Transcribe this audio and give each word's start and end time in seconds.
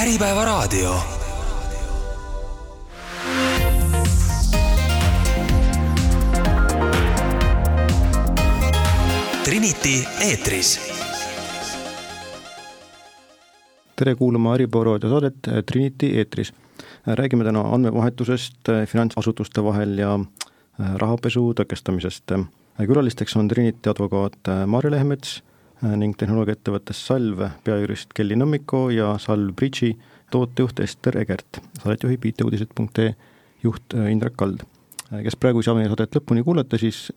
Äripäevaraadio. 0.00 0.94
Trinity 9.44 10.04
eetris. 10.20 10.80
tere 13.96 14.14
kuulama 14.14 14.54
Äripäeva 14.54 14.84
raadio 14.84 15.10
saadet 15.10 15.34
Trinity 15.66 16.06
eetris. 16.06 16.52
räägime 17.06 17.44
täna 17.44 17.60
andmevahetusest 17.60 18.72
finantsasutuste 18.86 19.64
vahel 19.64 19.98
ja 19.98 20.18
rahapesu 20.96 21.52
tõkestamisest. 21.60 22.46
külalisteks 22.86 23.36
on 23.36 23.48
Trinity 23.48 23.90
advokaat 23.90 24.38
Marju 24.66 24.90
Lehmets 24.90 25.42
ning 25.80 26.16
tehnoloogiaettevõttest 26.20 27.08
Salv 27.08 27.42
peajurist 27.64 28.12
Kelly 28.16 28.36
Nõmmiko 28.36 28.88
ja 28.92 29.14
Salv 29.22 29.54
Bridži 29.56 29.94
tootejuht 30.30 30.82
Ester 30.84 31.16
Egert, 31.20 31.60
saadet 31.80 32.04
juhib 32.04 32.26
IT-uudised.ee 32.30 33.14
juht 33.64 33.96
Indrek 34.10 34.36
Kald. 34.38 34.64
kes 35.10 35.36
praegu 35.40 35.60
ei 35.60 35.66
saa 35.66 35.74
meie 35.74 35.88
saadet 35.90 36.14
lõpuni 36.16 36.44
kuulata, 36.46 36.78
siis 36.78 37.08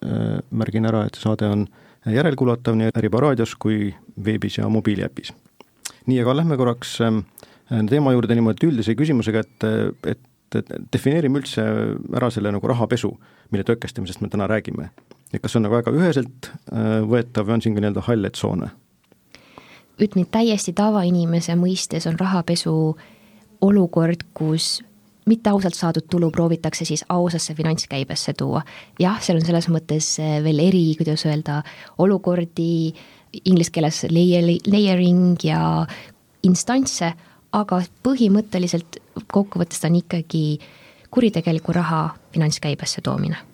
märgin 0.52 0.88
ära, 0.90 1.04
et 1.05 1.16
see 1.16 1.27
saade 1.27 1.49
on 1.49 1.66
järelkuulatav 2.09 2.77
nii 2.80 2.91
Äripäeva 2.91 3.27
raadios 3.27 3.55
kui 3.55 3.94
veebis 4.26 4.57
ja 4.57 4.70
mobiiliäpis. 4.70 5.34
nii, 6.05 6.21
aga 6.21 6.38
lähme 6.40 6.57
korraks 6.57 6.98
teema 7.90 8.13
juurde 8.16 8.35
niimoodi 8.35 8.70
üldise 8.71 8.95
küsimusega, 8.95 9.43
et, 9.43 10.16
et 10.16 10.71
defineerime 10.93 11.41
üldse 11.41 11.63
ära 12.16 12.30
selle 12.32 12.52
nagu 12.54 12.68
rahapesu, 12.68 13.12
mille 13.52 13.68
tõkestamisest 13.68 14.21
me 14.21 14.32
täna 14.32 14.48
räägime 14.48 14.91
et 15.34 15.42
kas 15.42 15.54
see 15.54 15.60
on 15.60 15.68
nagu 15.68 15.78
väga 15.80 15.94
üheselt 15.96 16.50
äh, 16.72 17.02
võetav 17.10 17.48
või 17.48 17.58
on 17.58 17.66
siin 17.66 17.76
ka 17.76 17.84
nii-öelda 17.84 18.05
halle 18.08 18.32
tsoone? 18.34 18.72
ütleme, 20.02 20.26
täiesti 20.32 20.74
tavainimese 20.76 21.55
mõistes 21.55 22.08
on 22.10 22.18
rahapesu 22.20 22.74
olukord, 23.64 24.26
kus 24.34 24.82
mitte 25.30 25.52
ausalt 25.54 25.77
saadud 25.77 26.07
tulu 26.12 26.32
proovitakse 26.34 26.85
siis 26.85 27.05
ausasse 27.10 27.54
finantskäibesse 27.55 28.34
tuua. 28.38 28.63
jah, 28.99 29.22
seal 29.22 29.40
on 29.40 29.46
selles 29.46 29.70
mõttes 29.72 30.16
äh, 30.22 30.40
veel 30.44 30.60
eri, 30.60 30.85
kuidas 30.99 31.26
öelda, 31.30 31.62
olukordi, 31.98 32.94
inglise 33.46 33.74
keeles 33.74 34.04
layer, 34.12 34.50
layering 34.68 35.38
ja 35.44 35.85
instantse, 36.44 37.13
aga 37.54 37.82
põhimõtteliselt 38.05 39.00
kokkuvõttes 39.32 39.82
ta 39.82 39.90
on 39.90 40.02
ikkagi 40.02 40.60
kuritegeliku 41.13 41.74
raha 41.74 42.07
finantskäibesse 42.34 43.02
toomine 43.05 43.52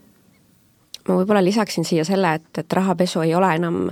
ma 1.10 1.20
võib-olla 1.20 1.44
lisaksin 1.44 1.88
siia 1.88 2.06
selle, 2.08 2.36
et, 2.40 2.50
et 2.62 2.80
rahapesu 2.80 3.24
ei 3.26 3.36
ole 3.36 3.52
enam 3.58 3.88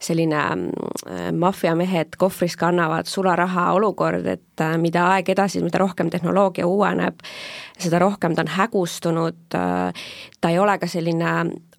selline 0.00 0.36
äh, 0.36 1.32
maffiamehed 1.32 2.16
kohvris 2.18 2.56
kannavad 2.56 3.06
sularaha 3.06 3.72
olukord, 3.72 4.26
et 4.26 4.60
äh, 4.60 4.76
mida 4.78 5.06
aeg 5.14 5.30
edasi, 5.32 5.62
mida 5.64 5.80
rohkem 5.80 6.10
tehnoloogia 6.10 6.66
uueneb, 6.66 7.22
seda 7.78 8.00
rohkem 8.00 8.34
ta 8.34 8.44
on 8.44 8.52
hägustunud, 8.56 9.38
äh, 9.54 10.08
ta 10.40 10.52
ei 10.52 10.58
ole 10.58 10.78
ka 10.78 10.88
selline 10.88 11.32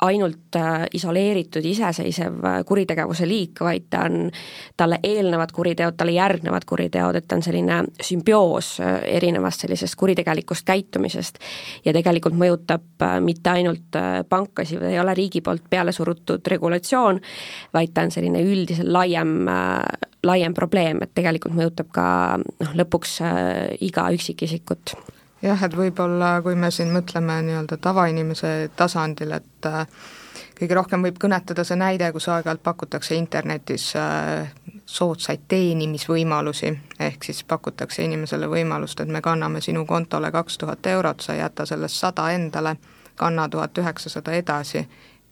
ainult 0.05 0.57
isoleeritud 0.93 1.65
iseseisev 1.65 2.43
kuritegevuse 2.69 3.25
liik, 3.25 3.63
vaid 3.65 3.87
ta 3.89 4.03
on, 4.05 4.27
talle 4.77 4.99
eelnevad 5.03 5.49
kuriteod, 5.53 5.95
talle 5.97 6.13
järgnevad 6.13 6.67
kuriteod, 6.69 7.17
et 7.17 7.25
ta 7.27 7.37
on 7.39 7.41
selline 7.45 7.79
sümbioos 8.05 8.75
erinevast 9.09 9.65
sellisest 9.65 9.97
kuritegelikust 9.97 10.67
käitumisest. 10.67 11.41
Ja 11.85 11.95
tegelikult 11.97 12.37
mõjutab 12.37 13.07
mitte 13.25 13.55
ainult 13.55 13.97
pankasid, 14.29 14.85
ei 14.85 14.99
ole 15.01 15.17
riigi 15.17 15.41
poolt 15.41 15.65
peale 15.69 15.91
surutud 15.91 16.45
regulatsioon, 16.45 17.21
vaid 17.73 17.95
ta 17.97 18.05
on 18.05 18.06
selline 18.13 18.41
üldisel 18.45 18.91
laiem, 18.93 19.47
laiem 20.25 20.55
probleem, 20.57 21.01
et 21.03 21.13
tegelikult 21.17 21.55
mõjutab 21.57 21.91
ka 21.93 22.07
noh, 22.41 22.73
lõpuks 22.81 23.19
äh, 23.25 23.75
iga 23.85 24.07
üksikisikut. 24.15 24.95
Jah, 25.41 25.61
et 25.63 25.75
võib-olla 25.77 26.39
kui 26.41 26.57
me 26.57 26.71
siin 26.73 26.89
mõtleme 26.95 27.41
nii-öelda 27.45 27.77
tavainimese 27.81 28.71
tasandil, 28.75 29.35
et 29.37 29.69
äh, 29.69 29.85
kõige 30.57 30.77
rohkem 30.77 31.05
võib 31.05 31.19
kõnetada 31.21 31.65
see 31.67 31.77
näide, 31.77 32.09
kus 32.15 32.27
aeg-ajalt 32.33 32.63
pakutakse 32.65 33.15
internetis 33.15 33.91
äh, 33.99 34.49
soodsaid 34.85 35.45
teenimisvõimalusi, 35.47 36.71
ehk 36.99 37.27
siis 37.29 37.43
pakutakse 37.43 38.05
inimesele 38.07 38.49
võimalust, 38.49 39.01
et 39.03 39.11
me 39.11 39.21
kanname 39.21 39.61
sinu 39.61 39.85
kontole 39.85 40.31
kaks 40.31 40.57
tuhat 40.57 40.87
eurot, 40.87 41.21
sa 41.21 41.37
jäta 41.37 41.65
sellest 41.69 42.01
sada 42.01 42.31
endale, 42.33 42.77
kanna 43.17 43.49
tuhat 43.49 43.77
üheksasada 43.77 44.33
edasi 44.37 44.83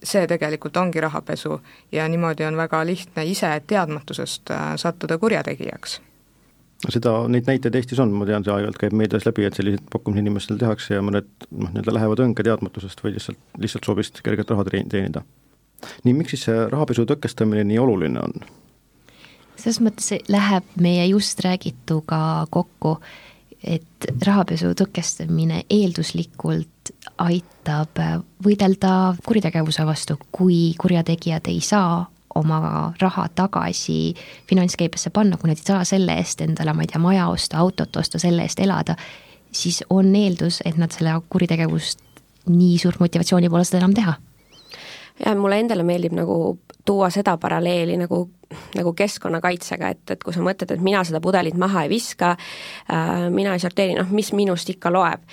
see 0.04 0.28
tegelikult 0.28 0.78
ongi 0.78 1.02
rahapesu 1.02 1.60
ja 1.92 2.08
niimoodi 2.08 2.46
on 2.46 2.58
väga 2.58 2.86
lihtne 2.86 3.26
ise 3.26 3.62
teadmatusest 3.68 4.52
äh, 4.52 4.74
sattuda 4.82 5.18
kurjategijaks 5.18 6.02
seda, 6.90 7.14
neid 7.32 7.48
näiteid 7.50 7.76
Eestis 7.76 8.00
on, 8.04 8.12
ma 8.14 8.28
tean, 8.28 8.44
see 8.46 8.54
aeg-ajalt 8.54 8.78
käib 8.82 8.96
meedias 8.98 9.26
läbi, 9.26 9.46
et 9.48 9.58
selliseid 9.58 9.88
pakkumisi 9.94 10.22
inimestele 10.26 10.60
tehakse 10.62 10.98
ja 10.98 11.06
mõned 11.06 11.30
noh, 11.50 11.72
nii-öelda 11.72 11.96
lähevad 11.96 12.22
õnge 12.26 12.46
teadmatusest 12.46 13.02
või 13.04 13.16
lihtsalt, 13.16 13.40
lihtsalt 13.62 13.88
soovist 13.88 14.22
kerget 14.26 14.52
raha 14.52 14.68
teenida. 14.70 15.24
nii, 16.04 16.14
miks 16.14 16.36
siis 16.36 16.46
see 16.50 16.68
rahapesu 16.72 17.08
tõkestamine 17.10 17.66
nii 17.68 17.80
oluline 17.82 18.22
on? 18.22 18.46
selles 19.56 19.80
mõttes 19.82 20.12
läheb 20.30 20.68
meie 20.82 21.06
just 21.08 21.40
räägituga 21.46 22.20
kokku, 22.52 22.98
et 23.66 24.08
rahapesu 24.26 24.74
tõkestamine 24.78 25.64
eelduslikult 25.70 26.92
aitab 27.18 28.02
võidelda 28.46 29.16
kuritegevuse 29.26 29.86
vastu, 29.88 30.20
kui 30.32 30.76
kurjategijad 30.78 31.50
ei 31.50 31.62
saa 31.66 32.04
oma 32.36 32.94
raha 33.00 33.28
tagasi 33.36 34.14
finantskäibesse 34.50 35.10
panna, 35.16 35.38
kui 35.38 35.50
nad 35.50 35.60
ei 35.60 35.70
saa 35.72 35.84
selle 35.88 36.18
eest 36.20 36.44
endale, 36.44 36.74
ma 36.76 36.84
ei 36.84 36.92
tea, 36.92 37.02
maja 37.02 37.30
osta, 37.32 37.58
autot 37.64 37.96
osta, 37.96 38.20
selle 38.20 38.44
eest 38.44 38.60
elada, 38.60 38.98
siis 39.56 39.82
on 39.90 40.12
eeldus, 40.16 40.60
et 40.66 40.78
nad 40.78 40.92
selle 40.92 41.16
kuritegevust 41.32 42.04
nii 42.52 42.78
suurt 42.78 43.00
motivatsiooni 43.02 43.50
pole 43.50 43.66
seda 43.66 43.82
enam 43.82 43.96
teha 43.96 44.18
ja 45.20 45.36
mulle 45.36 45.60
endale 45.60 45.84
meeldib 45.84 46.16
nagu 46.16 46.38
tuua 46.86 47.10
seda 47.10 47.38
paralleeli 47.42 47.98
nagu, 47.98 48.22
nagu 48.76 48.94
keskkonnakaitsega, 48.94 49.92
et, 49.96 50.16
et 50.16 50.24
kui 50.24 50.34
sa 50.36 50.44
mõtled, 50.46 50.76
et 50.76 50.84
mina 50.84 51.04
seda 51.08 51.22
pudelit 51.24 51.58
maha 51.60 51.86
ei 51.86 51.94
viska 51.96 52.36
äh,, 52.36 53.30
mina 53.34 53.56
ei 53.56 53.64
sorteeri, 53.64 53.98
noh, 54.00 54.12
mis 54.12 54.34
minust 54.36 54.70
ikka 54.76 54.94
loeb. 54.94 55.24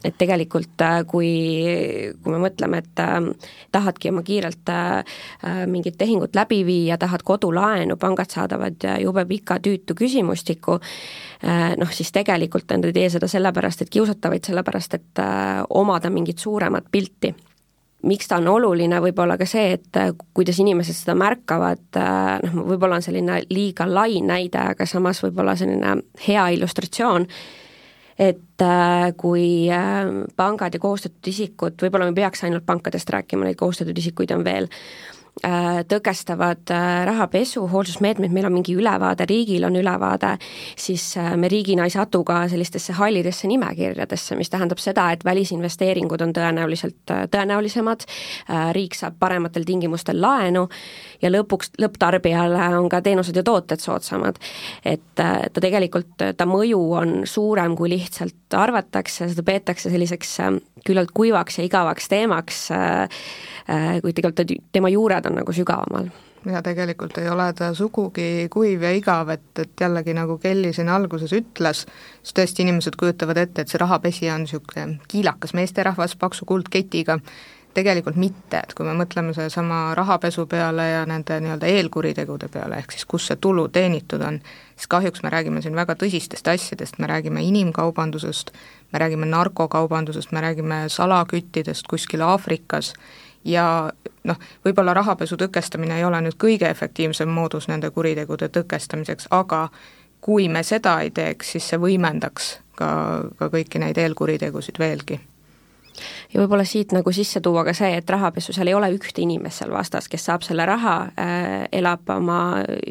Et 0.00 0.14
tegelikult 0.16 0.80
äh, 0.80 1.02
kui, 1.04 1.28
kui 2.24 2.32
me 2.32 2.38
mõtleme, 2.40 2.78
et 2.80 3.00
äh, 3.04 3.18
tahadki 3.72 4.08
oma 4.08 4.22
kiirelt 4.24 4.70
äh, 4.72 5.02
äh, 5.44 5.58
mingit 5.68 5.98
tehingut 6.00 6.36
läbi 6.36 6.62
viia, 6.64 6.96
tahad 7.00 7.20
kodulaenu, 7.24 7.98
pangad 8.00 8.32
saadavad 8.32 8.88
äh, 8.88 8.96
jube 9.04 9.26
pika 9.28 9.58
tüütu 9.60 9.96
küsimustiku 9.98 10.78
äh,, 10.80 11.76
noh 11.76 11.92
siis 11.92 12.12
tegelikult 12.16 12.72
nad 12.72 12.88
ei 12.88 12.96
tee 12.96 13.12
seda 13.12 13.28
sellepärast, 13.28 13.84
et 13.84 13.92
kiusata, 13.92 14.32
vaid 14.32 14.48
sellepärast, 14.48 14.96
et 14.96 15.24
omada 15.68 16.08
mingit 16.12 16.40
suuremat 16.40 16.88
pilti 16.90 17.34
miks 18.02 18.28
ta 18.28 18.38
on 18.40 18.48
oluline, 18.48 19.00
võib-olla 19.02 19.36
ka 19.40 19.46
see, 19.48 19.74
et 19.76 19.98
äh, 20.00 20.12
kuidas 20.36 20.60
inimesed 20.62 20.96
seda 20.96 21.16
märkavad, 21.18 21.82
äh, 22.00 22.36
noh, 22.46 22.62
võib-olla 22.72 23.00
on 23.00 23.04
selline 23.04 23.40
liiga 23.52 23.86
lai 23.88 24.20
näide, 24.24 24.60
aga 24.72 24.86
samas 24.88 25.22
võib-olla 25.24 25.56
selline 25.58 25.96
hea 26.26 26.46
illustratsioon, 26.56 27.26
et 28.20 28.64
äh, 28.64 29.06
kui 29.20 29.68
pangad 30.36 30.76
ja 30.76 30.80
kohustatud 30.80 31.32
isikud, 31.32 31.78
võib-olla 31.82 32.10
me 32.10 32.16
peaks 32.16 32.44
ainult 32.48 32.66
pankadest 32.68 33.12
rääkima, 33.12 33.48
neid 33.48 33.60
kohustatud 33.60 33.98
isikuid 33.98 34.32
on 34.36 34.44
veel, 34.44 34.68
tõkestavad 35.88 36.70
äh, 36.70 37.06
rahapesu, 37.06 37.62
hoolsusmeetmed, 37.68 38.32
meil 38.32 38.46
on 38.48 38.52
mingi 38.52 38.74
ülevaade, 38.76 39.24
riigil 39.30 39.64
on 39.64 39.76
ülevaade, 39.76 40.34
siis 40.76 41.16
äh, 41.16 41.32
me 41.36 41.48
riigina 41.48 41.86
ei 41.88 41.94
satu 41.94 42.22
ka 42.28 42.42
sellistesse 42.48 42.92
hallidesse 42.98 43.48
nimekirjadesse, 43.48 44.36
mis 44.36 44.50
tähendab 44.50 44.82
seda, 44.82 45.08
et 45.14 45.24
välisinvesteeringud 45.24 46.20
on 46.26 46.34
tõenäoliselt 46.36 47.14
tõenäolisemad, 47.32 48.04
riik 48.76 48.94
saab 48.98 49.16
parematel 49.18 49.64
tingimustel 49.64 50.20
laenu 50.20 50.66
ja 51.22 51.30
lõpuks 51.30 51.72
lõpptarbijale 51.80 52.70
on 52.78 52.88
ka 52.92 53.00
teenused 53.04 53.36
ja 53.36 53.44
tooted 53.46 53.80
soodsamad. 53.80 54.38
et 54.84 55.14
ta 55.14 55.60
tegelikult, 55.60 56.14
ta 56.36 56.46
mõju 56.46 56.80
on 57.00 57.14
suurem, 57.24 57.76
kui 57.76 57.90
lihtsalt 57.90 58.56
arvatakse, 58.56 59.28
seda 59.28 59.42
peetakse 59.46 59.90
selliseks 59.90 60.36
küllalt 60.86 61.12
kuivaks 61.14 61.58
ja 61.58 61.64
igavaks 61.64 62.08
teemaks, 62.08 62.68
kuid 64.02 64.16
tegelikult 64.16 64.50
tema 64.72 64.90
juured 64.90 65.26
on 65.30 65.40
nagu 65.40 65.54
sügavamal. 65.54 66.10
Ja 66.48 66.62
tegelikult 66.64 67.18
ei 67.20 67.28
ole 67.28 67.50
ta 67.52 67.74
sugugi 67.76 68.48
kuiv 68.50 68.82
ja 68.82 68.90
igav, 68.96 69.28
et, 69.28 69.50
et 69.60 69.80
jällegi 69.80 70.14
nagu 70.16 70.38
Kelly 70.40 70.72
siin 70.72 70.88
alguses 70.88 71.34
ütles, 71.36 71.84
siis 72.22 72.36
tõesti 72.36 72.64
inimesed 72.64 72.96
kujutavad 72.96 73.42
ette, 73.42 73.60
et 73.60 73.72
see 73.72 73.80
rahapesija 73.80 74.38
on 74.38 74.46
niisugune 74.46 74.86
kiilakas 75.12 75.52
meesterahvas 75.58 76.16
paksu 76.16 76.48
kuldketiga, 76.48 77.18
tegelikult 77.74 78.16
mitte, 78.16 78.62
et 78.64 78.72
kui 78.74 78.86
me 78.88 78.96
mõtleme 78.98 79.34
sellesama 79.36 79.92
rahapesu 79.98 80.46
peale 80.50 80.88
ja 80.88 81.04
nende 81.06 81.36
nii-öelda 81.44 81.68
eelkuritegude 81.70 82.48
peale, 82.50 82.80
ehk 82.80 82.96
siis 82.96 83.06
kus 83.10 83.28
see 83.30 83.38
tulu 83.40 83.68
teenitud 83.68 84.24
on, 84.26 84.40
siis 84.74 84.90
kahjuks 84.90 85.22
me 85.22 85.30
räägime 85.30 85.62
siin 85.62 85.76
väga 85.76 85.94
tõsistest 86.00 86.48
asjadest, 86.50 86.98
me 86.98 87.10
räägime 87.10 87.44
inimkaubandusest, 87.46 88.54
me 88.92 89.02
räägime 89.02 89.28
narkokaubandusest, 89.30 90.32
me 90.32 90.42
räägime 90.42 90.84
salaküttidest 90.88 91.86
kuskil 91.90 92.24
Aafrikas 92.26 92.94
ja 93.44 93.92
noh, 94.24 94.36
võib-olla 94.64 94.94
rahapesu 94.94 95.36
tõkestamine 95.40 95.98
ei 95.98 96.04
ole 96.04 96.20
nüüd 96.20 96.36
kõige 96.40 96.68
efektiivsem 96.70 97.28
moodus 97.28 97.68
nende 97.68 97.90
kuritegude 97.90 98.48
tõkestamiseks, 98.48 99.30
aga 99.30 99.68
kui 100.20 100.48
me 100.48 100.62
seda 100.62 101.00
ei 101.00 101.10
teeks, 101.10 101.52
siis 101.56 101.68
see 101.68 101.80
võimendaks 101.80 102.58
ka, 102.76 102.90
ka 103.38 103.48
kõiki 103.52 103.80
neid 103.80 103.98
eelkuritegusid 103.98 104.78
veelgi 104.78 105.20
ja 106.32 106.40
võib-olla 106.40 106.64
siit 106.68 106.94
nagu 106.94 107.12
sisse 107.14 107.40
tuua 107.44 107.64
ka 107.66 107.74
see, 107.76 107.92
et 107.98 108.10
rahapesu, 108.10 108.54
seal 108.56 108.70
ei 108.70 108.76
ole 108.76 108.90
ühte 108.94 109.22
inimest 109.22 109.62
seal 109.62 109.72
vastas, 109.74 110.08
kes 110.10 110.24
saab 110.28 110.44
selle 110.46 110.66
raha 110.68 110.94
äh,, 111.10 111.66
elab 111.80 112.08
oma 112.14 112.40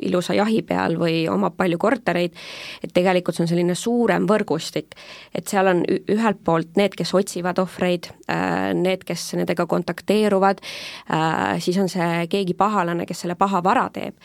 ilusa 0.01 0.35
jahi 0.37 0.61
peal 0.67 0.97
või 0.99 1.23
omab 1.31 1.57
palju 1.59 1.79
kortereid, 1.81 2.35
et 2.83 2.93
tegelikult 2.95 3.37
see 3.37 3.45
on 3.45 3.51
selline 3.51 3.75
suurem 3.75 4.27
võrgustik. 4.29 4.95
et 5.33 5.47
seal 5.47 5.71
on 5.71 5.83
ühelt 5.87 6.43
poolt 6.43 6.77
need, 6.79 6.95
kes 6.97 7.13
otsivad 7.17 7.59
ohvreid 7.61 8.11
äh,, 8.29 8.71
need, 8.77 9.05
kes 9.07 9.33
nendega 9.39 9.65
kontakteeruvad 9.69 10.61
äh,, 10.61 11.57
siis 11.59 11.77
on 11.81 11.89
see 11.91 12.25
keegi 12.29 12.57
pahalane, 12.57 13.07
kes 13.09 13.25
selle 13.25 13.39
paha 13.39 13.63
vara 13.63 13.89
teeb 13.93 14.15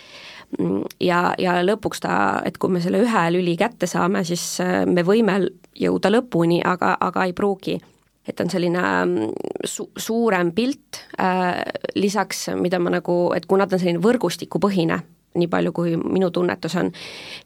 ja, 1.00 1.20
ja 1.38 1.56
lõpuks 1.64 2.02
ta, 2.04 2.16
et 2.46 2.58
kui 2.58 2.72
me 2.72 2.82
selle 2.84 3.02
ühe 3.04 3.24
lüli 3.34 3.56
kätte 3.60 3.88
saame, 3.90 4.24
siis 4.26 4.44
äh, 4.62 4.82
me 4.86 5.04
võime 5.06 5.40
jõuda 5.78 6.12
lõpuni, 6.12 6.60
aga, 6.64 6.94
aga 7.00 7.26
ei 7.28 7.34
pruugi 7.36 7.78
et 8.28 8.40
on 8.40 8.50
selline 8.52 8.82
mm, 8.82 9.50
su-, 9.68 9.90
suurem 9.96 10.52
pilt 10.56 11.02
äh,, 11.20 11.60
lisaks 11.98 12.48
mida 12.60 12.80
ma 12.82 12.94
nagu, 12.96 13.18
et 13.36 13.46
kuna 13.50 13.66
ta 13.66 13.76
on 13.76 13.82
selline 13.82 14.02
võrgustikupõhine, 14.04 15.00
nii 15.34 15.50
palju, 15.50 15.74
kui 15.74 15.96
minu 15.98 16.30
tunnetus 16.34 16.76
on, 16.80 16.92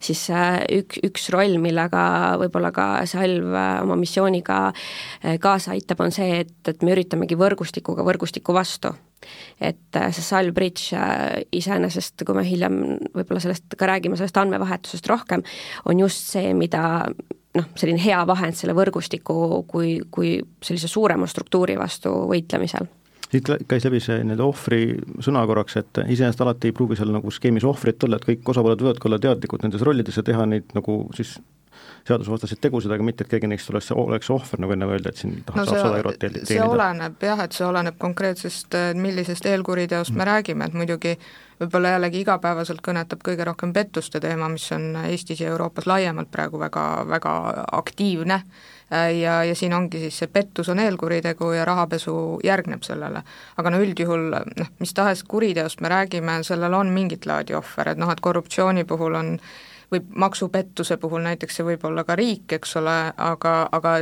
siis 0.01 0.25
äh, 0.33 0.61
üks, 0.79 1.01
üks 1.05 1.29
roll, 1.33 1.57
millega 1.61 2.01
võib-olla 2.41 2.71
ka 2.75 2.89
Salv 3.09 3.53
äh, 3.53 3.75
oma 3.83 3.97
missiooniga 3.99 4.61
kaasa 5.41 5.75
aitab, 5.75 6.05
on 6.05 6.15
see, 6.15 6.43
et, 6.45 6.57
et 6.69 6.85
me 6.85 6.95
üritamegi 6.95 7.37
võrgustikuga 7.39 8.05
võrgustiku 8.07 8.55
vastu. 8.55 8.93
Et 9.59 9.99
see 10.15 10.25
Salv 10.25 10.53
Bridge 10.55 10.99
iseenesest, 11.55 12.23
kui 12.25 12.37
me 12.37 12.45
hiljem 12.47 12.79
võib-olla 13.15 13.41
sellest 13.43 13.75
ka 13.79 13.89
räägime, 13.89 14.17
sellest 14.19 14.39
andmevahetusest 14.41 15.09
rohkem, 15.11 15.43
on 15.89 16.05
just 16.05 16.31
see, 16.33 16.53
mida 16.57 16.83
noh, 17.57 17.67
selline 17.79 18.01
hea 18.03 18.21
vahend 18.29 18.57
selle 18.57 18.75
võrgustiku 18.77 19.63
kui, 19.69 19.97
kui 20.11 20.37
sellise 20.63 20.89
suurema 20.91 21.27
struktuuri 21.29 21.77
vastu 21.79 22.13
võitlemisel. 22.29 22.89
Siit 23.29 23.45
käis 23.69 23.85
läbi 23.85 23.99
see 24.01 24.23
nii-öelda 24.23 24.45
ohvri 24.47 24.81
sõna 25.21 25.43
korraks, 25.45 25.75
et 25.77 25.99
iseenesest 26.01 26.41
alati 26.41 26.71
ei 26.71 26.73
pruugi 26.73 26.97
seal 26.97 27.11
nagu 27.13 27.29
skeemis 27.33 27.67
ohvrit 27.69 28.01
olla, 28.07 28.17
et 28.17 28.25
kõik 28.25 28.49
osapooled 28.53 28.81
võivadki 28.81 29.05
olla 29.09 29.19
teadlikud 29.21 29.65
nendes 29.65 29.85
rollides 29.85 30.17
ja 30.17 30.25
teha 30.25 30.47
neid 30.49 30.73
nagu 30.73 31.03
siis 31.17 31.35
seadusevastaseid 32.07 32.61
tegusid, 32.61 32.91
aga 32.91 33.05
mitte, 33.05 33.25
et 33.25 33.33
keegi 33.33 33.49
neist 33.49 33.69
oleks, 33.73 33.91
oleks 33.95 34.31
ohver, 34.33 34.61
nagu 34.63 34.73
enne 34.75 34.87
öeldi, 34.89 35.11
et 35.11 35.21
siin 35.21 35.35
tahab 35.45 35.61
no 35.61 35.67
sada 35.69 35.99
eurot 35.99 36.17
teenida. 36.21 36.47
see 36.49 36.63
oleneb 36.63 37.27
jah, 37.29 37.43
et 37.45 37.57
see 37.57 37.67
oleneb 37.67 37.99
konkreetsest, 38.01 38.79
millisest 38.95 39.45
eelkuriteost 39.49 40.13
mm. 40.13 40.21
me 40.21 40.29
räägime, 40.31 40.69
et 40.69 40.77
muidugi 40.77 41.15
võib-olla 41.59 41.93
jällegi 41.95 42.23
igapäevaselt 42.23 42.81
kõnetab 42.85 43.21
kõige 43.25 43.45
rohkem 43.47 43.73
pettuste 43.75 44.21
teema, 44.23 44.49
mis 44.49 44.65
on 44.75 44.93
Eestis 45.03 45.43
ja 45.43 45.51
Euroopas 45.51 45.89
laiemalt 45.89 46.31
praegu 46.31 46.59
väga, 46.59 46.85
väga 47.09 47.33
aktiivne 47.81 48.41
ja, 49.19 49.43
ja 49.43 49.55
siin 49.55 49.73
ongi 49.73 49.99
siis 49.99 50.19
see 50.23 50.31
pettus 50.33 50.69
on 50.69 50.79
eelkuritegu 50.79 51.51
ja 51.51 51.65
rahapesu 51.65 52.13
järgneb 52.43 52.83
sellele. 52.83 53.23
aga 53.57 53.69
no 53.69 53.81
üldjuhul 53.83 54.29
noh, 54.31 54.71
mis 54.79 54.93
tahes 54.93 55.23
kuriteost 55.23 55.81
me 55.81 55.91
räägime, 55.91 56.39
sellel 56.43 56.73
on 56.73 56.93
mingit 56.95 57.25
laadi 57.25 57.57
ohver, 57.59 57.93
et 57.93 57.99
noh, 58.01 58.11
et 58.11 58.23
korruptsiooni 58.23 58.85
puhul 58.89 59.19
on 59.19 59.35
või 59.91 60.03
maksupettuse 60.15 60.97
puhul 60.97 61.23
näiteks 61.25 61.59
see 61.59 61.65
võib 61.65 61.83
olla 61.89 62.03
ka 62.03 62.15
riik, 62.15 62.51
eks 62.59 62.75
ole, 62.79 62.97
aga, 63.17 63.55
aga 63.71 63.95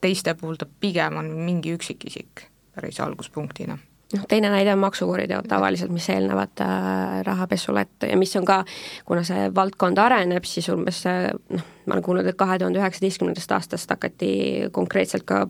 teiste 0.00 0.34
puhul 0.38 0.56
ta 0.58 0.66
pigem 0.80 1.16
on 1.18 1.30
mingi 1.44 1.74
üksikisik 1.74 2.46
päris 2.74 3.00
alguspunktina. 3.00 3.78
Noh, 4.14 4.24
teine 4.28 4.48
näide 4.48 4.72
on 4.72 4.78
maksukuriteod 4.80 5.44
tavaliselt, 5.48 5.90
mis 5.92 6.06
eelnevad 6.08 6.62
äh, 6.64 7.18
rahapesule, 7.26 7.82
et 7.84 8.06
ja 8.08 8.16
mis 8.16 8.30
on 8.40 8.46
ka, 8.48 8.62
kuna 9.04 9.20
see 9.26 9.50
valdkond 9.54 9.98
areneb, 10.00 10.46
siis 10.48 10.70
umbes 10.72 11.02
äh, 11.10 11.26
noh, 11.52 11.66
ma 11.84 11.96
olen 11.96 12.04
kuulnud, 12.06 12.30
et 12.30 12.38
kahe 12.38 12.56
tuhande 12.58 12.80
üheksateistkümnendast 12.80 13.52
aastast 13.52 13.90
hakati 13.92 14.30
konkreetselt 14.72 15.26
ka 15.28 15.42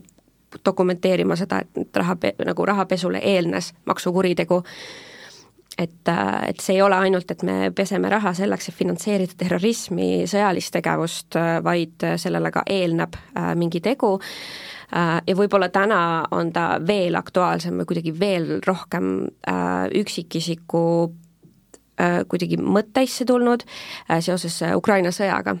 dokumenteerima 0.65 1.37
seda, 1.39 1.61
et 1.63 2.01
raha, 2.01 2.17
nagu 2.45 2.65
rahapesule 2.65 3.21
eelnes 3.23 3.71
maksukuritegu 3.87 4.63
et, 5.79 6.11
et 6.47 6.59
see 6.61 6.75
ei 6.77 6.81
ole 6.83 6.97
ainult, 6.99 7.31
et 7.31 7.43
me 7.47 7.69
peseme 7.75 8.09
raha 8.11 8.33
selleks, 8.37 8.69
et 8.69 8.77
finantseerida 8.77 9.37
terrorismi, 9.39 10.25
sõjalist 10.29 10.73
tegevust, 10.75 11.37
vaid 11.63 12.05
sellele 12.19 12.51
ka 12.53 12.65
eelneb 12.69 13.15
äh, 13.15 13.53
mingi 13.59 13.81
tegu. 13.83 14.15
Äh, 14.89 15.15
ja 15.27 15.37
võib-olla 15.37 15.69
täna 15.73 16.01
on 16.35 16.51
ta 16.55 16.71
veel 16.83 17.15
aktuaalsem 17.19 17.79
või 17.81 17.89
kuidagi 17.93 18.13
veel 18.19 18.59
rohkem 18.67 19.15
äh, 19.47 19.87
üksikisiku 20.01 20.85
kuidagi 21.99 22.55
mõtteisse 22.55 23.25
tulnud 23.27 23.65
seoses 24.23 24.53
Ukraina 24.71 25.11
sõjaga. 25.11 25.57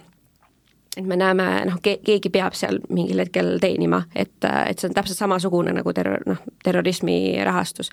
Et 0.95 1.03
me 1.03 1.17
näeme, 1.19 1.43
noh, 1.67 1.81
keegi 1.83 2.31
peab 2.31 2.55
seal 2.55 2.79
mingil 2.87 3.19
hetkel 3.19 3.57
teenima, 3.59 3.99
et, 4.15 4.37
et 4.47 4.79
see 4.79 4.87
on 4.87 4.95
täpselt 4.95 5.19
samasugune 5.19 5.73
nagu 5.75 5.91
terror, 5.91 6.23
noh, 6.31 6.39
terrorismi 6.63 7.17
rahastus 7.43 7.91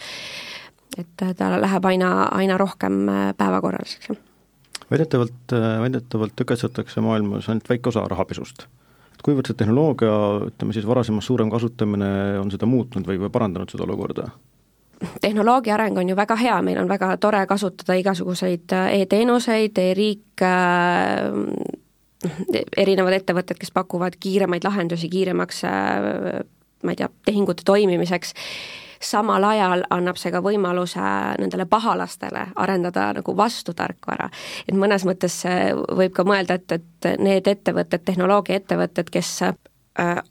et 0.98 1.26
ta 1.36 1.50
läheb 1.60 1.84
aina, 1.84 2.10
aina 2.32 2.56
rohkem 2.58 3.04
äh, 3.08 3.28
päevakorraliseks, 3.36 4.16
väidetavalt, 4.90 5.52
äh, 5.52 5.68
väidetavalt 5.82 6.34
tõkestatakse 6.40 7.02
maailmas 7.04 7.48
ainult 7.48 7.68
väike 7.68 7.90
osa 7.92 8.06
rahapesust. 8.08 8.66
et 9.14 9.22
kuivõrd 9.24 9.48
see 9.50 9.58
tehnoloogia, 9.58 10.12
ütleme 10.50 10.76
siis 10.76 10.86
varasemast 10.86 11.26
suurem 11.26 11.50
kasutamine 11.50 12.38
on 12.40 12.50
seda 12.52 12.68
muutnud 12.68 13.06
või, 13.08 13.20
või 13.24 13.32
parandanud 13.32 13.72
seda 13.72 13.86
olukorda? 13.88 14.28
tehnoloogia 15.20 15.74
areng 15.74 15.98
on 15.98 16.08
ju 16.08 16.16
väga 16.16 16.36
hea, 16.40 16.60
meil 16.64 16.78
on 16.80 16.88
väga 16.88 17.16
tore 17.20 17.42
kasutada 17.46 17.98
igasuguseid 18.00 18.72
äh, 18.72 19.00
e-teenuseid 19.00 19.78
e, 19.78 19.90
e-riik 19.90 20.44
äh,, 20.46 21.26
erinevad 22.76 23.18
ettevõtted, 23.18 23.58
kes 23.60 23.70
pakuvad 23.76 24.16
kiiremaid 24.20 24.64
lahendusi 24.64 25.08
kiiremaks 25.12 25.60
ma 26.82 26.94
ei 26.94 26.96
tea, 26.96 27.08
tehingute 27.28 27.62
toimimiseks 27.66 28.32
samal 29.00 29.44
ajal 29.44 29.84
annab 29.90 30.18
see 30.20 30.32
ka 30.34 30.40
võimaluse 30.44 31.02
nendele 31.40 31.66
pahalastele 31.70 32.46
arendada 32.56 33.10
nagu 33.16 33.36
vastutarkvara. 33.36 34.28
et 34.68 34.74
mõnes 34.74 35.04
mõttes 35.04 35.42
võib 35.96 36.12
ka 36.12 36.24
mõelda, 36.24 36.54
et, 36.54 36.72
et 36.72 37.18
need 37.20 37.46
ettevõtted, 37.46 38.04
tehnoloogiaettevõtted, 38.04 39.10
kes 39.12 39.32
äh, 39.42 39.54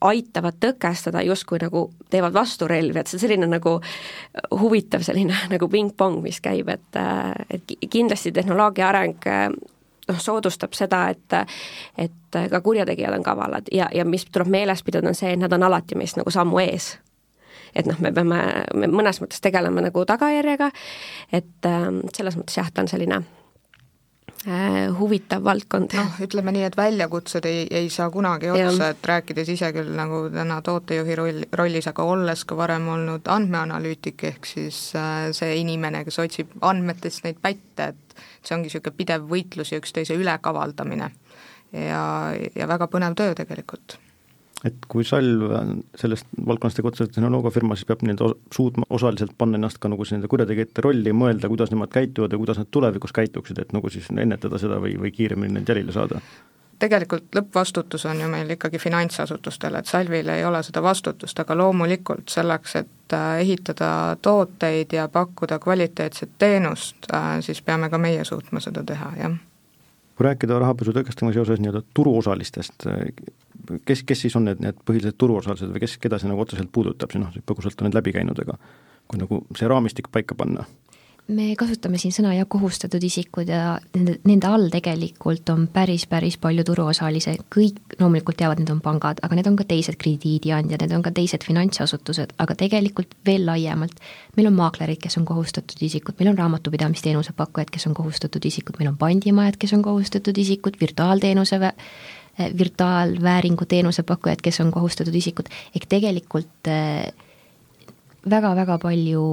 aitavad 0.01 0.57
tõkestada, 0.59 1.21
justkui 1.25 1.59
nagu 1.61 1.89
teevad 2.09 2.33
vasturelvi, 2.33 2.99
et 2.99 3.07
see 3.07 3.17
on 3.19 3.25
selline 3.27 3.49
nagu 3.49 3.77
huvitav 4.59 5.05
selline 5.05 5.45
nagu 5.53 5.69
pingpong, 5.69 6.21
mis 6.23 6.41
käib, 6.41 6.69
et, 6.69 6.91
äh, 6.99 7.31
et 7.49 7.77
kindlasti 7.89 8.31
tehnoloogia 8.35 8.89
areng 8.89 9.29
äh, 9.29 9.49
noh, 10.07 10.19
soodustab 10.21 10.73
seda, 10.77 11.07
et 11.09 11.41
et 11.97 12.51
ka 12.51 12.59
kurjategijad 12.61 13.13
on 13.15 13.23
kavalad 13.23 13.69
ja, 13.71 13.87
ja 13.93 14.05
mis 14.05 14.25
tuleb 14.25 14.49
meeles 14.51 14.83
pidada, 14.83 15.07
on 15.07 15.15
see, 15.15 15.31
et 15.33 15.39
nad 15.39 15.53
on 15.53 15.63
alati 15.63 15.95
meist 15.95 16.17
nagu 16.19 16.31
sammu 16.31 16.59
ees 16.59 16.95
et 17.75 17.87
noh, 17.89 17.97
me 18.01 18.11
peame, 18.15 18.41
me 18.73 18.89
mõnes 18.91 19.19
mõttes 19.21 19.41
tegeleme 19.43 19.83
nagu 19.85 20.05
tagajärjega, 20.07 20.69
et 21.35 21.67
äh, 21.69 21.89
selles 22.15 22.37
mõttes 22.39 22.59
jah, 22.59 22.69
ta 22.71 22.85
on 22.85 22.89
selline 22.91 23.19
äh, 24.47 24.77
huvitav 24.99 25.43
valdkond. 25.45 25.95
noh, 25.97 26.21
ütleme 26.23 26.53
nii, 26.55 26.65
et 26.69 26.77
väljakutsed 26.79 27.47
ei, 27.49 27.65
ei 27.81 27.89
saa 27.93 28.09
kunagi 28.13 28.51
otsa, 28.53 28.93
et 28.93 29.09
rääkides 29.11 29.51
ise 29.57 29.71
küll 29.75 29.91
nagu 29.97 30.25
täna 30.33 30.61
tootejuhi 30.65 31.19
roll, 31.19 31.43
rollis, 31.59 31.89
aga 31.91 32.07
olles 32.15 32.45
ka 32.47 32.57
varem 32.57 32.87
olnud 32.95 33.27
andmeanalüütik, 33.35 34.23
ehk 34.31 34.49
siis 34.49 34.79
äh, 34.99 35.27
see 35.35 35.59
inimene, 35.61 36.05
kes 36.07 36.21
otsib 36.23 36.55
andmetest 36.65 37.27
neid 37.27 37.43
pätte, 37.43 37.91
et 37.91 38.25
see 38.45 38.55
ongi 38.55 38.69
niisugune 38.69 38.97
pidev 38.97 39.27
võitlus 39.29 39.73
ja 39.73 39.81
üksteise 39.83 40.15
ülekavaldamine. 40.15 41.11
ja, 41.75 42.01
ja 42.55 42.67
väga 42.71 42.87
põnev 42.87 43.17
töö 43.19 43.33
tegelikult 43.35 43.99
et 44.65 44.87
kui 44.89 45.03
Salv 45.05 45.51
sellest 45.99 46.29
valdkonnast 46.47 46.79
tegutseb 46.79 47.11
tehnoloogiafirma, 47.13 47.75
siis 47.75 47.89
peab 47.89 48.05
nii-öelda 48.05 48.31
suutma 48.55 48.87
osaliselt 48.89 49.35
panna 49.37 49.59
ennast 49.59 49.81
ka 49.83 49.91
nagu 49.91 50.07
nende 50.11 50.31
kurjategijate 50.31 50.85
rolli, 50.85 51.13
mõelda, 51.13 51.51
kuidas 51.51 51.73
nemad 51.73 51.91
käituvad 51.93 52.33
ja 52.33 52.41
kuidas 52.41 52.61
nad 52.61 52.71
tulevikus 52.71 53.13
käituksid, 53.15 53.61
et 53.61 53.75
nagu 53.75 53.91
siis 53.93 54.09
ennetada 54.15 54.61
seda 54.61 54.79
või, 54.81 54.95
või 55.01 55.13
kiiremini 55.15 55.59
neid 55.59 55.73
jälile 55.73 55.95
saada 55.95 56.23
tegelikult 56.79 57.35
lõppvastutus 57.35 58.05
on 58.09 58.21
ju 58.21 58.27
meil 58.27 58.49
ikkagi 58.55 58.79
finantsasutustel, 58.79 59.75
et 59.79 59.87
Salvil 59.87 60.29
ei 60.29 60.45
ole 60.45 60.59
seda 60.63 60.83
vastutust, 60.83 61.39
aga 61.39 61.57
loomulikult 61.57 62.29
selleks, 62.31 62.75
et 62.81 63.15
äh, 63.15 63.39
ehitada 63.45 64.17
tooteid 64.21 64.93
ja 64.93 65.07
pakkuda 65.07 65.59
kvaliteetset 65.59 66.35
teenust, 66.37 67.07
äh, 67.13 67.39
siis 67.41 67.61
peame 67.61 67.89
ka 67.89 67.97
meie 67.97 68.23
suutma 68.23 68.59
seda 68.59 68.83
teha, 68.83 69.11
jah. 69.19 69.37
Kui 70.15 70.25
rääkida 70.27 70.59
rahapesu 70.61 70.93
tõkestamise 70.95 71.39
seoses 71.39 71.59
nii-öelda 71.59 71.81
turuosalistest, 71.93 72.87
kes, 73.85 74.03
kes 74.07 74.25
siis 74.25 74.35
on 74.39 74.47
need, 74.49 74.61
need 74.63 74.79
põhilised 74.87 75.17
turuosalised 75.19 75.73
või 75.73 75.83
kes, 75.83 75.97
keda 76.01 76.19
see 76.21 76.31
nagu 76.31 76.43
otseselt 76.43 76.71
puudutab, 76.71 77.11
siis 77.11 77.23
noh, 77.23 77.35
põgusalt 77.47 77.81
on 77.81 77.89
need 77.89 77.97
läbi 77.99 78.15
käinud, 78.15 78.39
aga 78.45 78.57
kui 79.11 79.21
nagu 79.21 79.41
see 79.57 79.67
raamistik 79.69 80.07
paika 80.13 80.37
panna 80.39 80.63
me 81.27 81.47
kasutame 81.57 81.97
siin 82.01 82.13
sõna 82.13 82.33
jah, 82.35 82.45
kohustatud 82.49 83.03
isikud 83.03 83.49
ja 83.49 83.75
nende, 83.95 84.17
nende 84.29 84.49
all 84.49 84.67
tegelikult 84.73 85.49
on 85.53 85.65
päris, 85.73 86.05
päris 86.09 86.37
palju 86.41 86.65
turuosalisi, 86.67 87.35
kõik 87.53 87.97
loomulikult 87.99 88.37
teavad, 88.41 88.61
need 88.61 88.69
on 88.73 88.81
pangad, 88.85 89.21
aga 89.25 89.39
need 89.39 89.49
on 89.49 89.57
ka 89.57 89.65
teised 89.69 89.97
krediidiandjad, 90.01 90.85
need 90.85 90.95
on 90.97 91.05
ka 91.05 91.13
teised 91.15 91.45
finantsasutused, 91.47 92.35
aga 92.41 92.57
tegelikult 92.59 93.17
veel 93.25 93.47
laiemalt. 93.49 93.97
meil 94.37 94.51
on 94.51 94.57
maaklerid, 94.59 95.01
kes 95.01 95.17
on 95.17 95.25
kohustatud 95.25 95.81
isikud, 95.81 96.17
meil 96.19 96.33
on 96.33 96.37
raamatupidamisteenuse 96.43 97.33
pakkujad, 97.37 97.73
kes 97.73 97.87
on 97.89 97.97
kohustatud 97.97 98.45
isikud, 98.45 98.77
meil 98.79 98.93
on 98.93 98.97
pandimajad, 99.01 99.57
kes 99.57 99.73
on 99.73 99.81
kohustatud 99.85 100.37
isikud, 100.37 100.77
virtuaalteenuse 100.81 101.73
virtuaalvääringu 102.35 103.65
teenuse 103.65 104.03
pakkujad, 104.03 104.41
kes 104.43 104.59
on 104.59 104.71
kohustatud 104.71 105.15
isikud, 105.15 105.47
ehk 105.75 105.85
tegelikult 105.89 106.67
äh, 106.67 107.07
väga-väga 108.29 108.77
palju 108.81 109.25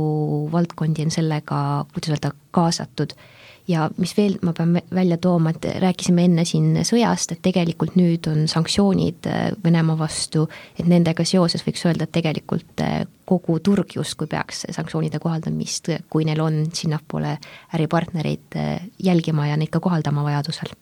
valdkondi 0.53 1.07
on 1.07 1.15
sellega, 1.15 1.61
kuidas 1.93 2.17
öelda, 2.17 2.35
kaasatud. 2.51 3.15
ja 3.69 3.85
mis 3.97 4.11
veel 4.17 4.41
ma 4.43 4.51
pean 4.53 4.75
välja 4.95 5.17
tooma, 5.23 5.53
et 5.55 5.67
rääkisime 5.81 6.25
enne 6.27 6.43
siin 6.45 6.81
sõjast, 6.83 7.31
et 7.33 7.43
tegelikult 7.47 7.95
nüüd 7.95 8.27
on 8.27 8.49
sanktsioonid 8.51 9.29
äh, 9.31 9.45
Venemaa 9.65 9.99
vastu, 10.01 10.49
et 10.75 10.89
nendega 10.91 11.25
seoses 11.25 11.63
võiks 11.63 11.85
öelda, 11.87 12.09
et 12.09 12.13
tegelikult 12.13 12.83
äh, 12.83 13.05
kogu 13.25 13.61
turg 13.63 13.95
justkui 13.95 14.27
peaks 14.27 14.67
sanktsioonide 14.75 15.23
kohaldamist, 15.23 15.93
kui 16.11 16.27
neil 16.27 16.43
on 16.43 16.65
sinnapoole 16.75 17.37
äripartnereid, 17.79 18.57
äh, 18.59 18.89
jälgima 18.99 19.47
ja 19.47 19.57
neid 19.57 19.71
ka 19.71 19.81
kohaldama 19.81 20.27
vajadusel 20.27 20.75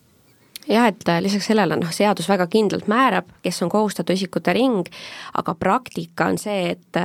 jah, 0.70 0.88
et 0.88 1.04
lisaks 1.20 1.50
sellele 1.52 1.76
noh, 1.76 1.92
seadus 1.92 2.28
väga 2.32 2.46
kindlalt 2.48 2.88
määrab, 2.88 3.28
kes 3.44 3.60
on 3.62 3.68
kohustatud 3.68 4.16
isikute 4.16 4.56
ring, 4.56 4.88
aga 5.36 5.54
praktika 5.54 6.30
on 6.32 6.40
see, 6.40 6.72
et 6.72 7.00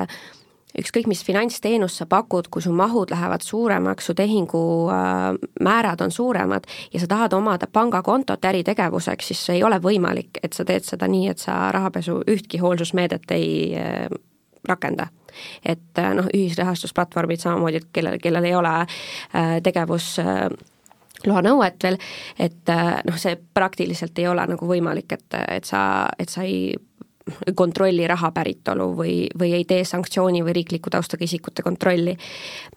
ükskõik, 0.80 1.08
mis 1.08 1.24
finantsteenust 1.26 2.02
sa 2.02 2.08
pakud, 2.10 2.50
kui 2.52 2.64
su 2.64 2.74
mahud 2.76 3.12
lähevad 3.14 3.44
suuremaks, 3.46 4.10
su 4.10 4.16
tehingu 4.18 4.62
äh, 4.92 5.24
määrad 5.64 6.02
on 6.04 6.12
suuremad 6.12 6.68
ja 6.94 7.00
sa 7.00 7.10
tahad 7.12 7.34
omada 7.34 7.68
pangakontot 7.72 8.46
äritegevuseks, 8.46 9.32
siis 9.32 9.44
ei 9.56 9.64
ole 9.64 9.80
võimalik, 9.82 10.40
et 10.44 10.54
sa 10.54 10.66
teed 10.66 10.88
seda 10.88 11.10
nii, 11.12 11.30
et 11.32 11.44
sa 11.44 11.72
rahapesu 11.76 12.22
ühtki 12.32 12.62
hoolsusmeedet 12.62 13.32
ei 13.36 13.50
äh, 13.80 14.08
rakenda. 14.68 15.08
Et 15.66 16.00
äh, 16.00 16.14
noh, 16.16 16.30
ühisrahastusplatvormid 16.34 17.44
samamoodi, 17.44 17.86
kellel, 17.94 18.20
kellel 18.24 18.52
ei 18.52 18.56
ole 18.56 18.74
tegevus 19.64 20.16
loa 21.26 21.42
nõuet 21.44 21.84
veel, 21.84 21.98
et 22.40 22.72
noh, 23.08 23.18
see 23.20 23.36
praktiliselt 23.54 24.20
ei 24.20 24.28
ole 24.32 24.46
nagu 24.48 24.68
võimalik, 24.68 25.12
et, 25.12 25.38
et 25.58 25.68
sa, 25.68 25.82
et 26.20 26.32
sa 26.32 26.44
ei 26.48 26.76
kontrolli 27.56 28.08
raha 28.08 28.32
päritolu 28.32 28.92
või, 28.98 29.16
või 29.40 29.54
ei 29.58 29.66
tee 29.66 29.86
sanktsiooni 29.86 30.44
või 30.46 30.54
riikliku 30.60 30.90
taustaga 30.94 31.26
isikute 31.26 31.64
kontrolli. 31.66 32.18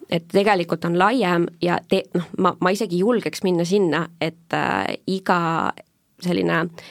et 0.09 0.27
tegelikult 0.27 0.85
on 0.85 0.97
laiem 0.99 1.45
ja 1.61 1.79
te-, 1.87 2.05
noh, 2.13 2.25
ma, 2.37 2.55
ma 2.59 2.71
isegi 2.73 2.99
julgeks 3.03 3.43
minna 3.43 3.65
sinna, 3.65 4.07
et 4.21 4.53
äh, 4.53 4.97
iga 5.07 5.39
selline 6.19 6.59
äh, 6.59 6.89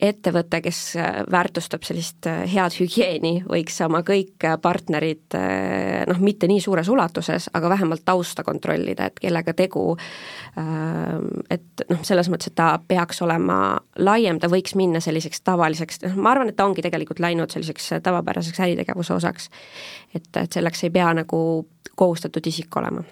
ettevõte, 0.00 0.60
kes 0.64 0.78
äh, 0.98 1.20
väärtustab 1.30 1.84
sellist 1.84 2.26
äh, 2.28 2.42
head 2.50 2.74
hügieeni, 2.80 3.32
võiks 3.48 3.76
oma 3.84 4.00
kõik 4.06 4.46
äh, 4.48 4.56
partnerid 4.62 5.36
noh, 6.08 6.20
mitte 6.24 6.48
nii 6.50 6.60
suures 6.64 6.88
ulatuses, 6.90 7.50
aga 7.54 7.70
vähemalt 7.72 8.04
tausta 8.04 8.44
kontrollida, 8.46 9.10
et 9.10 9.20
kellega 9.20 9.52
tegu, 9.56 9.84
et 11.50 11.84
noh, 11.90 12.00
selles 12.06 12.30
mõttes, 12.32 12.50
et 12.50 12.56
ta 12.58 12.72
peaks 12.88 13.20
olema 13.24 13.78
laiem, 14.00 14.40
ta 14.40 14.50
võiks 14.50 14.74
minna 14.78 15.02
selliseks 15.04 15.44
tavaliseks, 15.46 16.02
noh 16.06 16.18
ma 16.24 16.34
arvan, 16.34 16.50
et 16.50 16.58
ta 16.58 16.66
ongi 16.68 16.84
tegelikult 16.84 17.22
läinud 17.22 17.52
selliseks 17.52 17.92
tavapäraseks 18.02 18.64
äritegevuse 18.66 19.14
osaks. 19.14 19.50
et, 20.14 20.28
et 20.36 20.52
selleks 20.52 20.84
ei 20.84 20.94
pea 20.94 21.12
nagu 21.22 21.40
kohustatud 21.94 22.46
isik 22.46 22.76
olema 22.76 23.04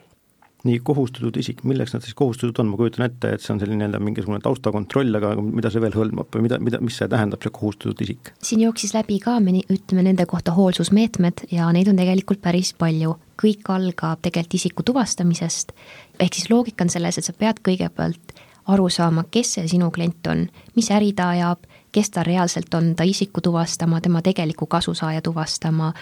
nii 0.68 0.80
kohustatud 0.84 1.37
isik, 1.40 1.62
milleks 1.68 1.94
nad 1.94 2.04
siis 2.04 2.16
kohustatud 2.18 2.58
on, 2.62 2.70
ma 2.72 2.78
kujutan 2.80 3.06
ette, 3.08 3.32
et 3.34 3.44
see 3.44 3.54
on 3.54 3.62
selline 3.62 3.80
nii-öelda 3.82 4.00
mingisugune 4.04 4.40
taustakontroll, 4.44 5.14
aga 5.18 5.34
mida 5.42 5.72
see 5.72 5.82
veel 5.84 5.96
hõlmab 5.96 6.34
või 6.34 6.46
mida, 6.46 6.60
mida, 6.62 6.80
mis 6.84 6.98
see 7.00 7.08
tähendab, 7.10 7.42
see 7.44 7.54
kohustatud 7.54 8.02
isik? 8.04 8.32
siin 8.44 8.64
jooksis 8.66 8.94
läbi 8.96 9.18
ka, 9.25 9.38
me 9.44 9.56
ütleme 9.64 10.04
nende 10.06 10.26
kohta 10.30 10.54
hoolsusmeetmed 10.56 11.48
ja 11.54 11.70
neid 11.75 11.90
on 11.90 11.98
tegelikult 12.00 12.44
päris 12.44 12.75
palju. 12.76 13.16
kõik 13.38 13.68
algab 13.70 14.18
tegelikult 14.22 14.54
isiku 14.58 14.82
tuvastamisest, 14.82 15.72
ehk 16.18 16.34
siis 16.34 16.50
loogika 16.50 16.82
on 16.84 16.90
selles, 16.90 17.18
et 17.18 17.25
sa 17.25 17.32
pead 17.32 17.60
kõigepealt 17.62 18.34
aru 18.68 18.88
saama, 18.92 19.25
kes 19.30 19.54
see 19.56 19.68
sinu 19.70 19.90
klient 19.94 20.26
on, 20.26 20.48
mis 20.76 20.90
äri 20.90 21.12
ta 21.16 21.30
ajab, 21.37 21.62
kes 21.94 22.10
ta 22.10 22.25
reaalselt 22.26 22.75
on, 22.75 22.94
ta 22.96 23.06
isiku 23.08 23.40
tuvastama, 23.40 24.00
tema 24.00 24.22
tegeliku 24.22 24.66
kasusaaja 24.66 25.22
tuvastama 25.22 25.92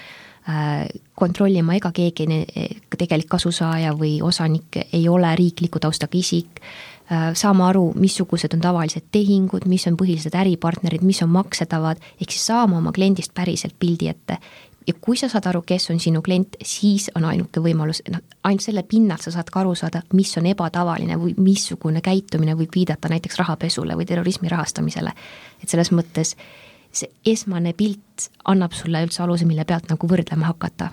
kontrollima, 1.14 1.74
ega 1.74 1.90
keegi 1.94 2.26
tegelik 2.98 3.28
kasusaaja 3.30 3.94
või 3.98 4.20
osanik 4.22 4.78
ei 4.84 5.08
ole 5.10 5.32
riikliku 5.36 5.80
taustaga 5.82 6.18
isik, 6.18 6.60
äh, 7.10 7.32
saama 7.34 7.70
aru, 7.72 7.88
missugused 7.98 8.54
on 8.54 8.62
tavalised 8.62 9.08
tehingud, 9.12 9.66
mis 9.66 9.86
on 9.90 9.96
põhilised 9.98 10.36
äripartnerid, 10.38 11.02
mis 11.02 11.22
on 11.26 11.32
maksetavad, 11.34 12.02
ehk 12.20 12.30
siis 12.30 12.46
saama 12.52 12.78
oma 12.78 12.92
kliendist 12.94 13.34
päriselt 13.34 13.74
pildi 13.78 14.08
ette. 14.08 14.38
ja 14.86 14.94
kui 15.00 15.16
sa 15.18 15.26
saad 15.26 15.48
aru, 15.50 15.64
kes 15.66 15.90
on 15.90 15.98
sinu 15.98 16.20
klient, 16.22 16.54
siis 16.62 17.08
on 17.18 17.24
ainuke 17.26 17.58
võimalus, 17.58 18.04
noh, 18.06 18.20
ainult 18.46 18.62
selle 18.62 18.84
pinnalt 18.86 19.24
sa 19.24 19.32
saad 19.34 19.50
ka 19.50 19.64
aru 19.64 19.74
saada, 19.74 20.04
mis 20.14 20.30
on 20.38 20.46
ebatavaline 20.46 21.16
või 21.18 21.34
missugune 21.42 21.98
käitumine 22.00 22.54
võib 22.54 22.70
viidata 22.74 23.10
näiteks 23.10 23.40
rahapesule 23.42 23.96
või 23.98 24.06
terrorismi 24.06 24.48
rahastamisele. 24.48 25.10
et 25.62 25.68
selles 25.68 25.90
mõttes 25.90 26.36
äh, 26.36 26.65
see 26.96 27.32
esmane 27.32 27.72
pilt 27.76 28.30
annab 28.48 28.72
sulle 28.72 29.02
üldse 29.04 29.22
aluse, 29.22 29.44
mille 29.48 29.64
pealt 29.64 29.90
nagu 29.92 30.08
võrdlema 30.08 30.52
hakata? 30.52 30.92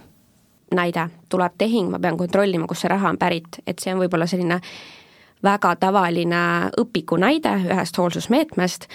näide, 0.74 1.08
tuleb 1.30 1.54
tehing, 1.58 1.92
ma 1.94 2.00
pean 2.02 2.18
kontrollima, 2.18 2.68
kust 2.68 2.82
see 2.82 2.90
raha 2.90 3.12
on 3.14 3.20
pärit, 3.22 3.60
et 3.68 3.80
see 3.80 3.94
on 3.94 4.02
võib-olla 4.02 4.26
selline 4.30 4.60
väga 5.44 5.76
tavaline 5.80 6.40
õpiku 6.80 7.20
näide 7.20 7.52
ühest 7.68 7.98
hoolsusmeetmest, 8.00 8.88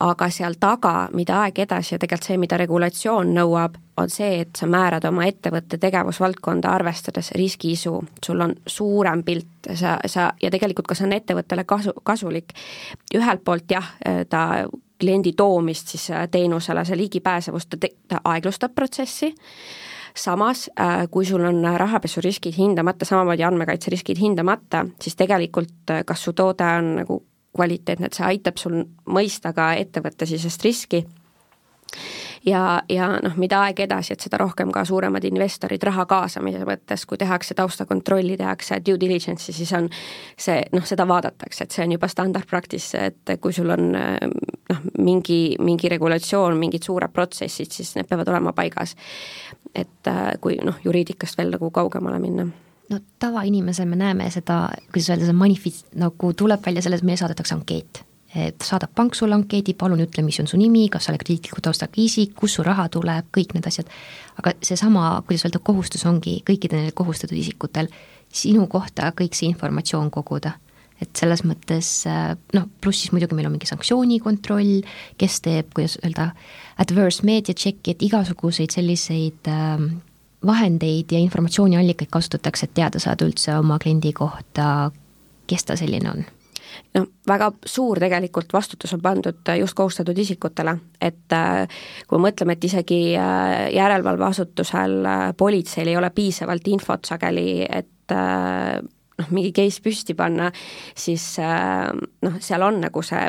aga 0.00 0.28
seal 0.32 0.56
taga, 0.60 1.08
mida 1.16 1.40
aeg 1.44 1.58
edasi 1.64 1.94
ja 1.94 2.00
tegelikult 2.00 2.28
see, 2.28 2.38
mida 2.40 2.58
regulatsioon 2.60 3.32
nõuab, 3.36 3.78
on 4.00 4.12
see, 4.12 4.44
et 4.44 4.56
sa 4.56 4.68
määrad 4.70 5.04
oma 5.08 5.26
ettevõtte 5.28 5.80
tegevusvaldkonda 5.80 6.70
arvestades 6.72 7.32
riskiisu, 7.36 7.96
sul 8.24 8.44
on 8.44 8.54
suurem 8.66 9.24
pilt, 9.24 9.72
sa, 9.74 9.98
sa 10.06 10.30
ja 10.40 10.52
tegelikult 10.52 10.88
ka 10.88 10.96
see 10.96 11.08
on 11.08 11.16
ettevõttele 11.16 11.66
kasu, 11.68 11.96
kasulik. 12.04 12.54
ühelt 13.16 13.44
poolt 13.44 13.72
jah, 13.72 13.92
ta 14.28 14.44
kliendi 15.00 15.32
toomist 15.36 15.94
siis 15.94 16.10
äh, 16.10 16.28
teenusele, 16.30 16.84
see 16.84 16.98
ligipääsevus, 17.00 17.66
ta, 17.66 17.88
ta 18.08 18.20
aeglustab 18.32 18.74
protsessi, 18.74 19.32
samas 20.16 20.68
äh, 20.80 21.06
kui 21.10 21.26
sul 21.26 21.44
on 21.44 21.64
rahapesuriskid 21.76 22.56
hindamata, 22.58 23.08
samamoodi 23.08 23.44
andmekaitseriskid 23.46 24.20
hindamata, 24.20 24.86
siis 25.02 25.16
tegelikult 25.16 25.90
äh, 25.90 26.04
kas 26.06 26.24
su 26.24 26.32
toode 26.32 26.66
on 26.78 26.94
nagu 27.02 27.22
kvaliteetne, 27.56 28.06
et 28.06 28.14
see 28.14 28.26
aitab 28.26 28.60
sul 28.62 28.84
mõista 29.10 29.54
ka 29.56 29.72
ettevõttesisest 29.80 30.64
riski 30.64 31.04
ja, 32.46 32.82
ja 32.88 33.08
noh, 33.22 33.36
mida 33.40 33.60
aeg 33.66 33.82
edasi, 33.84 34.14
et 34.14 34.24
seda 34.24 34.38
rohkem 34.40 34.72
ka 34.72 34.84
suuremad 34.88 35.24
investorid 35.28 35.82
raha 35.86 36.06
kaasamise 36.08 36.62
mõttes, 36.68 37.04
kui 37.08 37.18
tehakse 37.20 37.54
taustakontrolli, 37.58 38.36
tehakse 38.40 38.80
due 38.84 39.00
diligence'i, 39.00 39.54
siis 39.56 39.72
on 39.76 39.90
see 40.40 40.62
noh, 40.72 40.86
seda 40.86 41.06
vaadatakse, 41.08 41.64
et 41.64 41.76
see 41.76 41.84
on 41.84 41.94
juba 41.96 42.08
standard 42.10 42.48
practice, 42.50 42.96
et 42.96 43.34
kui 43.40 43.54
sul 43.56 43.70
on 43.74 43.92
noh, 43.92 44.82
mingi, 44.98 45.40
mingi 45.60 45.92
regulatsioon, 45.92 46.58
mingid 46.60 46.86
suured 46.86 47.12
protsessid, 47.12 47.72
siis 47.74 47.94
need 47.98 48.08
peavad 48.10 48.32
olema 48.32 48.54
paigas. 48.56 48.96
et 49.74 50.08
äh, 50.08 50.32
kui 50.40 50.56
noh, 50.64 50.74
juriidikast 50.84 51.38
veel 51.38 51.52
nagu 51.54 51.70
kaugemale 51.70 52.18
minna 52.18 52.48
no 52.90 52.98
tavainimesel 53.22 53.86
me 53.86 53.96
näeme 53.96 54.26
seda, 54.34 54.64
kuidas 54.90 55.12
öelda, 55.12 55.28
see 55.28 55.36
manifest 55.36 55.92
nagu 55.94 56.32
tuleb 56.34 56.64
välja 56.66 56.82
selles, 56.82 57.04
meile 57.06 57.22
saadetakse 57.22 57.54
ankeet 57.54 58.02
et 58.34 58.62
saadab 58.62 58.92
pank 58.94 59.16
sulle 59.18 59.34
ankeedi, 59.34 59.74
palun 59.74 60.04
ütle, 60.04 60.22
mis 60.22 60.38
on 60.42 60.46
su 60.46 60.58
nimi, 60.58 60.84
kas 60.92 61.06
sa 61.06 61.12
oled 61.12 61.22
krediitliku 61.22 61.62
taustaga 61.64 61.98
isik, 61.98 62.36
kust 62.38 62.60
su 62.60 62.64
raha 62.66 62.86
tuleb, 62.92 63.26
kõik 63.34 63.56
need 63.56 63.66
asjad. 63.66 63.90
aga 64.38 64.54
seesama, 64.62 65.22
kuidas 65.26 65.44
öelda, 65.48 65.58
kohustus 65.58 66.06
ongi 66.06 66.38
kõikidel 66.46 66.84
neil 66.84 66.96
kohustatud 66.96 67.36
isikutel 67.36 67.90
sinu 68.30 68.66
kohta 68.70 69.10
kõik 69.16 69.34
see 69.34 69.50
informatsioon 69.50 70.10
koguda. 70.14 70.54
et 71.00 71.16
selles 71.16 71.40
mõttes 71.48 72.04
noh, 72.52 72.66
pluss 72.80 73.00
siis 73.00 73.12
muidugi 73.12 73.34
meil 73.34 73.46
on 73.48 73.54
mingi 73.54 73.66
sanktsioonikontroll, 73.66 74.82
kes 75.18 75.38
teeb, 75.40 75.70
kuidas 75.74 75.96
öelda, 76.04 76.34
adverse 76.76 77.24
media 77.24 77.54
check'i, 77.56 77.94
et 77.94 78.02
igasuguseid 78.04 78.70
selliseid 78.70 79.48
äh, 79.48 79.86
vahendeid 80.46 81.12
ja 81.12 81.22
informatsiooniallikaid 81.24 82.12
kasutatakse, 82.12 82.68
et 82.68 82.76
teada 82.76 83.00
saada 83.00 83.24
üldse 83.24 83.56
oma 83.56 83.80
kliendi 83.80 84.12
kohta, 84.12 84.90
kes 85.48 85.64
ta 85.64 85.78
selline 85.80 86.12
on 86.12 86.28
noh, 86.94 87.06
väga 87.28 87.50
suur 87.66 88.00
tegelikult 88.02 88.52
vastutus 88.52 88.94
on 88.96 89.02
pandud 89.02 89.52
just 89.58 89.76
kohustatud 89.78 90.18
isikutele, 90.18 90.76
et 91.00 91.34
äh, 91.36 91.82
kui 92.08 92.22
mõtleme, 92.22 92.56
et 92.56 92.64
isegi 92.70 93.00
äh, 93.18 93.68
järelevalveasutusel, 93.76 94.96
äh, 95.04 95.26
politseil 95.36 95.90
ei 95.90 95.98
ole 96.00 96.10
piisavalt 96.14 96.68
infot 96.72 97.12
sageli, 97.12 97.62
et 97.66 97.86
noh, 98.10 99.28
mingi 99.30 99.52
case 99.54 99.82
püsti 99.84 100.16
panna, 100.18 100.48
siis 100.98 101.36
noh, 101.38 102.40
seal 102.42 102.64
on 102.66 102.80
nagu 102.82 103.02
see 103.06 103.28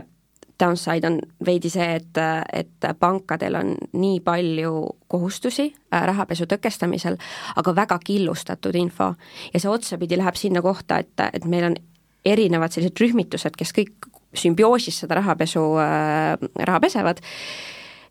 downside 0.62 1.08
on 1.08 1.20
veidi 1.46 1.70
see, 1.74 1.88
et, 1.98 2.18
et 2.54 2.88
pankadel 3.00 3.58
on 3.60 3.72
nii 3.98 4.20
palju 4.26 4.74
kohustusi 5.12 5.68
rahapesu 5.92 6.48
tõkestamisel, 6.50 7.18
aga 7.58 7.76
väga 7.76 7.98
killustatud 8.06 8.78
info. 8.78 9.14
ja 9.54 9.60
see 9.60 9.72
otsapidi 9.72 10.18
läheb 10.18 10.38
sinna 10.38 10.62
kohta, 10.62 11.02
et, 11.02 11.26
et 11.34 11.46
meil 11.46 11.72
on 11.72 11.78
erinevad 12.26 12.74
sellised 12.74 13.00
rühmitused, 13.02 13.58
kes 13.58 13.74
kõik 13.76 14.10
sümbioosis 14.38 15.04
seda 15.04 15.20
rahapesu 15.20 15.64
äh,, 15.82 16.36
raha 16.68 16.80
pesevad 16.84 17.22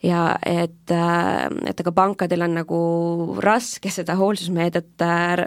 ja 0.05 0.25
et, 0.47 0.93
äh, 0.93 1.47
et 1.71 1.81
aga 1.81 1.93
pankadel 1.97 2.45
on 2.47 2.57
nagu 2.61 2.81
raske 3.45 3.93
seda 3.93 4.17
hoolsusmeedet 4.21 5.05
äh, 5.07 5.45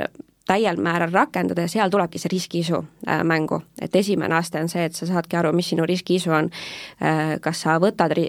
täiel 0.47 0.79
määral 0.83 1.13
rakendada 1.13 1.63
ja 1.63 1.71
seal 1.71 1.91
tulebki 1.91 2.19
see 2.19 2.33
riskiisu 2.33 2.81
mängu. 3.23 3.61
et 3.79 3.95
esimene 3.95 4.35
aste 4.35 4.59
on 4.59 4.67
see, 4.67 4.83
et 4.83 4.95
sa 4.95 5.07
saadki 5.07 5.37
aru, 5.39 5.53
mis 5.55 5.69
sinu 5.71 5.85
riskiisu 5.87 6.33
on, 6.35 6.49
kas 7.39 7.61
sa 7.63 7.77
võtad 7.79 8.11
ri-, 8.11 8.27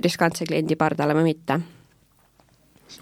riskantse 0.00 0.48
kliendi 0.48 0.78
pardale 0.80 1.12
või 1.18 1.26
mitte 1.34 1.58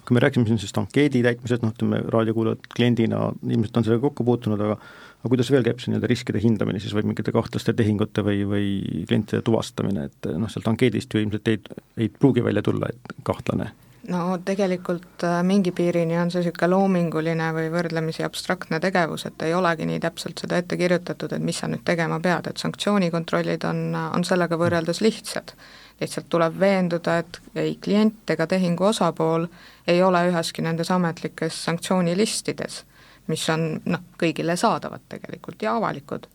kui 0.05 0.15
me 0.15 0.21
rääkisime 0.21 0.49
siin 0.49 0.59
sellest 0.59 0.79
ankeedi 0.81 1.23
täitmisest, 1.25 1.63
noh 1.65 1.73
ütleme 1.73 2.01
raadiokuulajad 2.13 2.67
kliendina 2.75 3.29
ilmselt 3.49 3.77
on 3.77 3.87
sellega 3.87 4.03
kokku 4.09 4.25
puutunud, 4.25 4.61
aga 4.61 4.77
aga 5.19 5.33
kuidas 5.33 5.51
veel 5.51 5.67
käib 5.67 5.81
see 5.83 5.91
nii-öelda 5.93 6.11
riskide 6.11 6.43
hindamine 6.43 6.81
siis 6.83 6.95
või 6.95 7.11
mingite 7.11 7.35
kahtlaste 7.35 7.75
tehingute 7.75 8.23
või, 8.27 8.45
või 8.47 8.69
klientide 9.09 9.43
tuvastamine, 9.47 10.07
et 10.11 10.31
noh, 10.39 10.51
sealt 10.53 10.71
ankeedist 10.71 11.15
ju 11.15 11.23
ilmselt 11.25 11.51
ei, 11.51 11.61
ei 11.99 12.09
pruugi 12.13 12.45
välja 12.45 12.63
tulla, 12.63 12.91
et 12.93 13.15
kahtlane? 13.27 13.73
no 14.09 14.39
tegelikult 14.45 15.25
äh, 15.27 15.41
mingi 15.45 15.73
piirini 15.75 16.17
on 16.21 16.31
see 16.31 16.43
niisugune 16.43 16.71
loominguline 16.73 17.49
või 17.57 17.67
võrdlemisi 17.73 18.25
abstraktne 18.25 18.81
tegevus, 18.81 19.27
et 19.29 19.43
ei 19.45 19.55
olegi 19.59 19.89
nii 19.89 20.01
täpselt 20.01 20.45
seda 20.45 20.61
ette 20.63 20.79
kirjutatud, 20.81 21.35
et 21.35 21.45
mis 21.45 21.59
sa 21.59 21.69
nüüd 21.69 21.83
tegema 21.85 22.21
pead, 22.23 22.47
et 22.49 22.63
sanktsioonikontrollid 22.63 23.67
on, 23.69 23.83
on 23.99 24.25
sellega 24.25 24.59
võrreldes 24.61 25.03
lihtsad. 25.05 25.55
lihtsalt 26.01 26.29
tuleb 26.31 26.61
veenduda, 26.61 27.19
et 27.19 27.41
ei 27.59 27.75
klient 27.83 28.31
ega 28.31 28.47
tehingu 28.47 28.85
osapool 28.93 29.49
ei 29.87 30.03
ole 30.03 30.29
üheski 30.31 30.63
nendes 30.63 30.91
ametlikes 30.95 31.65
sanktsioonilistides 31.65 32.85
mis 33.29 33.45
on 33.53 33.69
noh, 33.85 34.03
kõigile 34.21 34.57
saadavad 34.57 35.05
tegelikult 35.09 35.63
ja 35.63 35.77
avalikud. 35.77 36.27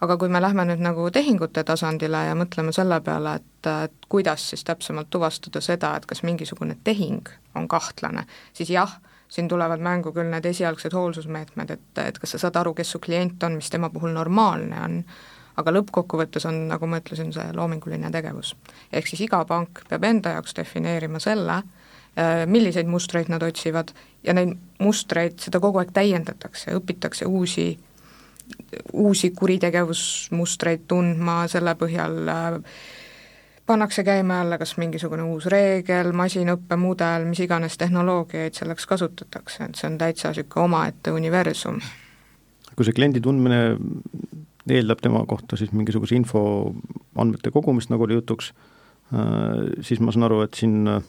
aga 0.00 0.14
kui 0.16 0.28
me 0.30 0.38
lähme 0.40 0.62
nüüd 0.64 0.82
nagu 0.82 1.08
tehingute 1.10 1.64
tasandile 1.66 2.20
ja 2.28 2.34
mõtleme 2.38 2.72
selle 2.72 3.00
peale, 3.02 3.34
et, 3.40 3.70
et 3.84 4.06
kuidas 4.08 4.50
siis 4.50 4.62
täpsemalt 4.64 5.10
tuvastada 5.10 5.60
seda, 5.60 5.96
et 5.96 6.06
kas 6.06 6.22
mingisugune 6.22 6.76
tehing 6.84 7.28
on 7.58 7.66
kahtlane, 7.68 8.22
siis 8.54 8.70
jah, 8.70 9.00
siin 9.28 9.48
tulevad 9.48 9.82
mängu 9.82 10.12
küll 10.14 10.30
need 10.30 10.46
esialgsed 10.46 10.94
hoolsusmeetmed, 10.94 11.70
et, 11.74 11.98
et 12.04 12.18
kas 12.18 12.36
sa 12.36 12.44
saad 12.44 12.56
aru, 12.60 12.76
kes 12.78 12.94
su 12.94 13.02
klient 13.02 13.42
on, 13.42 13.58
mis 13.58 13.70
tema 13.70 13.90
puhul 13.90 14.14
normaalne 14.14 14.78
on, 14.84 15.02
aga 15.58 15.74
lõppkokkuvõttes 15.74 16.46
on, 16.48 16.62
nagu 16.70 16.86
ma 16.86 17.02
ütlesin, 17.02 17.32
see 17.34 17.50
loominguline 17.54 18.10
tegevus. 18.14 18.54
ehk 18.92 19.10
siis 19.10 19.26
iga 19.26 19.42
pank 19.44 19.82
peab 19.88 20.06
enda 20.06 20.36
jaoks 20.36 20.54
defineerima 20.56 21.18
selle, 21.18 21.62
milliseid 22.50 22.88
mustreid 22.90 23.28
nad 23.30 23.42
otsivad 23.46 23.92
ja 24.26 24.34
neid 24.34 24.56
mustreid, 24.82 25.36
seda 25.38 25.60
kogu 25.62 25.78
aeg 25.78 25.92
täiendatakse, 25.94 26.72
õpitakse 26.74 27.28
uusi, 27.30 27.68
uusi 28.92 29.30
kuritegevusmustreid 29.36 30.88
tundma, 30.90 31.44
selle 31.52 31.76
põhjal 31.78 32.18
äh, 32.32 32.56
pannakse 33.68 34.04
käima 34.04 34.34
jälle 34.34 34.58
kas 34.58 34.76
mingisugune 34.80 35.22
uus 35.22 35.46
reegel, 35.52 36.12
masinõppemudel, 36.16 37.26
mis 37.28 37.42
iganes 37.44 37.76
tehnoloogiaid 37.78 38.56
selleks 38.56 38.86
kasutatakse, 38.88 39.66
et 39.68 39.76
see 39.76 39.90
on 39.90 39.98
täitsa 40.00 40.32
niisugune 40.32 40.64
omaette 40.64 41.12
universum. 41.12 41.80
kui 42.76 42.86
see 42.86 42.94
kliendi 42.96 43.20
tundmine 43.20 43.76
eeldab 44.70 45.02
tema 45.02 45.24
kohta 45.26 45.56
siis 45.58 45.72
mingisuguse 45.74 46.16
info 46.16 46.40
andmete 47.18 47.50
kogumist, 47.50 47.90
nagu 47.92 48.06
oli 48.06 48.16
jutuks, 48.16 48.52
äh, 49.12 49.68
siis 49.84 50.00
ma 50.00 50.16
saan 50.16 50.28
aru, 50.30 50.40
et 50.46 50.56
siin 50.56 50.88
äh, 50.88 51.02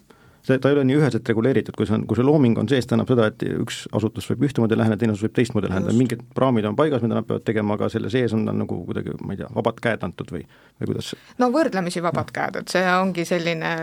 see, 0.45 0.57
ta 0.57 0.69
ei 0.69 0.77
ole 0.77 0.85
nii 0.87 0.99
üheselt 0.99 1.31
reguleeritud, 1.31 1.75
kui 1.77 1.87
see 1.89 1.97
on, 1.97 2.05
kui 2.09 2.19
see 2.19 2.27
looming 2.27 2.59
on 2.61 2.69
sees, 2.71 2.87
tähendab 2.89 3.11
seda, 3.11 3.27
et 3.31 3.45
üks 3.49 3.83
asutus 3.95 4.29
võib 4.31 4.47
ühtemoodi 4.49 4.77
läheneda, 4.79 5.01
teine 5.01 5.15
asutus 5.15 5.29
võib 5.29 5.37
teistmoodi 5.39 5.71
läheneda, 5.71 5.95
mingid 5.97 6.23
raamid 6.39 6.69
on 6.69 6.77
paigas, 6.79 7.03
mida 7.05 7.19
nad 7.19 7.27
peavad 7.27 7.45
tegema, 7.47 7.77
aga 7.79 7.91
selle 7.93 8.11
sees 8.13 8.33
on 8.37 8.47
tal 8.47 8.57
nagu 8.59 8.79
kuidagi, 8.87 9.17
ma 9.23 9.35
ei 9.35 9.43
tea, 9.43 9.51
vabad 9.55 9.83
käed 9.83 10.07
antud 10.07 10.33
või, 10.35 10.45
või 10.79 10.93
kuidas? 10.93 11.13
no 11.41 11.51
võrdlemisi 11.53 12.03
vabad 12.05 12.33
käed, 12.35 12.63
et 12.63 12.77
see 12.77 12.87
ongi 12.95 13.27
selline 13.27 13.75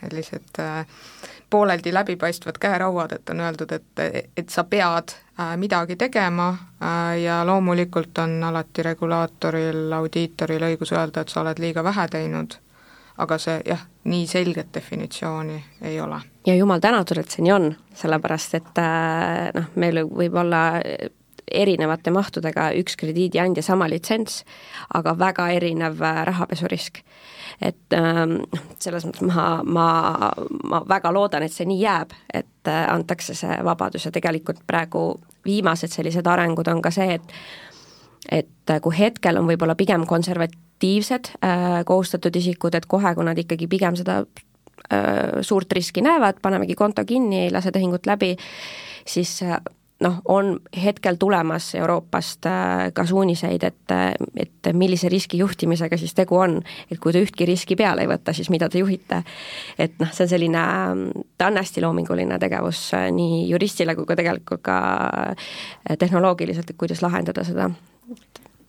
sellised 0.00 0.58
äh, 0.58 0.86
pooleldi 1.50 1.94
läbipaistvad 1.94 2.58
käerauad, 2.60 3.12
et 3.12 3.30
on 3.30 3.40
öeldud, 3.40 3.72
et, 3.72 4.24
et 4.36 4.48
sa 4.48 4.64
pead 4.64 5.12
äh, 5.12 5.56
midagi 5.56 5.96
tegema 5.96 6.48
äh, 6.48 7.20
ja 7.22 7.46
loomulikult 7.46 8.18
on 8.18 8.44
alati 8.44 8.82
regulaatoril, 8.82 9.92
audiitoril 9.92 10.66
õigus 10.70 10.94
öelda, 10.96 11.20
et 11.20 11.28
sa 11.28 11.44
oled 11.44 11.60
liiga 11.60 11.84
vähe 11.84 12.08
teinud 12.08 12.56
aga 13.18 13.38
see 13.38 13.60
jah, 13.66 13.86
nii 14.04 14.26
selget 14.26 14.74
definitsiooni 14.74 15.64
ei 15.82 16.00
ole. 16.00 16.20
ja 16.46 16.54
jumal 16.54 16.80
tänatud, 16.80 17.18
et 17.18 17.30
see 17.30 17.44
nii 17.44 17.52
on, 17.52 17.70
sellepärast 17.94 18.54
et 18.60 18.82
äh, 18.82 19.48
noh, 19.56 19.72
meil 19.76 20.04
võib 20.08 20.38
olla 20.40 20.64
erinevate 21.50 22.10
mahtudega 22.14 22.70
üks 22.78 22.96
krediidiandja 23.00 23.62
sama 23.66 23.88
litsents, 23.90 24.44
aga 24.94 25.16
väga 25.18 25.48
erinev 25.56 26.02
äh, 26.02 26.22
rahapesurisk. 26.30 27.02
et 27.60 27.92
ähm, 27.92 28.38
noh, 28.40 28.68
selles 28.80 29.04
mõttes 29.04 29.26
ma, 29.26 29.60
ma, 29.64 29.88
ma 30.64 30.82
väga 30.88 31.12
loodan, 31.12 31.44
et 31.44 31.52
see 31.52 31.66
nii 31.68 31.80
jääb, 31.82 32.14
et 32.32 32.68
äh, 32.70 32.84
antakse 32.88 33.34
see 33.36 33.58
vabadus 33.64 34.06
ja 34.06 34.12
tegelikult 34.14 34.62
praegu 34.66 35.20
viimased 35.44 35.92
sellised 35.92 36.26
arengud 36.26 36.68
on 36.68 36.80
ka 36.82 36.92
see, 36.94 37.18
et 37.18 37.34
et 38.28 38.74
kui 38.82 38.98
hetkel 38.98 39.38
on 39.40 39.46
võib-olla 39.48 39.74
pigem 39.78 40.04
konservat-, 40.06 40.58
aktiivsed 40.80 41.24
äh, 41.44 41.84
kohustatud 41.84 42.36
isikud, 42.36 42.74
et 42.74 42.86
kohe, 42.88 43.14
kui 43.14 43.24
nad 43.24 43.38
ikkagi 43.38 43.68
pigem 43.68 43.96
seda 43.96 44.22
äh, 44.92 45.42
suurt 45.42 45.72
riski 45.72 46.00
näevad, 46.00 46.40
panemegi 46.40 46.74
konto 46.74 47.04
kinni, 47.04 47.44
ei 47.44 47.50
lase 47.52 47.70
tehingut 47.72 48.06
läbi, 48.06 48.36
siis 49.04 49.42
äh, 49.42 49.58
noh, 50.00 50.22
on 50.24 50.56
hetkel 50.72 51.18
tulemas 51.20 51.74
Euroopast 51.74 52.48
ka 52.94 53.04
suuniseid, 53.04 53.62
et, 53.62 53.92
et 54.40 54.70
millise 54.72 55.12
riski 55.12 55.42
juhtimisega 55.42 55.98
siis 56.00 56.16
tegu 56.16 56.40
on. 56.40 56.62
et 56.90 56.98
kui 56.98 57.12
te 57.12 57.20
ühtki 57.20 57.44
riski 57.44 57.76
peale 57.76 58.06
ei 58.06 58.08
võta, 58.08 58.32
siis 58.32 58.48
mida 58.48 58.70
te 58.72 58.80
juhite. 58.80 59.20
et 59.78 60.00
noh, 60.00 60.08
see 60.16 60.24
on 60.24 60.32
selline, 60.32 60.64
ta 61.36 61.52
on 61.52 61.60
hästi 61.60 61.84
loominguline 61.84 62.40
tegevus 62.40 62.94
nii 63.12 63.50
juristile 63.50 63.94
kui 63.94 64.08
ka 64.08 64.16
tegelikult 64.16 64.64
ka 64.64 64.80
tehnoloogiliselt, 65.98 66.70
et 66.70 66.80
kuidas 66.80 67.04
lahendada 67.04 67.44
seda 67.44 67.68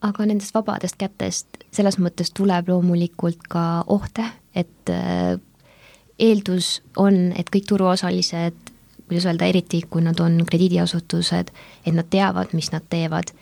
aga 0.01 0.25
nendest 0.25 0.54
vabadest 0.56 0.97
kätest 0.97 1.62
selles 1.71 1.97
mõttes 2.01 2.34
tuleb 2.36 2.69
loomulikult 2.71 3.45
ka 3.49 3.84
ohte, 3.91 4.25
et 4.56 4.91
äh, 4.91 5.38
eeldus 6.19 6.82
on, 6.99 7.32
et 7.38 7.49
kõik 7.54 7.69
turuosalised, 7.69 8.71
kuidas 9.08 9.27
öelda, 9.27 9.47
eriti 9.49 9.82
kui 9.89 10.04
nad 10.04 10.19
on 10.23 10.41
krediidiasutused, 10.47 11.51
et 11.86 11.95
nad 11.95 12.10
teavad, 12.10 12.54
mis 12.58 12.71
nad 12.73 12.86
teevad. 12.89 13.34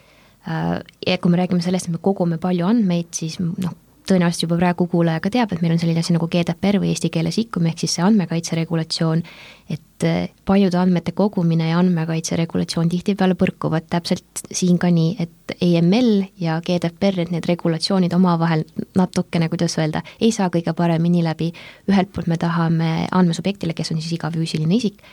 Äh, 0.47 0.79
ja 1.07 1.17
kui 1.17 1.31
me 1.31 1.41
räägime 1.41 1.63
sellest, 1.65 1.89
et 1.89 1.95
me 1.95 2.01
kogume 2.03 2.39
palju 2.41 2.67
andmeid, 2.69 3.11
siis 3.15 3.39
noh, 3.39 3.75
tõenäoliselt 4.09 4.45
juba 4.45 4.57
praegu 4.59 4.87
kuulaja 4.89 5.21
ka 5.23 5.31
teab, 5.33 5.53
et 5.53 5.61
meil 5.63 5.75
on 5.75 5.81
selline 5.81 6.01
asi 6.01 6.15
nagu 6.15 6.27
GDPR 6.31 6.79
või 6.81 6.93
eesti 6.93 7.11
keeles 7.13 7.37
ICUM 7.41 7.69
ehk 7.69 7.83
siis 7.83 7.97
see 7.97 8.05
andmekaitse 8.05 8.57
regulatsioon, 8.59 9.23
et 9.69 10.07
eh, 10.07 10.29
paljude 10.49 10.79
andmete 10.81 11.13
kogumine 11.17 11.69
ja 11.69 11.79
andmekaitse 11.81 12.37
regulatsioon 12.39 12.89
tihtipeale 12.91 13.37
põrkuvad 13.39 13.87
täpselt 13.91 14.43
siin 14.51 14.79
ka 14.81 14.91
nii, 14.93 15.15
et 15.25 15.55
EML 15.61 16.11
ja 16.41 16.59
GDPR, 16.65 17.23
et 17.25 17.33
need 17.33 17.49
regulatsioonid 17.49 18.13
omavahel 18.17 18.65
natukene, 18.97 19.49
kuidas 19.51 19.77
öelda, 19.79 20.03
ei 20.21 20.31
saa 20.35 20.49
kõige 20.53 20.73
paremini 20.77 21.23
läbi, 21.25 21.51
ühelt 21.89 22.13
poolt 22.15 22.29
me 22.31 22.39
tahame 22.41 22.93
andmesubjektile, 23.11 23.77
kes 23.77 23.93
on 23.93 24.01
siis 24.01 24.17
iga 24.17 24.31
füüsiline 24.33 24.79
isik, 24.79 25.03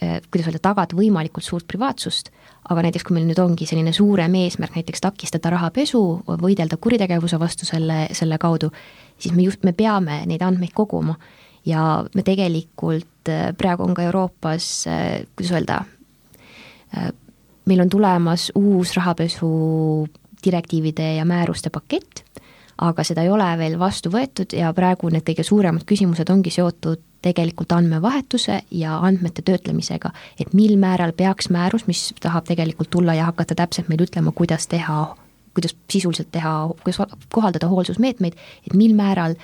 kuidas 0.00 0.48
öelda, 0.48 0.60
tagada 0.62 0.96
võimalikult 0.98 1.44
suurt 1.46 1.66
privaatsust 1.70 2.32
aga 2.70 2.82
näiteks 2.86 3.06
kui 3.06 3.16
meil 3.16 3.26
nüüd 3.28 3.40
ongi 3.40 3.66
selline 3.68 3.92
suurem 3.94 4.34
eesmärk 4.40 4.78
näiteks 4.78 5.02
takistada 5.04 5.52
rahapesu, 5.54 6.00
võidelda 6.26 6.78
kuritegevuse 6.82 7.38
vastu 7.38 7.68
selle, 7.68 8.06
selle 8.16 8.38
kaudu, 8.42 8.72
siis 9.22 9.34
me 9.36 9.46
just, 9.46 9.62
me 9.66 9.74
peame 9.76 10.22
neid 10.26 10.42
andmeid 10.46 10.74
koguma. 10.74 11.16
ja 11.66 12.04
me 12.14 12.22
tegelikult 12.22 13.26
äh, 13.28 13.50
praegu 13.58 13.82
on 13.82 13.94
ka 13.94 14.04
Euroopas, 14.06 14.86
äh, 14.86 15.24
kuidas 15.34 15.52
öelda, 15.52 15.80
äh, 16.94 17.08
meil 17.66 17.82
on 17.82 17.90
tulemas 17.90 18.52
uus 18.54 18.94
rahapesu 18.94 19.48
direktiivide 20.44 21.16
ja 21.16 21.24
määruste 21.24 21.70
pakett, 21.74 22.22
aga 22.78 23.04
seda 23.04 23.24
ei 23.24 23.30
ole 23.32 23.48
veel 23.58 23.78
vastu 23.80 24.10
võetud 24.12 24.52
ja 24.56 24.72
praegu 24.76 25.08
need 25.12 25.24
kõige 25.26 25.44
suuremad 25.46 25.86
küsimused 25.88 26.30
ongi 26.32 26.52
seotud 26.52 27.02
tegelikult 27.24 27.72
andmevahetuse 27.72 28.60
ja 28.70 28.98
andmete 29.02 29.42
töötlemisega, 29.42 30.12
et 30.40 30.52
mil 30.54 30.76
määral 30.78 31.14
peaks 31.16 31.50
määrus, 31.50 31.86
mis 31.88 32.12
tahab 32.22 32.46
tegelikult 32.46 32.90
tulla 32.92 33.16
ja 33.16 33.30
hakata 33.30 33.56
täpselt 33.58 33.88
meil 33.90 34.04
ütlema, 34.04 34.32
kuidas 34.36 34.68
teha, 34.70 35.16
kuidas 35.56 35.74
sisuliselt 35.90 36.30
teha, 36.32 36.54
kuidas 36.84 37.16
kohaldada 37.34 37.68
hoolsusmeetmeid, 37.72 38.36
et 38.66 38.76
mil 38.76 38.94
määral 38.94 39.34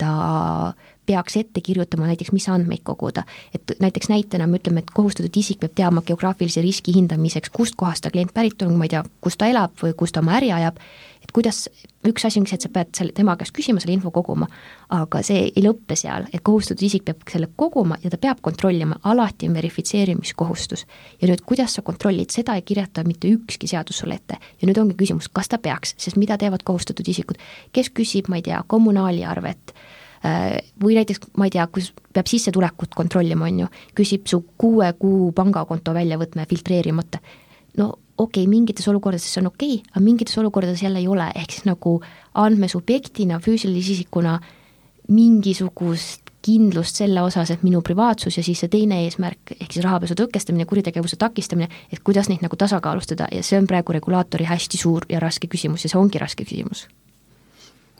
ta 0.00 0.74
peaks 1.06 1.36
ette 1.36 1.60
kirjutama 1.60 2.06
näiteks, 2.06 2.32
mis 2.32 2.48
andmeid 2.48 2.82
koguda. 2.84 3.22
et 3.54 3.72
näiteks 3.80 4.08
näitena 4.08 4.46
me 4.46 4.58
ütleme, 4.58 4.78
et 4.78 4.90
kohustatud 4.94 5.36
isik 5.36 5.60
peab 5.60 5.72
teadma 5.74 6.02
geograafilise 6.06 6.62
riski 6.62 6.94
hindamiseks, 6.94 7.50
kust 7.50 7.74
kohast 7.76 8.04
ta 8.04 8.10
klient 8.10 8.34
pärit 8.34 8.62
on, 8.62 8.76
ma 8.78 8.86
ei 8.86 8.92
tea, 8.94 9.02
kus 9.20 9.36
ta 9.36 9.48
elab 9.50 9.74
või 9.82 9.94
kus 9.96 10.12
ta 10.12 10.22
oma 10.22 10.36
äri 10.38 10.52
ajab, 10.52 10.78
et 11.20 11.32
kuidas, 11.36 11.68
üks 12.06 12.24
asi 12.24 12.40
on 12.40 12.46
see, 12.48 12.56
et 12.56 12.64
sa 12.64 12.70
pead 12.72 12.90
selle, 12.96 13.12
tema 13.16 13.34
käest 13.38 13.52
küsima, 13.56 13.80
selle 13.82 13.94
info 13.96 14.12
koguma, 14.14 14.48
aga 14.96 15.20
see 15.26 15.50
ei 15.50 15.64
lõppe 15.64 15.96
seal, 15.98 16.26
et 16.32 16.42
kohustatud 16.46 16.82
isik 16.86 17.04
peab 17.08 17.22
selle 17.30 17.50
koguma 17.60 17.98
ja 18.04 18.12
ta 18.12 18.18
peab 18.20 18.40
kontrollima, 18.44 18.98
alati 19.10 19.48
on 19.50 19.56
verifitseerimiskohustus. 19.58 20.86
ja 21.20 21.28
nüüd, 21.28 21.44
kuidas 21.46 21.76
sa 21.76 21.84
kontrollid, 21.86 22.32
seda 22.32 22.56
ei 22.56 22.64
kirjuta 22.66 23.04
mitte 23.06 23.28
ükski 23.28 23.68
seadus 23.70 24.00
sulle 24.02 24.16
ette. 24.20 24.40
ja 24.40 24.68
nüüd 24.68 24.80
ongi 24.80 24.96
küsimus, 24.96 25.28
kas 25.32 25.52
ta 25.52 25.58
peaks, 25.58 25.94
sest 25.98 26.16
mida 26.20 26.38
teevad 26.40 26.64
kohustatud 26.64 27.08
isikud, 27.08 27.40
kes 27.72 27.92
küsib, 27.94 28.28
ma 28.32 28.40
ei 28.40 28.46
tea, 28.48 28.62
kommunaaliarvet, 28.66 29.74
äh, 30.24 30.58
või 30.82 30.96
näiteks 30.98 31.32
ma 31.36 31.50
ei 31.50 31.56
tea, 31.56 31.66
kus 31.68 31.92
peab 32.14 32.30
sissetulekut 32.32 32.96
kontrollima, 32.96 33.46
on 33.50 33.66
ju, 33.66 33.72
küsib 33.94 34.26
su 34.26 34.42
kuue 34.58 34.92
kuu 34.98 35.32
pangakonto 35.36 35.94
väljavõtme 35.94 36.48
filtreerimata. 36.48 37.20
no 37.76 37.92
okei 38.20 38.44
okay,, 38.44 38.50
mingites 38.50 38.88
olukordades 38.92 39.28
see 39.32 39.42
on 39.42 39.50
okei 39.50 39.76
okay,, 39.78 39.92
aga 39.94 40.04
mingites 40.04 40.38
olukordades 40.38 40.82
jälle 40.84 41.02
ei 41.02 41.08
ole, 41.08 41.28
ehk 41.34 41.56
siis 41.56 41.68
nagu 41.68 41.98
andmesubjektina, 42.40 43.40
füüsilise 43.44 43.96
isikuna 43.96 44.38
mingisugust 45.10 46.30
kindlust 46.44 46.96
selle 47.00 47.20
osas, 47.22 47.50
et 47.52 47.64
minu 47.66 47.82
privaatsus 47.84 48.38
ja 48.38 48.44
siis 48.44 48.62
see 48.62 48.72
teine 48.72 49.02
eesmärk, 49.04 49.52
ehk 49.58 49.74
siis 49.74 49.84
rahapesu 49.84 50.16
tõkestamine, 50.16 50.64
kuritegevuse 50.68 51.18
takistamine, 51.20 51.68
et 51.92 52.00
kuidas 52.04 52.30
neid 52.30 52.40
nagu 52.44 52.56
tasakaalustada. 52.56 53.28
Ja 53.34 53.44
see 53.44 53.60
on 53.60 53.68
praegu 53.68 53.92
regulaatori 53.96 54.48
hästi 54.48 54.80
suur 54.80 55.04
ja 55.12 55.20
raske 55.20 55.50
küsimus 55.52 55.84
ja 55.84 55.92
see 55.92 56.00
ongi 56.00 56.22
raske 56.22 56.46
küsimus. 56.48 56.86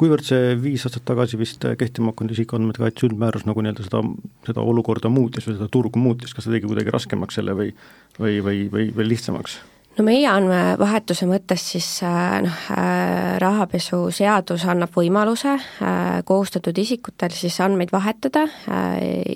Kuivõrd 0.00 0.24
see 0.24 0.54
viis 0.56 0.86
aastat 0.88 1.04
tagasi 1.10 1.36
vist 1.36 1.66
kehtima 1.76 2.14
hakanud 2.14 2.32
isikuandmete 2.32 2.80
kaitse 2.80 3.04
üldmäärus 3.10 3.44
nagu 3.44 3.60
nii-öelda 3.60 3.84
seda, 3.84 4.00
seda 4.46 4.64
olukorda 4.64 5.10
muutis 5.12 5.44
või 5.44 5.58
seda 5.58 5.68
turgu 5.68 6.00
muutis, 6.00 6.32
kas 6.32 6.46
see 6.46 6.54
tegi 6.54 6.70
kuidagi 6.70 6.94
raskemaks 6.94 7.36
selle 7.36 7.52
või 7.58 7.74
või, 8.16 8.38
või, 8.40 8.62
või, 8.72 8.88
või 8.96 9.10
lihtsamaks? 9.10 9.58
No 9.98 10.06
meie 10.06 10.28
andmevahetuse 10.30 11.26
mõttes 11.28 11.64
siis 11.72 11.88
äh, 12.06 12.38
noh, 12.44 12.64
äh, 12.76 13.36
rahapesuseadus 13.42 14.64
annab 14.70 14.94
võimaluse 14.96 15.54
äh, 15.56 16.08
kohustatud 16.28 16.78
isikutel 16.78 17.34
siis 17.34 17.58
andmeid 17.64 17.92
vahetada 17.92 18.46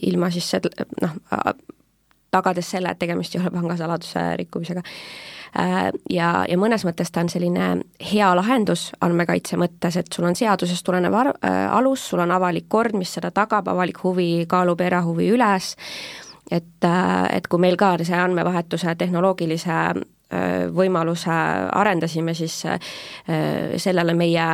ilma 0.03 0.31
siis 0.35 0.53
noh, 1.03 1.17
tagades 2.35 2.73
selle, 2.75 2.91
et 2.91 2.99
tegemist 2.99 3.35
ei 3.35 3.43
ole 3.43 3.55
pangasaladuse 3.55 4.33
rikkumisega. 4.41 4.83
Ja, 6.11 6.29
ja 6.51 6.57
mõnes 6.59 6.83
mõttes 6.83 7.13
ta 7.15 7.23
on 7.23 7.29
selline 7.31 7.69
hea 8.03 8.31
lahendus 8.35 8.89
andmekaitse 9.07 9.55
mõttes, 9.55 9.95
et 10.01 10.09
sul 10.11 10.27
on 10.27 10.35
seadusest 10.35 10.83
tulenev 10.83 11.15
ar-, 11.15 11.31
alus, 11.71 12.09
sul 12.11 12.25
on 12.25 12.33
avalik 12.35 12.67
kord, 12.67 12.97
mis 12.99 13.13
seda 13.15 13.31
tagab, 13.31 13.71
avalik 13.71 14.01
huvi 14.03 14.49
kaalub 14.51 14.83
erahuvi 14.83 15.29
üles, 15.31 15.77
et, 16.51 16.89
et 17.31 17.47
kui 17.47 17.63
meil 17.63 17.79
ka 17.79 17.93
see 18.03 18.19
andmevahetuse 18.19 18.97
tehnoloogilise 18.99 19.79
võimaluse 20.75 21.35
arendasime, 21.73 22.35
siis 22.35 22.65
äh, 22.67 22.79
sellele 23.77 24.15
meie, 24.15 24.47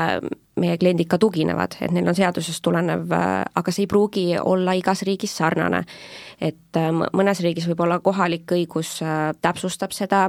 meie 0.60 0.78
kliendid 0.78 1.08
ka 1.08 1.18
tuginevad, 1.18 1.76
et 1.80 1.92
neil 1.94 2.08
on 2.10 2.16
seadusest 2.16 2.62
tulenev, 2.64 3.06
äh, 3.14 3.44
aga 3.56 3.72
see 3.72 3.86
ei 3.86 3.90
pruugi 3.90 4.24
olla 4.40 4.74
igas 4.76 5.04
riigis 5.06 5.36
sarnane. 5.40 5.84
et 6.40 6.76
mõnes 7.12 7.40
riigis 7.44 7.66
võib-olla 7.68 7.98
kohalik 8.00 8.52
õigus 8.56 9.02
täpsustab 9.42 9.92
seda, 9.92 10.22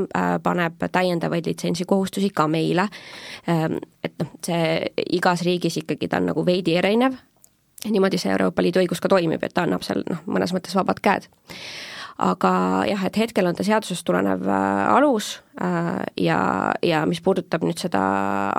paneb 0.44 0.84
täiendavaid 0.92 1.46
litsensikohustusi 1.48 2.30
ka 2.36 2.48
meile, 2.52 2.90
et 3.48 4.18
noh, 4.20 4.34
see 4.44 4.92
igas 5.16 5.46
riigis 5.48 5.78
ikkagi 5.80 6.10
ta 6.12 6.20
on 6.20 6.28
nagu 6.34 6.44
veidi 6.46 6.76
erinev, 6.76 7.16
niimoodi 7.88 8.20
see 8.20 8.32
Euroopa 8.32 8.62
Liidu 8.62 8.84
õigus 8.84 9.00
ka 9.00 9.08
toimib, 9.08 9.44
et 9.44 9.56
ta 9.56 9.64
annab 9.64 9.88
seal 9.88 10.04
noh, 10.04 10.20
mõnes 10.28 10.52
mõttes 10.52 10.76
vabad 10.76 11.00
käed 11.00 11.30
aga 12.22 12.52
jah, 12.90 13.06
et 13.08 13.18
hetkel 13.18 13.50
on 13.50 13.58
ta 13.58 13.66
seadusest 13.66 14.06
tulenev 14.06 14.46
äh, 14.46 14.82
alus 14.94 15.34
äh, 15.62 16.04
ja, 16.22 16.42
ja 16.86 17.06
mis 17.10 17.22
puudutab 17.24 17.66
nüüd 17.66 17.82
seda 17.82 18.02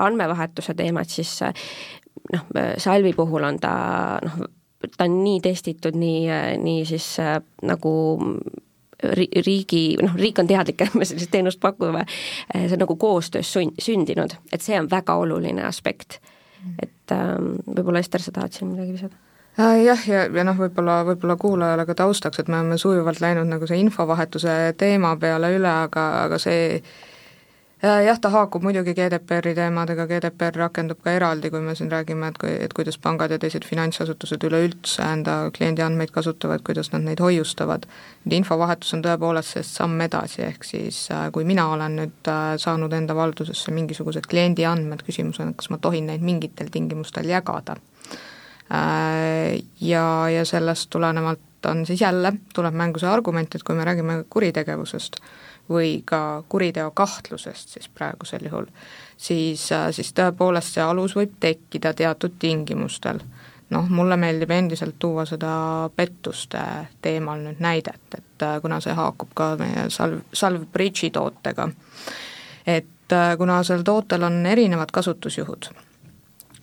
andmevahetuse 0.03 0.75
teemat, 0.77 1.11
siis 1.11 1.37
äh, 1.45 1.55
noh, 2.33 2.43
Salvi 2.81 3.13
puhul 3.15 3.47
on 3.47 3.59
ta 3.63 3.73
noh, 4.23 4.43
ta 4.83 5.07
on 5.07 5.17
nii 5.23 5.39
testitud, 5.43 5.95
nii, 5.95 6.27
nii 6.59 6.83
siis 6.87 7.07
nagu 7.63 7.93
riigi, 9.03 9.83
noh, 9.99 10.15
riik 10.19 10.39
on 10.43 10.47
teadlik, 10.47 10.81
et 10.85 10.95
me 10.99 11.07
sellist 11.07 11.31
teenust 11.31 11.61
pakume, 11.63 12.05
see 12.51 12.75
on 12.75 12.83
nagu 12.83 12.95
koostöös 12.99 13.51
sund-, 13.51 13.79
sündinud, 13.83 14.35
et 14.51 14.63
see 14.63 14.79
on 14.79 14.91
väga 14.91 15.15
oluline 15.19 15.63
aspekt. 15.67 16.19
et 16.79 17.11
ähm, 17.11 17.57
võib-olla 17.67 17.99
Ester, 17.99 18.21
sa 18.23 18.31
tahad 18.31 18.55
siin 18.55 18.69
midagi 18.71 18.93
lisada? 18.95 19.17
Äh, 19.59 19.83
jah, 19.83 20.07
ja, 20.09 20.23
ja 20.33 20.43
noh, 20.47 20.55
võib-olla, 20.57 21.03
võib-olla 21.05 21.35
kuulajale 21.37 21.83
ka 21.85 21.93
taustaks, 21.93 22.39
et 22.41 22.47
me 22.49 22.57
oleme 22.57 22.77
sujuvalt 22.81 23.19
läinud 23.21 23.45
nagu 23.45 23.67
see 23.69 23.83
infovahetuse 23.83 24.73
teema 24.81 25.11
peale 25.21 25.51
üle, 25.53 25.69
aga, 25.69 26.05
aga 26.23 26.39
see 26.41 26.79
äh, 26.79 27.99
jah, 28.07 28.17
ta 28.17 28.31
haakub 28.33 28.65
muidugi 28.65 28.95
GDPR-i 28.97 29.53
teemadega, 29.53 30.07
GDPR 30.09 30.57
rakendub 30.63 31.03
ka 31.05 31.13
eraldi, 31.19 31.53
kui 31.53 31.61
me 31.61 31.77
siin 31.77 31.93
räägime, 31.93 32.31
et 32.33 32.41
kui, 32.41 32.55
et 32.65 32.73
kuidas 32.73 32.97
pangad 32.97 33.29
ja 33.29 33.37
teised 33.45 33.69
finantsasutused 33.69 34.41
üleüldse 34.49 35.05
enda 35.05 35.37
kliendi 35.53 35.85
andmeid 35.85 36.15
kasutavad, 36.17 36.65
kuidas 36.65 36.89
nad 36.95 37.05
neid 37.05 37.21
hoiustavad. 37.21 37.85
nüüd 38.25 38.39
infovahetus 38.39 38.97
on 38.97 39.05
tõepoolest 39.05 39.53
sellest 39.53 39.77
samm 39.77 40.01
edasi, 40.01 40.47
ehk 40.49 40.65
siis 40.65 41.05
äh, 41.13 41.27
kui 41.29 41.45
mina 41.45 41.69
olen 41.77 42.01
nüüd 42.01 42.33
saanud 42.57 42.97
enda 43.03 43.13
valdusesse 43.21 43.69
mingisugused 43.69 44.25
kliendi 44.25 44.65
andmed, 44.65 45.05
küsimus 45.05 45.37
on, 45.45 45.53
kas 45.53 45.69
ma 45.69 45.77
tohin 45.77 46.09
neid 46.09 46.25
mingitel 46.25 46.73
tingimustel 46.73 47.29
jagada 47.29 47.77
ja, 48.69 50.29
ja 50.29 50.45
sellest 50.45 50.89
tulenevalt 50.89 51.65
on 51.65 51.85
siis 51.85 52.01
jälle, 52.01 52.33
tuleb 52.53 52.73
mängu 52.73 52.99
see 52.99 53.09
argument, 53.09 53.55
et 53.55 53.63
kui 53.63 53.75
me 53.75 53.85
räägime 53.85 54.23
kuritegevusest 54.29 55.19
või 55.69 56.01
ka 56.05 56.43
kuriteo 56.49 56.91
kahtlusest 56.91 57.69
siis 57.69 57.89
praegusel 57.89 58.45
juhul, 58.45 58.65
siis, 59.17 59.71
äh, 59.71 59.87
siis 59.91 60.11
tõepoolest 60.13 60.75
see 60.75 60.83
alus 60.83 61.15
võib 61.15 61.37
tekkida 61.39 61.93
teatud 61.93 62.39
tingimustel. 62.39 63.19
noh, 63.73 63.87
mulle 63.89 64.17
meeldib 64.17 64.51
endiselt 64.51 64.99
tuua 64.99 65.23
seda 65.25 65.89
pettuste 65.95 66.59
teemal 67.01 67.39
nüüd 67.41 67.61
näidet, 67.63 68.17
et 68.17 68.43
äh, 68.43 68.59
kuna 68.61 68.79
see 68.79 68.93
haakub 68.93 69.31
ka 69.33 69.55
meie 69.57 69.89
Salv, 69.89 70.19
Salv 70.33 70.67
Bridge'i 70.73 71.09
tootega, 71.11 71.69
et 72.67 73.15
kuna 73.37 73.63
sel 73.63 73.83
tootel 73.83 74.23
on 74.23 74.45
erinevad 74.45 74.91
kasutusjuhud 74.91 75.71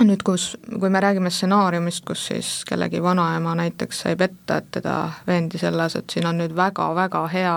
nüüd, 0.05 0.23
kus, 0.25 0.57
kui 0.81 0.91
me 0.91 1.01
räägime 1.01 1.31
stsenaariumist, 1.31 2.05
kus 2.09 2.27
siis 2.31 2.51
kellegi 2.69 3.03
vanaema 3.03 3.55
näiteks 3.59 4.05
sai 4.05 4.17
petta, 4.17 4.61
et 4.61 4.71
teda 4.79 4.97
veendi 5.27 5.59
selles, 5.59 5.97
et 5.97 6.11
siin 6.11 6.29
on 6.31 6.41
nüüd 6.41 6.55
väga-väga 6.57 7.27
hea 7.33 7.57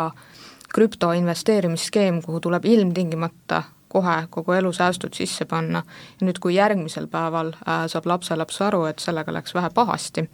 krüptoinvesteerimisskeem, 0.74 2.22
kuhu 2.26 2.40
tuleb 2.40 2.66
ilmtingimata 2.66 3.64
kohe 3.94 4.16
kogu 4.30 4.52
elusäästud 4.52 5.14
sisse 5.14 5.46
panna 5.46 5.84
ja 6.20 6.26
nüüd, 6.26 6.40
kui 6.42 6.56
järgmisel 6.56 7.08
päeval 7.08 7.54
äh, 7.54 7.84
saab 7.88 8.08
lapselaps 8.10 8.58
aru, 8.66 8.86
et 8.90 9.00
sellega 9.00 9.34
läks 9.34 9.54
vähe 9.54 9.70
pahasti, 9.74 10.26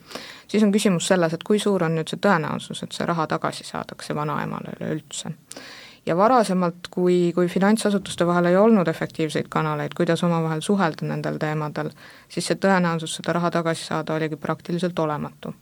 siis 0.48 0.64
on 0.64 0.72
küsimus 0.72 1.08
selles, 1.12 1.36
et 1.36 1.44
kui 1.44 1.60
suur 1.60 1.84
on 1.84 1.98
nüüd 2.00 2.08
see 2.08 2.22
tõenäosus, 2.24 2.86
et 2.86 2.96
see 2.96 3.08
raha 3.10 3.28
tagasi 3.28 3.68
saadakse 3.68 4.16
vanaemale 4.16 4.78
üleüldse 4.80 5.36
ja 6.06 6.18
varasemalt, 6.18 6.88
kui, 6.90 7.32
kui 7.36 7.48
finantsasutuste 7.48 8.28
vahel 8.28 8.46
ei 8.46 8.58
olnud 8.58 8.88
efektiivseid 8.88 9.48
kanaleid, 9.50 9.96
kuidas 9.98 10.24
omavahel 10.24 10.62
suhelda 10.62 11.08
nendel 11.08 11.38
teemadel, 11.38 11.92
siis 12.30 12.48
see 12.48 12.60
tõenäosus 12.66 13.20
seda 13.20 13.36
raha 13.38 13.52
tagasi 13.60 13.86
saada 13.86 14.16
oligi 14.16 14.36
praktiliselt 14.36 15.00
olematu. 15.00 15.54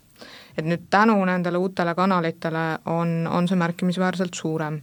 et 0.58 0.66
nüüd 0.66 0.88
tänu 0.90 1.26
nendele 1.26 1.58
uutele 1.58 1.94
kanalitele 1.96 2.80
on, 2.86 3.28
on 3.28 3.48
see 3.48 3.56
märkimisväärselt 3.56 4.34
suurem. 4.34 4.82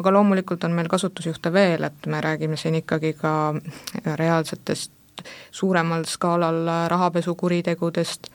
aga 0.00 0.12
loomulikult 0.12 0.64
on 0.64 0.72
meil 0.72 0.88
kasutusjuhte 0.88 1.52
veel, 1.52 1.84
et 1.84 2.06
me 2.06 2.20
räägime 2.20 2.56
siin 2.56 2.74
ikkagi 2.74 3.12
ka 3.12 3.54
reaalsetest 4.16 4.92
suuremal 5.50 6.04
skaalal 6.04 6.66
rahapesukuritegudest, 6.88 8.26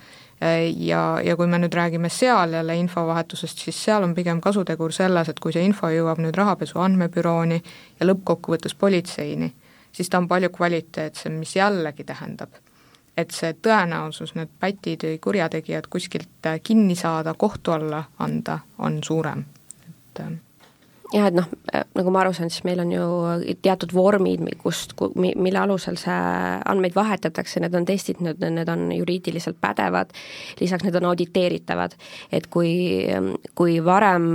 ja, 0.78 1.20
ja 1.24 1.36
kui 1.36 1.48
me 1.48 1.60
nüüd 1.60 1.74
räägime 1.76 2.10
seal 2.10 2.54
jälle 2.54 2.76
infovahetusest, 2.80 3.60
siis 3.66 3.84
seal 3.84 4.04
on 4.04 4.16
pigem 4.16 4.42
kasutegur 4.42 4.94
selles, 4.96 5.30
et 5.30 5.40
kui 5.40 5.54
see 5.56 5.66
info 5.68 5.92
jõuab 5.92 6.22
nüüd 6.24 6.38
rahapesu 6.40 6.80
andmebürooni 6.80 7.60
ja 8.00 8.08
lõppkokkuvõttes 8.08 8.76
politseini, 8.80 9.52
siis 9.92 10.10
ta 10.10 10.22
on 10.22 10.28
palju 10.32 10.50
kvaliteetsem, 10.56 11.36
mis 11.42 11.56
jällegi 11.56 12.08
tähendab, 12.08 12.56
et 13.18 13.36
see 13.36 13.56
tõenäosus 13.68 14.36
need 14.40 14.52
pätid 14.60 15.04
või 15.08 15.20
kurjategijad 15.28 15.90
kuskilt 15.92 16.52
kinni 16.64 16.96
saada, 16.96 17.34
kohtu 17.34 17.76
alla 17.76 18.04
anda, 18.20 18.60
on 18.80 19.04
suurem, 19.04 19.44
et 19.90 20.24
jah, 21.14 21.28
et 21.30 21.36
noh, 21.36 21.48
nagu 21.98 22.12
ma 22.14 22.22
aru 22.22 22.34
saan, 22.38 22.52
siis 22.54 22.64
meil 22.68 22.82
on 22.84 22.92
ju 22.94 23.06
teatud 23.64 23.94
vormid, 23.96 24.44
kust, 24.62 24.94
mille 25.18 25.62
alusel 25.62 25.98
see 26.00 26.18
andmeid 26.70 26.94
vahetatakse, 26.98 27.62
need 27.64 27.76
on 27.78 27.88
testitud, 27.88 28.44
need 28.46 28.70
on 28.70 28.88
juriidiliselt 28.94 29.58
pädevad, 29.62 30.14
lisaks 30.62 30.86
need 30.86 31.00
on 31.00 31.10
auditeeritavad. 31.12 31.96
et 32.32 32.48
kui, 32.48 33.08
kui 33.58 33.80
varem 33.86 34.30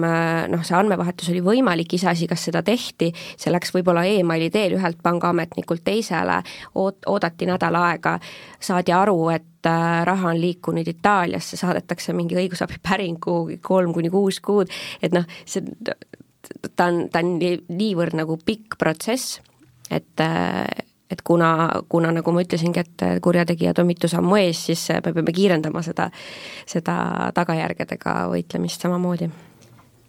noh, 0.50 0.64
see 0.66 0.76
andmevahetus 0.78 1.30
oli 1.30 1.44
võimalik, 1.44 1.94
iseasi, 1.94 2.28
kas 2.30 2.48
seda 2.50 2.64
tehti, 2.66 3.12
see 3.36 3.52
läks 3.54 3.74
võib-olla 3.74 4.04
emaili 4.10 4.50
teel 4.50 4.74
ühelt 4.78 4.98
pangaametnikult 5.02 5.84
teisele, 5.84 6.40
oot-, 6.74 7.06
oodati 7.06 7.46
nädal 7.46 7.78
aega, 7.78 8.18
saadi 8.60 8.94
aru, 8.94 9.18
et 9.34 9.70
äh, 9.70 10.02
raha 10.08 10.32
on 10.32 10.40
liikunud 10.40 10.88
Itaaliasse, 10.90 11.56
saadetakse 11.60 12.12
mingi 12.16 12.38
õigusabipäring 12.42 13.22
kuhugi 13.22 13.60
kolm 13.62 13.94
kuni 13.94 14.10
kuus 14.10 14.40
kuud, 14.42 14.72
et 15.02 15.14
noh, 15.14 15.28
see 15.46 15.62
ta 16.76 16.88
on, 16.90 17.06
ta 17.12 17.22
on 17.22 17.36
niivõrd 17.40 18.16
nagu 18.18 18.38
pikk 18.44 18.78
protsess, 18.80 19.40
et 19.90 20.20
et 21.10 21.22
kuna, 21.22 21.68
kuna 21.88 22.10
nagu 22.12 22.32
ma 22.32 22.42
ütlesingi, 22.42 22.80
et 22.80 23.02
kurjategijad 23.22 23.78
on 23.78 23.86
mitu 23.86 24.08
sammu 24.10 24.38
ees, 24.40 24.64
siis 24.70 24.82
me 25.04 25.12
peame 25.12 25.34
kiirendama 25.36 25.82
seda, 25.84 26.08
seda 26.66 26.96
tagajärgedega 27.36 28.14
võitlemist 28.32 28.82
samamoodi. 28.82 29.28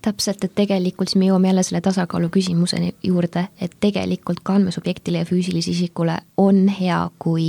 Täpselt, 0.06 0.44
et 0.46 0.54
tegelikult 0.56 1.10
siis 1.10 1.20
me 1.20 1.28
jõuame 1.28 1.50
jälle 1.50 1.64
selle 1.66 1.82
tasakaalu 1.82 2.30
küsimuseni 2.34 2.92
juurde, 3.04 3.48
et 3.62 3.74
tegelikult 3.82 4.44
ka 4.46 4.56
andmesubjektile 4.60 5.24
ja 5.24 5.28
füüsilisele 5.30 5.74
isikule 5.74 6.18
on 6.38 6.68
hea, 6.70 7.00
kui 7.20 7.48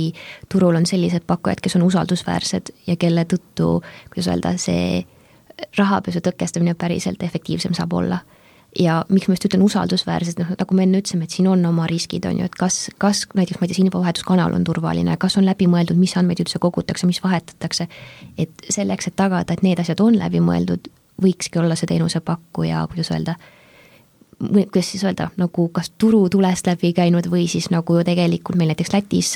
turul 0.49 0.79
on 0.79 0.85
sellised 0.89 1.27
pakkujad, 1.29 1.61
kes 1.61 1.77
on 1.77 1.85
usaldusväärsed 1.85 2.73
ja 2.87 2.95
kelle 2.97 3.27
tõttu, 3.29 3.77
kuidas 4.09 4.31
öelda, 4.33 4.55
see 4.57 5.05
rahapesu 5.77 6.21
tõkestamine 6.25 6.73
päriselt 6.77 7.23
efektiivsem 7.23 7.77
saab 7.77 7.93
olla 7.93 8.19
ja 8.79 8.97
miks 9.09 9.27
ma 9.27 9.35
just 9.35 9.47
ütlen 9.49 9.63
usaldusväärsed, 9.65 10.39
noh 10.41 10.53
nagu 10.59 10.77
me 10.77 10.85
enne 10.85 11.01
ütlesime, 11.01 11.27
et 11.27 11.35
siin 11.35 11.49
on 11.49 11.65
oma 11.65 11.87
riskid, 11.89 12.25
on 12.29 12.41
ju, 12.41 12.47
et 12.49 12.55
kas, 12.57 12.87
kas 13.01 13.25
näiteks 13.37 13.59
ma 13.59 13.65
ei 13.65 13.71
tea, 13.71 13.79
see 13.79 13.87
infovahetuskanal 13.87 14.55
on 14.55 14.67
turvaline, 14.67 15.17
kas 15.21 15.37
on 15.39 15.47
läbi 15.47 15.69
mõeldud, 15.71 15.99
mis 15.99 16.15
andmeid 16.19 16.43
üldse 16.43 16.61
kogutakse, 16.63 17.09
mis 17.09 17.21
vahetatakse. 17.23 17.87
et 18.37 18.69
selleks, 18.69 19.07
et 19.07 19.15
tagada, 19.15 19.53
et 19.53 19.63
need 19.65 19.79
asjad 19.81 20.01
on 20.03 20.17
läbi 20.19 20.41
mõeldud, 20.43 20.89
võikski 21.21 21.59
olla 21.59 21.75
see 21.75 21.89
teenusepakkuja, 21.89 22.85
kuidas 22.91 23.11
öelda, 23.11 23.37
kuidas 24.37 24.91
siis 24.91 25.03
öelda, 25.03 25.31
nagu 25.37 25.67
kas 25.73 25.89
turutulest 25.97 26.67
läbi 26.69 26.91
käinud 26.93 27.29
või 27.31 27.47
siis 27.49 27.71
nagu 27.73 27.97
tegelikult 28.05 28.59
meil 28.59 28.69
näiteks 28.69 28.93
Lätis 28.93 29.31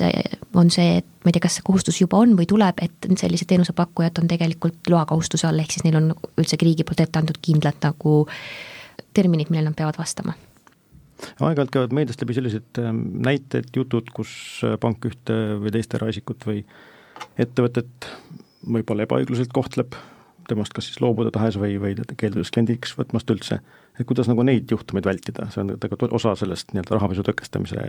on 0.53 0.69
see, 0.69 0.99
et 1.01 1.07
ma 1.23 1.31
ei 1.31 1.37
tea, 1.37 1.47
kas 1.47 1.57
see 1.57 1.65
kohustus 1.65 2.01
juba 2.01 2.19
on 2.21 2.35
või 2.37 2.45
tuleb, 2.49 2.83
et 2.85 3.09
sellised 3.17 3.49
teenusepakkujad 3.49 4.21
on 4.21 4.29
tegelikult 4.29 4.91
loakohustuse 4.93 5.49
all, 5.49 5.63
ehk 5.63 5.73
siis 5.73 5.87
neil 5.87 5.97
on 5.97 6.11
üldsegi 6.37 6.69
riigi 6.69 6.85
poolt 6.85 7.01
ette 7.01 7.21
antud 7.21 7.41
kindlad 7.41 7.81
nagu 7.81 8.21
terminid, 9.13 9.51
millele 9.51 9.71
nad 9.71 9.77
peavad 9.77 9.99
vastama? 9.99 10.35
Aeg-ajalt 11.21 11.73
käivad 11.73 11.93
meediast 11.93 12.23
läbi 12.23 12.33
sellised 12.37 12.79
ähm, 12.81 13.03
näited, 13.25 13.69
jutud, 13.75 14.09
kus 14.15 14.31
äh, 14.65 14.77
pank 14.81 15.05
ühte 15.05 15.37
või 15.61 15.73
teist 15.75 15.93
eraisikut 15.97 16.47
või 16.49 16.63
ettevõtet 17.41 18.09
võib-olla 18.65 19.05
ebaõiglaselt 19.05 19.53
kohtleb 19.53 19.97
temast 20.49 20.73
kas 20.75 20.89
siis 20.89 20.99
loobuda 21.03 21.31
tahes 21.33 21.57
või, 21.61 21.77
või 21.81 21.95
keeldudes 22.17 22.51
kliendiks 22.53 22.95
võtmast 22.97 23.29
üldse, 23.33 23.61
et 23.99 24.07
kuidas 24.09 24.29
nagu 24.31 24.43
neid 24.47 24.71
juhtumeid 24.71 25.07
vältida, 25.07 25.47
see 25.53 25.63
on 25.63 25.75
tegelikult 25.77 26.15
osa 26.17 26.33
sellest 26.39 26.73
nii-öelda 26.73 26.97
rahapesu 26.97 27.25
tõkestamise 27.27 27.85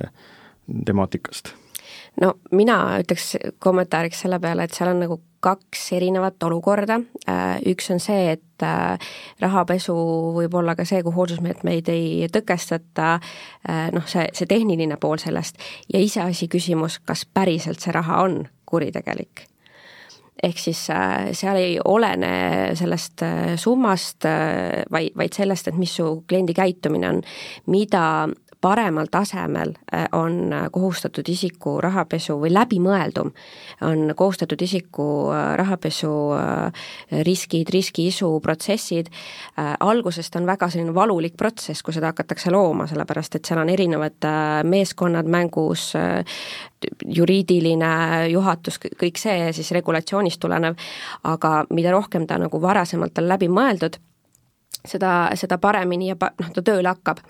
temaatikast? 0.87 1.55
No 2.21 2.35
mina 2.53 2.79
ütleks 3.03 3.37
kommentaariks 3.63 4.25
selle 4.25 4.41
peale, 4.43 4.67
et 4.67 4.75
seal 4.77 4.93
on 4.93 5.01
nagu 5.05 5.21
kaks 5.43 5.89
erinevat 5.97 6.43
olukorda, 6.47 7.01
äh, 7.29 7.57
üks 7.67 7.91
on 7.91 8.01
see, 8.03 8.37
et 8.37 8.63
äh, 8.63 9.13
rahapesu 9.43 9.95
võib 10.37 10.55
olla 10.61 10.77
ka 10.79 10.87
see, 10.87 11.03
kui 11.03 11.15
hoolsusmeetmeid 11.17 11.89
ei 11.91 12.29
tõkestata, 12.33 13.17
äh, 13.67 13.89
noh, 13.95 14.07
see, 14.11 14.29
see 14.37 14.51
tehniline 14.51 15.01
pool 15.03 15.19
sellest, 15.23 15.59
ja 15.93 16.03
iseasi 16.03 16.47
küsimus, 16.53 17.01
kas 17.03 17.25
päriselt 17.27 17.83
see 17.83 17.95
raha 17.95 18.23
on 18.23 18.45
kuritegelik. 18.71 19.49
Ehk 20.43 20.59
siis 20.59 20.79
seal 20.89 21.59
ei 21.61 21.75
olene 21.79 22.73
sellest 22.75 23.23
summast, 23.63 24.25
vaid, 24.91 25.13
vaid 25.15 25.37
sellest, 25.37 25.69
et 25.71 25.77
mis 25.79 25.93
su 26.01 26.07
kliendi 26.27 26.55
käitumine 26.57 27.11
on, 27.13 27.21
mida 27.71 28.03
paremal 28.63 29.07
tasemel 29.11 29.75
äh, 29.95 30.07
on 30.13 30.53
äh, 30.53 30.67
kohustatud 30.73 31.29
isiku 31.29 31.81
rahapesu 31.83 32.37
või 32.41 32.53
läbimõeldum 32.55 33.33
on 33.89 34.13
kohustatud 34.17 34.63
isiku 34.63 35.07
äh, 35.35 35.55
rahapesu 35.59 36.13
riskid, 37.27 37.71
riskiisu, 37.73 38.29
protsessid, 38.43 39.09
algusest 39.81 40.37
on 40.39 40.47
väga 40.47 40.69
selline 40.71 40.95
valulik 40.95 41.35
protsess, 41.37 41.83
kui 41.83 41.95
seda 41.95 42.13
hakatakse 42.13 42.53
looma, 42.55 42.87
sellepärast 42.91 43.37
et 43.37 43.49
seal 43.49 43.61
on 43.63 43.71
erinevad 43.73 44.29
meeskonnad 44.69 45.29
mängus, 45.31 45.91
juriidiline 47.19 47.93
juhatus, 48.33 48.79
kõik 49.01 49.21
see 49.21 49.51
siis 49.57 49.73
regulatsioonist 49.77 50.41
tulenev, 50.43 50.79
aga 51.29 51.53
mida 51.75 51.93
rohkem 51.95 52.27
ta 52.27 52.39
nagu 52.41 52.63
varasemalt 52.63 53.19
on 53.23 53.29
läbi 53.29 53.51
mõeldud, 53.53 53.99
seda, 54.89 55.13
seda 55.39 55.59
paremini 55.63 56.11
ja 56.11 56.17
pa-, 56.19 56.33
noh, 56.41 56.51
ta 56.55 56.65
tööle 56.65 56.91
hakkab. 56.91 57.23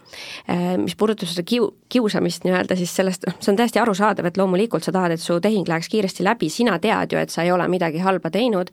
Äh, 0.50 0.76
mis 0.82 0.96
puudutab 0.98 1.30
seda 1.30 1.44
kiu-, 1.48 1.72
kiusamist 1.92 2.46
nii-öelda, 2.46 2.76
siis 2.78 2.94
sellest, 2.96 3.26
noh, 3.28 3.36
see 3.40 3.52
on 3.52 3.60
täiesti 3.60 3.82
arusaadav, 3.82 4.28
et 4.28 4.40
loomulikult 4.40 4.86
sa 4.86 4.94
tahad, 4.94 5.16
et 5.16 5.22
su 5.22 5.38
tehing 5.42 5.68
läheks 5.68 5.90
kiiresti 5.92 6.26
läbi, 6.26 6.50
sina 6.52 6.78
tead 6.82 7.12
ju, 7.12 7.20
et 7.20 7.34
sa 7.34 7.44
ei 7.46 7.52
ole 7.52 7.68
midagi 7.72 8.02
halba 8.04 8.32
teinud, 8.32 8.72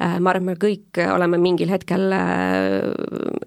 ma 0.00 0.32
arvan, 0.32 0.48
et 0.48 0.48
me 0.48 0.56
kõik 0.60 1.00
oleme 1.04 1.38
mingil 1.40 1.70
hetkel 1.72 2.08
äh, 2.16 2.88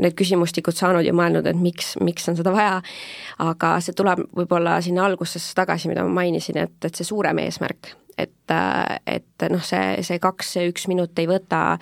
need 0.04 0.16
küsimustikud 0.20 0.78
saanud 0.78 1.06
ja 1.06 1.16
mõelnud, 1.16 1.48
et 1.50 1.60
miks, 1.60 1.96
miks 2.04 2.30
on 2.30 2.38
seda 2.38 2.54
vaja, 2.54 2.78
aga 3.44 3.76
see 3.84 3.98
tuleb 3.98 4.26
võib-olla 4.38 4.78
sinna 4.86 5.08
algusesse 5.08 5.56
tagasi, 5.58 5.90
mida 5.92 6.06
ma 6.06 6.22
mainisin, 6.22 6.62
et, 6.66 6.78
et 6.86 6.94
see 6.94 7.08
suurem 7.08 7.42
eesmärk. 7.44 7.96
Et, 8.14 8.52
et 9.10 9.44
noh, 9.50 9.62
see, 9.66 10.04
see 10.06 10.20
kaks, 10.22 10.52
üks 10.70 10.84
minut 10.86 11.18
ei 11.18 11.26
võta 11.26 11.80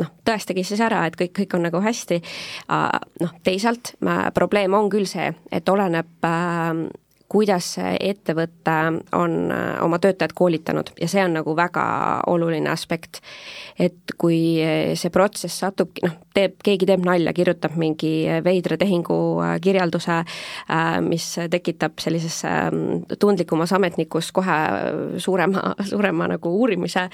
noh, 0.00 0.08
tõestage 0.24 0.64
siis 0.64 0.80
ära, 0.80 1.02
et 1.04 1.18
kõik, 1.20 1.34
kõik 1.36 1.58
on 1.58 1.66
nagu 1.66 1.82
hästi, 1.84 2.22
noh, 3.20 3.34
teisalt 3.44 3.92
probleem 4.32 4.72
on 4.78 4.88
küll 4.88 5.04
see, 5.10 5.28
et 5.52 5.68
oleneb 5.68 6.24
äh, 6.24 6.86
kuidas 7.34 7.66
see 7.76 7.94
ettevõte 8.10 8.74
on 9.18 9.34
äh, 9.50 9.64
oma 9.82 9.98
töötajad 10.02 10.34
koolitanud 10.38 10.92
ja 11.00 11.08
see 11.10 11.22
on 11.24 11.34
nagu 11.40 11.56
väga 11.58 11.84
oluline 12.30 12.70
aspekt. 12.70 13.20
et 13.78 14.14
kui 14.18 14.62
see 14.94 15.10
protsess 15.10 15.58
satubki, 15.64 16.04
noh, 16.06 16.14
teeb, 16.34 16.54
keegi 16.62 16.86
teeb 16.86 17.02
nalja, 17.06 17.32
kirjutab 17.34 17.74
mingi 17.80 18.12
veidra 18.44 18.78
tehingu 18.78 19.16
äh, 19.42 19.56
kirjelduse, 19.62 20.20
äh, 20.22 21.00
mis 21.02 21.26
tekitab 21.50 21.98
sellises 22.02 22.42
ähm, 22.46 23.02
tundlikumas 23.18 23.74
ametnikus 23.74 24.30
kohe 24.34 24.60
suurema, 25.18 25.72
suurema 25.92 26.30
nagu 26.36 26.54
uurimise, 26.60 27.08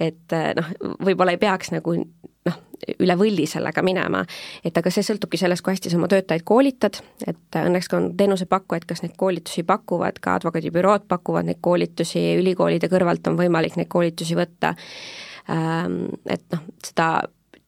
et 0.00 0.38
noh, 0.58 0.74
võib-olla 1.06 1.36
ei 1.36 1.42
peaks 1.42 1.70
nagu 1.76 1.94
noh, 1.94 2.58
üle 3.00 3.16
võlli 3.18 3.46
sellega 3.48 3.82
minema. 3.82 4.24
et 4.64 4.76
aga 4.76 4.90
see 4.90 5.04
sõltubki 5.06 5.40
sellest, 5.40 5.64
kui 5.64 5.74
hästi 5.74 5.92
sa 5.92 5.98
oma 5.98 6.08
töötajaid 6.10 6.44
koolitad, 6.44 7.00
et 7.26 7.58
õnneks 7.60 7.90
ka 7.90 7.98
on 7.98 8.12
teenusepakkujad, 8.16 8.86
kas 8.88 9.02
neid 9.04 9.16
koolitusi 9.20 9.64
pakuvad, 9.68 10.20
ka 10.20 10.38
advokaadibürood 10.40 11.08
pakuvad 11.08 11.48
neid 11.48 11.60
koolitusi, 11.60 12.22
ülikoolide 12.40 12.90
kõrvalt 12.92 13.26
on 13.30 13.38
võimalik 13.40 13.76
neid 13.80 13.90
koolitusi 13.92 14.38
võtta, 14.38 14.74
ähm, 15.50 16.06
et 16.26 16.44
noh, 16.52 16.64
seda 16.84 17.10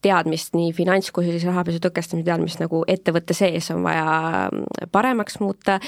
teadmist, 0.03 0.57
nii 0.59 0.73
finants 0.75 1.13
kui 1.15 1.29
siis 1.29 1.45
rahapesu 1.47 1.79
tõkestamise 1.83 2.27
teadmist 2.27 2.59
nagu 2.63 2.83
ettevõtte 2.91 3.37
sees 3.39 3.71
on 3.71 3.85
vaja 3.87 4.49
paremaks 4.93 5.39
muuta. 5.39 5.79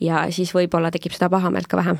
Ja 0.00 0.28
siis 0.30 0.54
võib-olla 0.54 0.94
tekib 0.94 1.16
seda 1.16 1.30
pahameelt 1.32 1.66
ka 1.66 1.80
vähem 1.80 1.98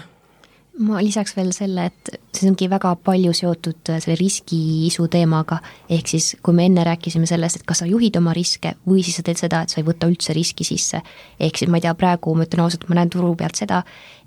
ma 0.83 0.99
lisaks 1.03 1.37
veel 1.37 1.53
selle, 1.55 1.87
et 1.87 2.11
see 2.35 2.49
ongi 2.51 2.67
väga 2.71 2.95
palju 3.07 3.33
seotud 3.37 3.93
äh, 3.93 4.01
selle 4.03 4.17
riskiisu 4.19 5.07
teemaga, 5.13 5.61
ehk 5.93 6.11
siis 6.11 6.33
kui 6.43 6.57
me 6.57 6.67
enne 6.67 6.83
rääkisime 6.87 7.29
sellest, 7.31 7.61
et 7.61 7.67
kas 7.69 7.83
sa 7.83 7.89
juhid 7.89 8.19
oma 8.19 8.35
riske 8.35 8.75
või 8.89 9.05
siis 9.07 9.21
sa 9.21 9.25
teed 9.27 9.39
seda, 9.39 9.63
et 9.63 9.75
sa 9.75 9.79
ei 9.81 9.87
võta 9.87 10.09
üldse 10.11 10.35
riski 10.35 10.67
sisse. 10.67 11.03
ehk 11.39 11.61
siis 11.61 11.71
ma 11.71 11.79
ei 11.79 11.87
tea, 11.87 11.95
praegu 11.99 12.35
ma 12.35 12.49
ütlen 12.49 12.65
ausalt, 12.67 12.89
ma 12.91 12.99
näen 12.99 13.13
turu 13.15 13.35
pealt 13.39 13.61
seda, 13.61 13.85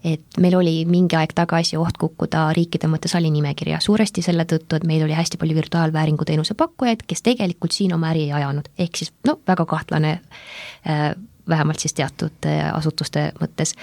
et 0.08 0.40
meil 0.40 0.56
oli 0.56 0.76
mingi 0.88 1.20
aeg 1.20 1.36
tagasi 1.36 1.78
oht 1.78 2.00
kukkuda 2.00 2.48
riikide 2.56 2.88
mõttes 2.88 3.18
salinimekirja, 3.18 3.82
suuresti 3.84 4.24
selle 4.24 4.48
tõttu, 4.48 4.80
et 4.80 4.88
meil 4.88 5.04
oli 5.04 5.18
hästi 5.18 5.40
palju 5.42 5.58
virtuaalvääringu 5.58 6.28
teenuse 6.28 6.56
pakkujaid, 6.56 7.04
kes 7.08 7.26
tegelikult 7.28 7.76
siin 7.76 7.96
oma 7.98 8.14
äri 8.14 8.30
ei 8.30 8.38
ajanud, 8.40 8.72
ehk 8.80 9.04
siis 9.04 9.12
no 9.28 9.40
väga 9.48 9.68
kahtlane 9.68 10.20
äh, 10.88 11.10
vähemalt 11.50 11.80
siis 11.84 11.96
teatud 11.98 12.48
äh, 12.48 12.70
asutuste 12.72 13.32
mõttes 13.42 13.76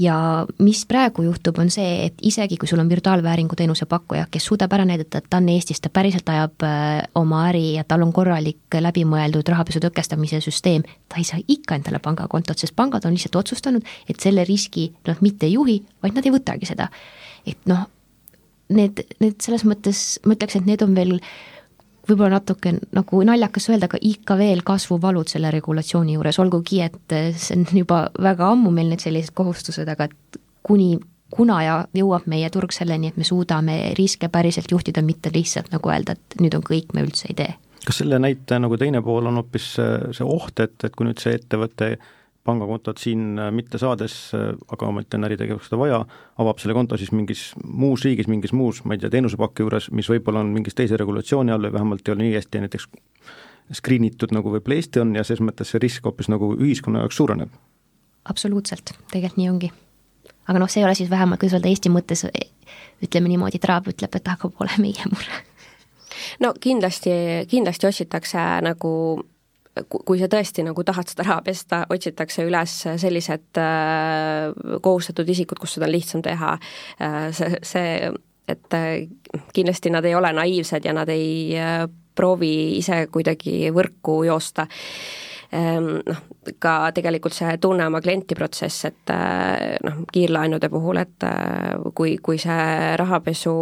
ja 0.00 0.46
mis 0.58 0.82
praegu 0.88 1.22
juhtub, 1.26 1.58
on 1.60 1.70
see, 1.72 2.06
et 2.06 2.22
isegi 2.24 2.56
kui 2.60 2.68
sul 2.68 2.80
on 2.80 2.88
virtuaalvääringu 2.88 3.56
teenuse 3.58 3.86
pakkuja, 3.90 4.26
kes 4.32 4.48
suudab 4.48 4.72
ära 4.72 4.86
näidata, 4.88 5.20
et 5.20 5.28
ta 5.30 5.40
on 5.42 5.48
Eestis, 5.52 5.82
ta 5.84 5.92
päriselt 5.92 6.28
ajab 6.32 6.64
äh, 6.64 7.02
oma 7.20 7.44
äri 7.50 7.74
ja 7.76 7.84
tal 7.84 8.04
on 8.06 8.14
korralik 8.16 8.80
läbimõeldud 8.80 9.52
rahapesu 9.52 9.82
tõkestamise 9.84 10.40
süsteem, 10.44 10.86
ta 11.08 11.20
ei 11.20 11.28
saa 11.28 11.40
ikka 11.48 11.76
endale 11.76 12.00
pangakontot, 12.02 12.58
sest 12.58 12.76
pangad 12.76 13.04
on 13.04 13.16
lihtsalt 13.16 13.40
otsustanud, 13.42 13.86
et 14.08 14.20
selle 14.24 14.44
riski 14.48 14.90
nad 15.08 15.20
mitte 15.24 15.48
ei 15.48 15.56
juhi, 15.58 15.80
vaid 16.02 16.16
nad 16.16 16.26
ei 16.26 16.34
võtagi 16.34 16.72
seda. 16.72 16.88
et 17.48 17.60
noh, 17.68 17.86
need, 18.72 19.04
need 19.20 19.40
selles 19.42 19.64
mõttes, 19.68 20.20
ma 20.24 20.36
ütleks, 20.36 20.56
et 20.56 20.68
need 20.68 20.82
on 20.84 20.96
veel 20.96 21.18
võib-olla 22.10 22.38
natuke 22.38 22.74
nagu 22.96 23.22
naljakas 23.26 23.70
öelda, 23.70 23.88
aga 23.90 24.00
ikka 24.10 24.36
veel 24.40 24.64
kasvuvalud 24.66 25.30
selle 25.30 25.52
regulatsiooni 25.54 26.16
juures, 26.16 26.38
olgugi 26.42 26.82
et 26.84 27.16
see 27.38 27.56
on 27.58 27.66
juba 27.82 28.02
väga 28.20 28.50
ammu 28.54 28.72
meil 28.74 28.92
need 28.92 29.02
sellised 29.04 29.34
kohustused, 29.38 29.88
aga 29.88 30.08
et 30.10 30.40
kuni, 30.66 30.98
kuna 31.30 31.60
ja 31.64 31.78
jõuab 31.96 32.28
meie 32.30 32.50
turg 32.52 32.74
selleni, 32.74 33.10
et 33.10 33.18
me 33.20 33.26
suudame 33.26 33.80
riske 33.98 34.30
päriselt 34.32 34.70
juhtida, 34.70 35.02
mitte 35.06 35.32
lihtsalt 35.34 35.72
nagu 35.74 35.92
öelda, 35.92 36.18
et 36.18 36.40
nüüd 36.42 36.56
on 36.58 36.64
kõik, 36.66 36.94
me 36.94 37.06
üldse 37.06 37.30
ei 37.30 37.38
tee. 37.42 37.52
kas 37.86 38.02
selle 38.02 38.18
näite 38.20 38.58
nagu 38.60 38.76
teine 38.76 39.00
pool 39.02 39.26
on 39.30 39.40
hoopis 39.40 39.72
see 39.78 40.26
oht, 40.26 40.60
et, 40.60 40.76
et 40.84 40.96
kui 40.96 41.08
nüüd 41.08 41.22
see 41.22 41.38
ettevõte 41.38 41.94
pangakontot 42.44 42.98
siin 42.98 43.38
äh, 43.38 43.50
mitte 43.52 43.78
saades, 43.78 44.14
äh, 44.34 44.52
aga 44.72 44.88
ometi 44.88 45.18
on 45.18 45.28
äritegevuseks 45.28 45.70
seda 45.70 45.80
vaja, 45.80 46.00
avab 46.40 46.60
selle 46.62 46.74
konto 46.76 46.96
siis 47.00 47.12
mingis 47.12 47.50
muus 47.64 48.04
riigis, 48.06 48.30
mingis 48.32 48.54
muus, 48.56 48.82
ma 48.84 48.96
ei 48.96 49.02
tea, 49.02 49.12
teenusepakki 49.12 49.64
juures, 49.64 49.90
mis 49.96 50.08
võib-olla 50.10 50.44
on 50.44 50.52
mingis 50.54 50.76
teise 50.78 50.98
regulatsiooni 51.00 51.52
all 51.52 51.68
või 51.68 51.76
vähemalt 51.76 52.08
ei 52.08 52.14
ole 52.14 52.24
nii 52.24 52.38
hästi 52.38 52.62
näiteks 52.64 52.88
screen 53.76 54.08
itud, 54.08 54.32
nagu 54.34 54.52
võib-olla 54.54 54.80
Eesti 54.80 55.02
on 55.02 55.12
ja 55.18 55.24
ses 55.26 55.42
mõttes 55.44 55.70
see 55.70 55.82
risk 55.82 56.06
hoopis 56.08 56.30
nagu 56.32 56.54
ühiskonna 56.56 57.04
jaoks 57.04 57.20
suureneb. 57.20 57.52
absoluutselt, 58.24 58.94
tegelikult 59.12 59.40
nii 59.42 59.50
ongi. 59.50 59.72
aga 60.48 60.62
noh, 60.62 60.70
see 60.70 60.80
ei 60.80 60.88
ole 60.88 60.96
siis 60.96 61.10
vähemalt, 61.10 61.42
kuidas 61.42 61.58
öelda, 61.58 61.68
Eesti 61.68 61.92
mõttes 61.92 62.24
ütleme 63.04 63.28
niimoodi, 63.28 63.60
Traab 63.60 63.92
ütleb, 63.92 64.16
et 64.16 64.32
aga 64.32 64.48
pole 64.48 64.80
meie 64.80 65.12
mure. 65.12 65.44
no 66.40 66.54
kindlasti, 66.60 67.12
kindlasti 67.52 67.92
otsitakse 67.92 68.46
nagu 68.64 68.94
kui 69.88 70.18
sa 70.18 70.28
tõesti 70.30 70.64
nagu 70.66 70.84
tahad 70.84 71.12
seda 71.12 71.26
raha 71.26 71.40
pesta, 71.46 71.84
otsitakse 71.90 72.44
üles 72.46 72.74
sellised 73.00 73.60
äh, 73.60 74.50
kohustatud 74.82 75.28
isikud, 75.30 75.60
kus 75.62 75.76
seda 75.76 75.88
on 75.88 75.94
lihtsam 75.94 76.24
teha. 76.26 76.56
Äh,, 77.00 77.30
see, 77.36 77.62
see, 77.62 78.12
et 78.50 78.76
äh, 78.76 79.06
kindlasti 79.54 79.92
nad 79.94 80.04
ei 80.04 80.16
ole 80.18 80.32
naiivsed 80.36 80.84
ja 80.84 80.94
nad 80.96 81.08
ei 81.12 81.54
proovi 82.18 82.78
ise 82.80 83.04
kuidagi 83.12 83.70
võrku 83.74 84.24
joosta 84.26 84.66
noh, 85.50 86.20
ka 86.62 86.74
tegelikult 86.94 87.34
see 87.34 87.56
tunne 87.62 87.86
oma 87.88 88.00
klienti 88.02 88.36
protsess, 88.38 88.84
et 88.86 89.12
eh, 89.14 89.76
noh, 89.82 90.00
kiirlaenude 90.12 90.70
puhul, 90.70 91.00
et 91.02 91.26
eh, 91.26 91.74
kui, 91.96 92.16
kui 92.22 92.38
see 92.38 92.94
rahapesu 93.00 93.54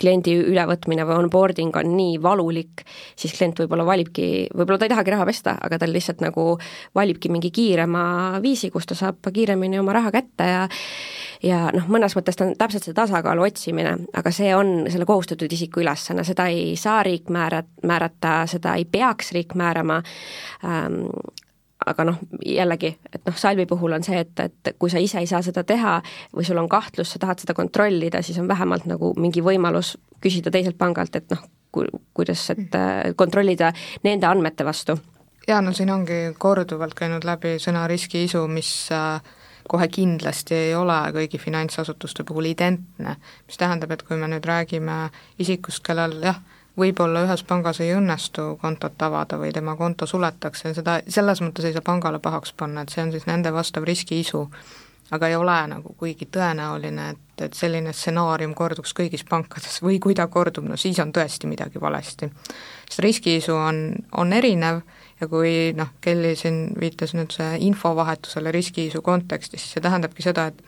kliendi 0.00 0.34
ülevõtmine 0.42 1.06
või 1.08 1.22
onboarding 1.22 1.76
on 1.80 1.94
nii 1.96 2.18
valulik, 2.22 2.84
siis 3.16 3.32
klient 3.36 3.62
võib-olla 3.62 3.86
valibki, 3.88 4.28
võib-olla 4.52 4.82
ta 4.82 4.88
ei 4.88 4.94
tahagi 4.94 5.14
raha 5.16 5.28
pesta, 5.28 5.56
aga 5.60 5.80
ta 5.80 5.88
lihtsalt 5.88 6.20
nagu 6.24 6.46
valibki 6.98 7.32
mingi 7.32 7.52
kiirema 7.54 8.04
viisi, 8.44 8.70
kus 8.74 8.90
ta 8.90 8.98
saab 8.98 9.32
kiiremini 9.32 9.80
oma 9.80 9.96
raha 9.96 10.12
kätte 10.12 10.50
ja 10.52 10.66
ja 11.42 11.66
noh, 11.74 11.86
mõnes 11.90 12.16
mõttes 12.16 12.38
ta 12.38 12.46
on 12.46 12.56
täpselt 12.58 12.86
see 12.86 12.96
tasakaalu 12.96 13.46
otsimine, 13.48 13.96
aga 14.16 14.32
see 14.34 14.52
on 14.56 14.88
selle 14.92 15.06
kohustatud 15.08 15.52
isiku 15.52 15.82
ülesanne, 15.82 16.24
seda 16.26 16.46
ei 16.52 16.74
saa 16.80 17.02
riik 17.06 17.30
määra-, 17.32 17.64
määrata, 17.86 18.42
seda 18.50 18.76
ei 18.78 18.84
peaks 18.84 19.32
riik 19.36 19.56
määrama 19.58 20.02
ähm,, 20.64 21.06
aga 21.86 22.04
noh, 22.06 22.18
jällegi, 22.46 22.92
et 23.12 23.24
noh, 23.26 23.36
salvi 23.38 23.66
puhul 23.66 23.96
on 23.96 24.04
see, 24.06 24.20
et, 24.22 24.38
et 24.38 24.74
kui 24.78 24.90
sa 24.92 25.02
ise 25.02 25.18
ei 25.18 25.26
saa 25.26 25.42
seda 25.42 25.64
teha 25.66 25.96
või 26.34 26.46
sul 26.46 26.60
on 26.62 26.68
kahtlus, 26.70 27.14
sa 27.14 27.22
tahad 27.22 27.42
seda 27.42 27.56
kontrollida, 27.58 28.22
siis 28.22 28.38
on 28.38 28.48
vähemalt 28.50 28.86
nagu 28.90 29.12
mingi 29.18 29.42
võimalus 29.42 29.96
küsida 30.22 30.52
teiselt 30.54 30.78
pangalt, 30.78 31.16
et 31.18 31.30
noh, 31.34 31.42
ku-, 31.74 31.88
kuidas, 32.14 32.44
et 32.54 32.78
äh, 32.78 33.10
kontrollida 33.18 33.72
nende 34.06 34.30
andmete 34.30 34.66
vastu. 34.66 34.98
jaa, 35.48 35.60
no 35.60 35.72
siin 35.74 35.90
ongi 35.90 36.20
korduvalt 36.38 36.94
käinud 36.94 37.24
läbi 37.26 37.56
sõna 37.58 37.88
riskiisu, 37.90 38.46
mis 38.46 38.72
äh, 38.94 39.18
kohe 39.68 39.88
kindlasti 39.88 40.54
ei 40.54 40.74
ole 40.74 40.96
kõigi 41.14 41.38
finantsasutuste 41.40 42.24
puhul 42.24 42.50
identne, 42.52 43.16
mis 43.46 43.60
tähendab, 43.60 43.90
et 43.94 44.02
kui 44.02 44.16
me 44.16 44.28
nüüd 44.30 44.46
räägime 44.48 45.08
isikust, 45.42 45.82
kellel 45.86 46.18
jah, 46.22 46.40
võib-olla 46.78 47.24
ühes 47.26 47.42
pangas 47.44 47.80
ei 47.84 47.92
õnnestu 47.96 48.56
kontot 48.62 49.02
avada 49.04 49.38
või 49.40 49.52
tema 49.52 49.74
konto 49.76 50.06
suletakse, 50.08 50.72
seda 50.74 51.00
selles 51.08 51.42
mõttes 51.44 51.68
ei 51.68 51.74
saa 51.76 51.84
pangale 51.84 52.20
pahaks 52.22 52.54
panna, 52.56 52.82
et 52.82 52.94
see 52.94 53.04
on 53.04 53.12
siis 53.12 53.28
nende 53.28 53.52
vastav 53.52 53.84
riskiisu. 53.88 54.48
aga 55.12 55.28
ei 55.28 55.34
ole 55.36 55.54
nagu 55.68 55.90
kuigi 55.98 56.24
tõenäoline, 56.32 57.10
et, 57.10 57.42
et 57.44 57.54
selline 57.54 57.92
stsenaarium 57.92 58.54
korduks 58.54 58.94
kõigis 58.96 59.24
pankades 59.28 59.82
või 59.82 59.98
kui 60.00 60.14
ta 60.14 60.26
kordub, 60.26 60.64
no 60.64 60.76
siis 60.76 60.98
on 61.04 61.12
tõesti 61.12 61.46
midagi 61.46 61.80
valesti. 61.80 62.30
sest 62.88 62.98
riskiisu 62.98 63.54
on, 63.54 63.94
on 64.16 64.32
erinev 64.32 64.80
ja 65.22 65.28
kui 65.30 65.72
noh, 65.78 65.94
Kelly 66.02 66.34
siin 66.36 66.64
viitas 66.80 67.14
nüüd 67.14 67.30
see 67.34 67.58
infovahetusele 67.68 68.52
riskiisu 68.54 69.02
kontekstis, 69.06 69.62
siis 69.62 69.76
see 69.76 69.84
tähendabki 69.84 70.24
seda, 70.24 70.48
et 70.50 70.62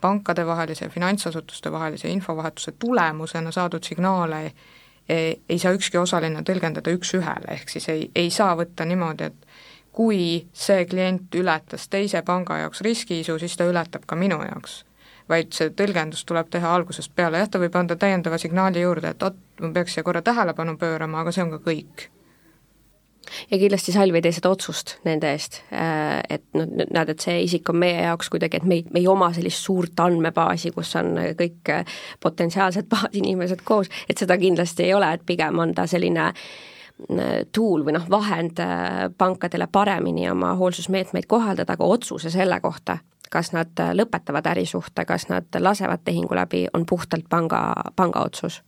pankadevahelise 0.00 0.84
ja 0.84 0.92
finantsasutuste 0.92 1.72
vahelise 1.72 2.08
infovahetuse 2.08 2.72
tulemusena 2.78 3.52
saadud 3.52 3.84
signaale 3.84 4.42
ei, 5.08 5.40
ei 5.48 5.58
saa 5.58 5.72
ükski 5.76 5.98
osaline 5.98 6.44
tõlgendada 6.46 6.92
üks-ühele, 6.96 7.56
ehk 7.56 7.72
siis 7.72 7.88
ei, 7.88 8.10
ei 8.14 8.30
saa 8.30 8.52
võtta 8.56 8.84
niimoodi, 8.84 9.30
et 9.32 9.48
kui 9.96 10.46
see 10.52 10.84
klient 10.86 11.34
ületas 11.34 11.88
teise 11.90 12.22
panga 12.22 12.60
jaoks 12.60 12.84
riskiisu, 12.86 13.38
siis 13.40 13.56
ta 13.56 13.66
ületab 13.68 14.06
ka 14.06 14.16
minu 14.16 14.42
jaoks. 14.44 14.84
vaid 15.30 15.52
see 15.54 15.70
tõlgendus 15.78 16.24
tuleb 16.26 16.48
teha 16.50 16.72
algusest 16.74 17.12
peale, 17.14 17.38
jah, 17.38 17.48
ta 17.48 17.58
võib 17.62 17.76
anda 17.78 17.94
täiendava 17.96 18.38
signaali 18.38 18.80
juurde, 18.82 19.12
et 19.14 19.22
oot, 19.22 19.36
ma 19.60 19.68
peaks 19.76 19.94
siia 19.94 20.02
korra 20.02 20.22
tähelepanu 20.26 20.74
pöörama, 20.78 21.20
aga 21.20 21.32
see 21.32 21.44
on 21.44 21.52
ka 21.54 21.60
kõik 21.68 22.08
ja 23.50 23.58
kindlasti 23.58 23.92
Salv 23.92 24.14
ei 24.14 24.22
tee 24.24 24.32
seda 24.34 24.50
otsust 24.52 24.96
nende 25.04 25.30
eest, 25.34 25.60
äh, 25.74 26.20
et 26.28 26.44
noh, 26.56 26.66
näed, 26.66 27.12
et 27.12 27.24
see 27.24 27.36
isik 27.44 27.68
on 27.72 27.80
meie 27.82 28.02
jaoks 28.04 28.30
kuidagi, 28.32 28.60
et 28.60 28.66
me 28.66 28.80
ei, 28.80 28.86
me 28.90 29.02
ei 29.02 29.06
oma 29.10 29.30
sellist 29.36 29.64
suurt 29.66 30.00
andmebaasi, 30.00 30.72
kus 30.76 30.94
on 31.00 31.14
kõik 31.38 31.72
äh, 31.74 32.00
potentsiaalsed 32.22 32.88
baasinimesed 32.94 33.64
koos, 33.64 33.92
et 34.08 34.18
seda 34.18 34.38
kindlasti 34.40 34.88
ei 34.88 34.96
ole, 34.96 35.12
et 35.14 35.26
pigem 35.26 35.62
on 35.62 35.74
ta 35.76 35.86
selline 35.90 36.30
äh, 36.30 37.44
tool 37.52 37.86
või 37.86 37.96
noh, 37.96 38.08
vahend 38.10 38.60
pankadele 39.18 39.70
paremini 39.72 40.28
oma 40.30 40.54
hoolsusmeetmeid 40.60 41.28
kohaldada, 41.30 41.78
aga 41.78 41.92
otsuse 41.96 42.32
selle 42.32 42.60
kohta, 42.60 42.98
kas 43.30 43.52
nad 43.54 43.78
lõpetavad 43.94 44.48
ärisuhte, 44.52 45.06
kas 45.06 45.28
nad 45.30 45.46
lasevad 45.58 46.02
tehingu 46.04 46.34
läbi, 46.34 46.66
on 46.74 46.84
puhtalt 46.86 47.28
panga, 47.30 47.62
panga 47.96 48.26
otsus 48.26 48.60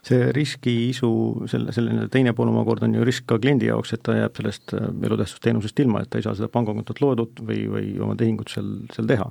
see 0.00 0.32
riskiisu, 0.34 1.10
selle, 1.50 1.72
selline 1.74 2.08
teine 2.12 2.32
pool 2.36 2.50
omakorda 2.50 2.88
on 2.88 2.96
ju 2.96 3.06
risk 3.06 3.26
ka 3.30 3.38
kliendi 3.42 3.68
jaoks, 3.68 3.94
et 3.94 4.02
ta 4.06 4.16
jääb 4.16 4.38
sellest 4.40 4.74
äh, 4.78 4.90
elutähtsusteenusest 5.08 5.82
ilma, 5.84 6.02
et 6.02 6.10
ta 6.10 6.20
ei 6.20 6.26
saa 6.26 6.34
seda 6.38 6.50
pangakontot 6.52 7.02
loodud 7.04 7.42
või, 7.46 7.64
või 7.70 7.88
oma 8.02 8.16
tehingut 8.18 8.52
seal, 8.52 8.72
seal 8.94 9.10
teha. 9.10 9.28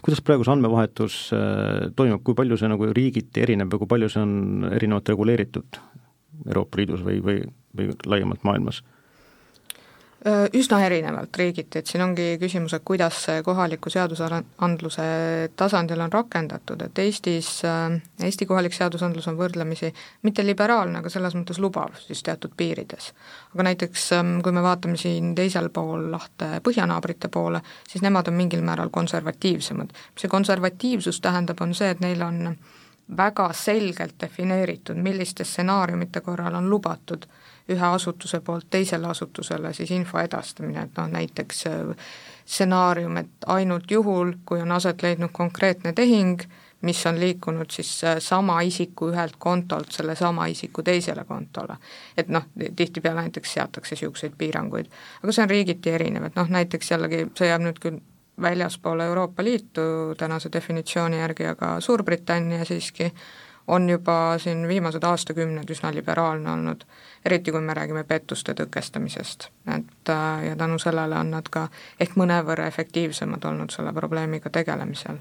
kuidas 0.00 0.22
praegu 0.24 0.46
see 0.46 0.54
andmevahetus 0.54 1.18
äh, 1.36 1.90
toimub, 1.96 2.22
kui 2.24 2.38
palju 2.38 2.60
see 2.60 2.70
nagu 2.72 2.92
riigiti 2.92 3.44
erineb 3.44 3.72
ja 3.72 3.82
kui 3.82 3.90
palju 3.90 4.08
see 4.12 4.22
on 4.24 4.68
erinevalt 4.70 5.12
reguleeritud 5.12 5.82
Euroopa 6.46 6.80
Liidus 6.80 7.04
või, 7.04 7.20
või, 7.24 7.42
või 7.76 7.92
laiemalt 8.06 8.46
maailmas? 8.48 8.82
Üsna 10.54 10.78
erinevalt 10.86 11.34
riigiti, 11.36 11.80
et 11.80 11.88
siin 11.90 12.04
ongi 12.04 12.36
küsimus, 12.38 12.76
et 12.76 12.84
kuidas 12.86 13.16
see 13.24 13.40
kohaliku 13.42 13.90
seadusandluse 13.90 15.06
tasandil 15.58 15.98
on 16.04 16.12
rakendatud, 16.12 16.84
et 16.86 17.00
Eestis, 17.02 17.48
Eesti 18.22 18.46
kohalik 18.46 18.76
seadusandlus 18.76 19.26
on 19.32 19.40
võrdlemisi 19.40 19.90
mitte 20.22 20.44
liberaalne, 20.46 21.00
aga 21.02 21.10
selles 21.10 21.34
mõttes 21.34 21.58
lubav 21.58 21.98
siis 22.04 22.22
teatud 22.22 22.54
piirides. 22.56 23.10
aga 23.54 23.66
näiteks 23.66 24.06
kui 24.44 24.52
me 24.52 24.62
vaatame 24.62 24.96
siin 24.96 25.34
teisel 25.34 25.72
pool 25.74 26.06
lahte 26.14 26.60
põhjanaabrite 26.62 27.28
poole, 27.28 27.58
siis 27.88 28.06
nemad 28.06 28.30
on 28.30 28.38
mingil 28.38 28.62
määral 28.62 28.94
konservatiivsemad. 28.94 29.90
see 30.16 30.28
konservatiivsus 30.28 31.20
tähendab, 31.20 31.60
on 31.60 31.74
see, 31.74 31.90
et 31.90 32.00
neil 32.00 32.22
on 32.22 32.56
väga 33.16 33.50
selgelt 33.52 34.14
defineeritud, 34.20 34.96
milliste 34.96 35.44
stsenaariumite 35.44 36.20
korral 36.20 36.54
on 36.54 36.70
lubatud 36.70 37.26
ühe 37.72 37.86
asutuse 37.86 38.40
poolt 38.40 38.68
teisele 38.70 39.06
asutusele 39.08 39.72
siis 39.72 39.90
info 39.90 40.20
edastamine, 40.20 40.86
et 40.86 40.98
noh 40.98 41.08
näiteks 41.12 41.66
äh, 41.70 42.10
stsenaarium, 42.46 43.16
et 43.16 43.46
ainult 43.46 43.90
juhul, 43.90 44.34
kui 44.46 44.60
on 44.62 44.72
aset 44.72 45.02
leidnud 45.02 45.32
konkreetne 45.32 45.92
tehing, 45.92 46.42
mis 46.82 47.06
on 47.06 47.20
liikunud 47.20 47.70
siis 47.70 47.90
äh, 48.04 48.16
sama 48.18 48.60
isiku 48.60 49.10
ühelt 49.12 49.36
kontolt 49.38 49.92
sellesama 49.92 50.46
isiku 50.46 50.82
teisele 50.82 51.24
kontole. 51.24 51.76
et 52.16 52.28
noh, 52.28 52.48
tihtipeale 52.76 53.20
näiteks 53.20 53.54
seatakse 53.54 53.94
niisuguseid 53.94 54.32
piiranguid. 54.38 54.86
aga 55.22 55.32
see 55.32 55.42
on 55.42 55.50
riigiti 55.50 55.90
erinev, 55.90 56.30
et 56.30 56.36
noh 56.36 56.48
näiteks 56.48 56.90
jällegi, 56.90 57.26
see 57.38 57.48
jääb 57.48 57.62
nüüd 57.68 57.78
küll 57.82 58.00
väljaspoole 58.42 59.06
Euroopa 59.06 59.44
Liitu 59.44 59.80
tänase 60.18 60.48
definitsiooni 60.52 61.18
järgi, 61.18 61.46
aga 61.46 61.80
Suurbritannia 61.80 62.64
siiski 62.64 63.12
on 63.66 63.88
juba 63.90 64.38
siin 64.38 64.68
viimased 64.68 65.04
aastakümned 65.04 65.70
üsna 65.70 65.92
liberaalne 65.94 66.50
olnud, 66.50 66.84
eriti 67.24 67.52
kui 67.52 67.60
me 67.60 67.74
räägime 67.74 68.04
pettuste 68.04 68.54
tõkestamisest. 68.58 69.48
et 69.76 70.08
äh, 70.08 70.44
ja 70.46 70.56
tänu 70.56 70.78
sellele 70.78 71.18
on 71.18 71.30
nad 71.30 71.48
ka 71.50 71.68
ehk 72.00 72.16
mõnevõrra 72.16 72.66
efektiivsemad 72.66 73.44
olnud 73.44 73.70
selle 73.70 73.92
probleemiga 73.92 74.50
tegelemisel. 74.50 75.18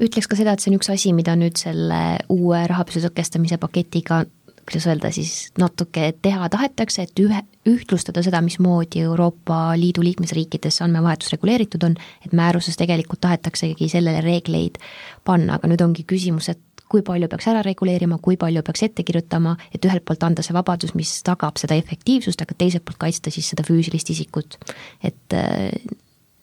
ütleks 0.00 0.28
ka 0.28 0.36
seda, 0.36 0.52
et 0.52 0.60
see 0.60 0.70
on 0.70 0.80
üks 0.80 0.92
asi, 0.92 1.12
mida 1.12 1.36
nüüd 1.36 1.56
selle 1.56 2.18
uue 2.28 2.66
rahapesu 2.66 3.00
tõkestamise 3.08 3.58
paketiga 3.58 4.24
kuidas 4.66 4.86
öelda 4.86 5.10
siis, 5.10 5.52
natuke 5.58 6.12
teha 6.22 6.48
tahetakse, 6.50 7.02
et 7.06 7.20
ühe, 7.22 7.42
ühtlustada 7.70 8.22
seda, 8.26 8.40
mismoodi 8.42 9.04
Euroopa 9.06 9.76
Liidu 9.78 10.02
liikmesriikides 10.02 10.80
andmevahetus 10.82 11.30
reguleeritud 11.36 11.86
on, 11.86 11.94
et 12.26 12.34
määruses 12.34 12.78
tegelikult 12.78 13.20
tahetaksegi 13.22 13.88
sellele 13.88 14.20
reegleid 14.24 14.80
panna, 15.24 15.60
aga 15.60 15.70
nüüd 15.70 15.84
ongi 15.86 16.02
küsimus, 16.08 16.50
et 16.50 16.60
kui 16.90 17.02
palju 17.06 17.28
peaks 17.28 17.48
ära 17.50 17.62
reguleerima, 17.66 18.18
kui 18.22 18.38
palju 18.40 18.62
peaks 18.66 18.86
ette 18.86 19.04
kirjutama, 19.06 19.56
et 19.74 19.84
ühelt 19.84 20.04
poolt 20.06 20.22
anda 20.26 20.44
see 20.46 20.54
vabadus, 20.54 20.94
mis 20.98 21.12
tagab 21.26 21.58
seda 21.60 21.78
efektiivsust, 21.78 22.42
aga 22.42 22.56
teiselt 22.58 22.86
poolt 22.86 23.00
kaitsta 23.06 23.32
siis 23.34 23.50
seda 23.52 23.66
füüsilist 23.66 24.10
isikut. 24.14 24.58
et 25.02 25.34
äh, 25.34 25.70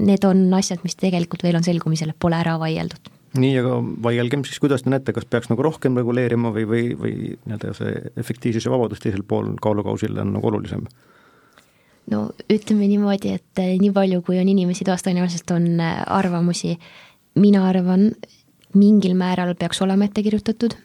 need 0.03 0.23
on 0.27 0.47
asjad, 0.53 0.84
mis 0.84 0.95
tegelikult 0.99 1.43
veel 1.43 1.60
on 1.60 1.63
selgumisel, 1.65 2.13
pole 2.19 2.39
ära 2.39 2.58
vaieldud 2.60 3.13
nii, 3.39 3.53
aga 3.63 3.77
vaielgem 4.06 4.43
siis, 4.45 4.60
kuidas 4.62 4.84
te 4.86 4.91
näete, 4.93 5.13
kas 5.15 5.25
peaks 5.25 5.49
nagu 5.49 5.63
rohkem 5.65 5.97
reguleerima 5.97 6.51
või, 6.53 6.67
või, 6.69 6.84
või 6.97 7.15
nii-öelda 7.34 7.73
see 7.77 7.95
efektiivsus 8.21 8.67
ja 8.67 8.73
vabadus 8.73 9.01
teisel 9.01 9.23
pool 9.25 9.56
kaalukausil 9.62 10.19
on 10.21 10.36
nagu 10.36 10.51
olulisem? 10.51 10.86
no 12.12 12.27
ütleme 12.51 12.88
niimoodi, 12.91 13.34
et 13.39 13.63
äh, 13.63 13.73
nii 13.79 13.93
palju, 13.95 14.21
kui 14.27 14.38
on 14.41 14.49
inimesi 14.51 14.86
toas, 14.88 15.06
tõenäoliselt 15.06 15.49
on 15.56 15.67
äh, 15.82 16.01
arvamusi, 16.12 16.75
mina 17.39 17.63
arvan, 17.69 18.12
mingil 18.74 19.15
määral 19.17 19.54
peaks 19.60 19.82
olema 19.82 20.08
ette 20.08 20.24
kirjutatud, 20.24 20.76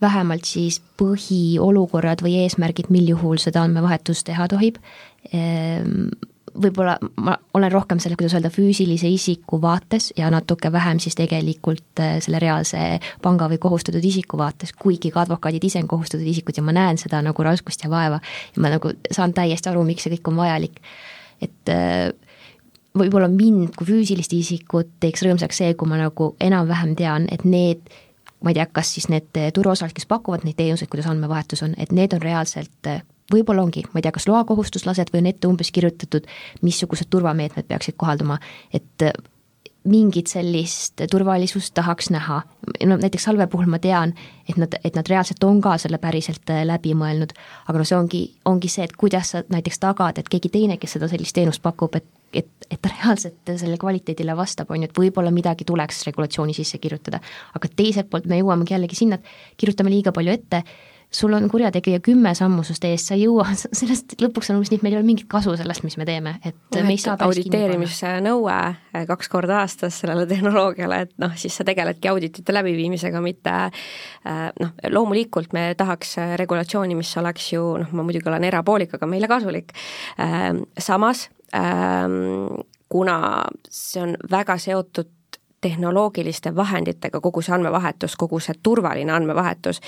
vähemalt 0.00 0.46
siis 0.46 0.80
põhiolukorrad 1.00 2.22
või 2.22 2.38
eesmärgid, 2.44 2.90
mil 2.94 3.08
juhul 3.10 3.38
seda 3.42 3.64
andmevahetust 3.66 4.26
teha 4.28 4.46
tohib. 4.50 4.78
Ehm, 5.32 6.10
võib-olla 6.62 6.96
ma 7.22 7.34
olen 7.54 7.72
rohkem 7.72 8.00
selle, 8.02 8.16
kuidas 8.18 8.34
öelda, 8.36 8.50
füüsilise 8.52 9.10
isiku 9.10 9.60
vaates 9.62 10.10
ja 10.16 10.30
natuke 10.32 10.70
vähem 10.72 11.00
siis 11.02 11.16
tegelikult 11.18 12.02
äh, 12.02 12.16
selle 12.24 12.40
reaalse 12.42 12.78
panga 13.22 13.48
või 13.50 13.60
kohustatud 13.62 14.04
isiku 14.04 14.38
vaates, 14.40 14.72
kuigi 14.78 15.12
ka 15.14 15.24
advokaadid 15.26 15.64
ise 15.68 15.82
on 15.82 15.90
kohustatud 15.90 16.26
isikud 16.26 16.58
ja 16.58 16.64
ma 16.66 16.74
näen 16.74 16.98
seda 17.00 17.20
nagu 17.24 17.46
raskust 17.46 17.84
ja 17.84 17.90
vaeva 17.92 18.20
ja 18.22 18.64
ma 18.64 18.72
nagu 18.74 18.94
saan 19.10 19.34
täiesti 19.36 19.70
aru, 19.70 19.84
miks 19.86 20.06
see 20.06 20.16
kõik 20.16 20.32
on 20.32 20.40
vajalik. 20.42 20.80
et 21.42 21.70
äh, 21.70 22.10
võib-olla 23.00 23.28
mind 23.32 23.76
kui 23.78 23.88
füüsilist 23.88 24.34
isikut 24.36 24.90
teeks 25.02 25.24
rõõmsaks 25.26 25.62
see, 25.62 25.74
kui 25.78 25.88
ma 25.90 26.00
nagu 26.00 26.32
enam-vähem 26.44 26.96
tean, 26.98 27.28
et 27.32 27.44
need 27.44 27.86
ma 28.44 28.52
ei 28.52 28.58
tea, 28.58 28.68
kas 28.70 28.92
siis 28.94 29.08
need 29.10 29.34
turuosalised, 29.54 29.96
kes 29.96 30.06
pakuvad 30.06 30.44
neid 30.46 30.58
teenuseid, 30.58 30.90
kuidas 30.90 31.08
andmevahetus 31.10 31.64
on, 31.66 31.72
et 31.78 31.90
need 31.94 32.14
on 32.14 32.22
reaalselt 32.22 32.92
võib-olla 33.32 33.64
ongi, 33.66 33.82
ma 33.92 33.98
ei 33.98 34.06
tea, 34.06 34.12
kas 34.14 34.28
loakohustuslased 34.30 35.10
või 35.12 35.24
on 35.24 35.32
ette 35.32 35.50
umbes 35.50 35.72
kirjutatud, 35.74 36.28
missugused 36.62 37.10
turvameetmed 37.10 37.66
peaksid 37.68 37.98
kohalduma, 37.98 38.38
et 38.72 39.08
mingit 39.88 40.26
sellist 40.26 41.00
turvalisust 41.10 41.74
tahaks 41.74 42.10
näha. 42.10 42.42
no 42.86 42.96
näiteks 42.96 43.24
Salve 43.24 43.46
puhul 43.46 43.66
ma 43.66 43.78
tean, 43.78 44.14
et 44.48 44.56
nad, 44.56 44.74
et 44.84 44.96
nad 44.96 45.08
reaalselt 45.08 45.44
on 45.44 45.60
ka 45.60 45.78
selle 45.78 45.98
päriselt 45.98 46.50
äh, 46.50 46.64
läbi 46.66 46.94
mõelnud, 46.98 47.32
aga 47.66 47.78
no 47.78 47.84
see 47.88 47.96
ongi, 47.96 48.22
ongi 48.44 48.68
see, 48.68 48.84
et 48.84 48.96
kuidas 48.96 49.32
sa 49.32 49.42
näiteks 49.48 49.78
tagad, 49.78 50.18
et 50.18 50.28
keegi 50.28 50.50
teine, 50.52 50.76
kes 50.76 50.98
seda 50.98 51.08
sellist 51.08 51.36
teenust 51.36 51.62
pakub, 51.62 51.94
et 51.96 52.06
et, 52.70 52.80
ta 52.82 52.92
reaalselt 52.92 53.54
selle 53.56 53.78
kvaliteedile 53.80 54.36
vastab, 54.36 54.70
on 54.72 54.84
ju, 54.84 54.90
et 54.90 55.00
võib-olla 55.00 55.32
midagi 55.34 55.66
tuleks 55.68 56.04
regulatsiooni 56.10 56.56
sisse 56.56 56.80
kirjutada. 56.82 57.20
aga 57.54 57.72
teiselt 57.76 58.10
poolt 58.10 58.28
me 58.28 58.40
jõuamegi 58.42 58.76
jällegi 58.76 58.98
sinna, 58.98 59.18
et 59.18 59.58
kirjutame 59.60 59.92
liiga 59.92 60.12
palju 60.12 60.32
ette. 60.34 60.62
Sul 61.08 61.32
on 61.32 61.46
kurjategija 61.48 62.02
kümme 62.04 62.34
sammu 62.36 62.60
sust 62.68 62.82
ees, 62.84 63.06
sa 63.08 63.14
ei 63.16 63.22
jõua, 63.22 63.46
sellest 63.80 64.12
lõpuks 64.20 64.50
on 64.50 64.58
umbes 64.58 64.68
nii, 64.68 64.76
et 64.76 64.84
meil 64.84 64.92
ei 64.92 64.98
ole 64.98 65.08
mingit 65.08 65.24
kasu 65.32 65.54
sellest, 65.56 65.80
mis 65.86 65.96
me 65.96 66.04
teeme, 66.04 66.34
et 66.44 66.76
me 66.76 66.92
ei 66.92 67.00
saa 67.00 67.14
auditeerimise 67.24 68.10
nõue 68.26 68.56
eh, 68.58 69.06
kaks 69.08 69.32
korda 69.32 69.62
aastas 69.62 70.02
sellele 70.02 70.26
tehnoloogiale, 70.32 71.00
et 71.06 71.14
noh, 71.24 71.32
siis 71.40 71.56
sa 71.56 71.64
tegeledki 71.64 72.12
auditite 72.12 72.52
läbiviimisega, 72.52 73.24
mitte 73.24 73.56
eh, 73.70 74.44
noh, 74.60 74.76
loomulikult 74.92 75.56
me 75.56 75.70
tahaks 75.80 76.18
regulatsiooni, 76.42 77.00
mis 77.00 77.16
oleks 77.16 77.48
ju 77.54 77.64
noh, 77.80 77.96
ma 77.96 78.04
muidugi 78.04 78.28
olen 78.28 78.44
erapoolik, 78.50 78.92
aga 79.00 79.08
meile 79.08 79.32
kasulik, 79.32 79.72
eh, 80.20 80.52
samas 80.76 81.30
kuna 82.88 83.44
see 83.70 84.02
on 84.02 84.16
väga 84.30 84.58
seotud 84.58 85.08
tehnoloogiliste 85.60 86.56
vahenditega, 86.56 87.20
kogu 87.20 87.42
see 87.42 87.54
andmevahetus, 87.54 88.14
kogu 88.16 88.38
see 88.40 88.54
turvaline 88.62 89.12
andmevahetus, 89.12 89.80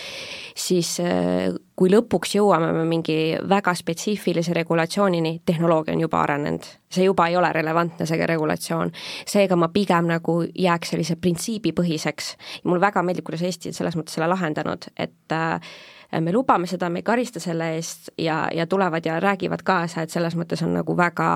siis 0.59 0.97
äh, 1.05 1.53
kui 1.79 1.93
lõpuks 1.93 2.35
jõuame 2.35 2.73
me 2.75 2.83
mingi 2.89 3.19
väga 3.49 3.75
spetsiifilise 3.79 4.55
regulatsioonini, 4.57 5.37
tehnoloogia 5.47 5.95
on 5.95 6.03
juba 6.03 6.25
arenenud, 6.25 6.67
see 6.91 7.07
juba 7.07 7.29
ei 7.31 7.39
ole 7.39 7.53
relevantne, 7.55 8.07
see 8.07 8.27
regulatsioon. 8.27 8.91
seega 9.31 9.57
ma 9.57 9.71
pigem 9.71 10.11
nagu 10.11 10.41
jääks 10.51 10.95
sellise 10.95 11.17
printsiibipõhiseks 11.17 12.35
mulle 12.65 12.83
väga 12.83 13.07
meeldib, 13.07 13.29
kuidas 13.31 13.47
Eesti 13.47 13.71
on 13.71 13.79
selles 13.79 13.99
mõttes 13.99 14.19
selle 14.19 14.31
lahendanud, 14.35 14.91
et 14.99 15.39
äh, 15.39 15.79
me 16.21 16.33
lubame 16.33 16.67
seda, 16.67 16.89
me 16.91 16.99
ei 16.99 17.07
karista 17.07 17.41
selle 17.41 17.75
eest 17.77 18.11
ja, 18.19 18.49
ja 18.55 18.67
tulevad 18.67 19.07
ja 19.07 19.21
räägivad 19.21 19.63
kaasa, 19.65 20.03
et 20.03 20.11
selles 20.11 20.37
mõttes 20.37 20.63
on 20.67 20.75
nagu 20.75 20.97
väga 20.97 21.31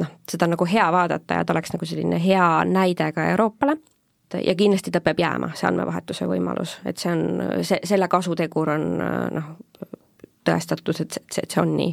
noh, 0.00 0.12
seda 0.30 0.48
on 0.48 0.54
nagu 0.56 0.66
hea 0.66 0.88
vaadata 0.92 1.38
ja 1.38 1.44
ta 1.44 1.54
oleks 1.54 1.74
nagu 1.74 1.86
selline 1.86 2.18
hea 2.24 2.48
näide 2.68 3.12
ka 3.12 3.30
Euroopale. 3.34 3.76
Ja 4.32 4.54
kindlasti 4.56 4.90
ta 4.90 5.02
peab 5.04 5.18
jääma, 5.20 5.50
see 5.52 5.66
andmevahetuse 5.68 6.24
võimalus, 6.24 6.78
et 6.88 6.96
see 6.96 7.10
on, 7.12 7.42
see, 7.60 7.76
selle 7.84 8.06
kasutegur 8.08 8.70
on 8.72 8.86
noh, 9.36 9.50
tõestatud, 10.48 11.02
et 11.04 11.18
et 11.20 11.50
see 11.52 11.60
on 11.60 11.74
nii 11.76 11.90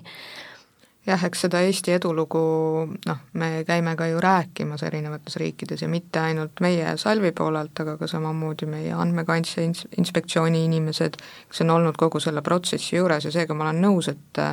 jah, 1.10 1.24
eks 1.26 1.45
seda 1.45 1.62
Eesti 1.66 1.95
edulugu 1.97 2.41
noh, 2.88 3.22
me 3.34 3.51
käime 3.68 3.95
ka 3.99 4.07
ju 4.07 4.22
rääkimas 4.22 4.84
erinevates 4.88 5.36
riikides 5.41 5.82
ja 5.82 5.89
mitte 5.89 6.22
ainult 6.22 6.62
meie 6.62 6.95
Salvi 6.97 7.32
poolelt, 7.36 7.80
aga 7.82 7.97
ka 7.97 8.07
samamoodi 8.07 8.70
meie 8.70 8.93
andmekaitse 8.93 9.66
ins-, 9.66 9.88
inspektsiooni 9.97 10.64
inimesed, 10.70 11.18
kes 11.49 11.66
on 11.66 11.76
olnud 11.78 11.97
kogu 11.97 12.22
selle 12.24 12.45
protsessi 12.45 12.95
juures 12.95 13.26
ja 13.26 13.34
seega 13.34 13.57
ma 13.57 13.70
olen 13.70 13.82
nõus, 13.88 14.12
et 14.14 14.43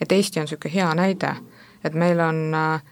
et 0.00 0.12
Eesti 0.12 0.40
on 0.40 0.44
niisugune 0.44 0.74
hea 0.74 0.88
näide. 0.94 1.32
Et 1.84 1.94
meil 1.94 2.20
on 2.20 2.54
äh, 2.54 2.82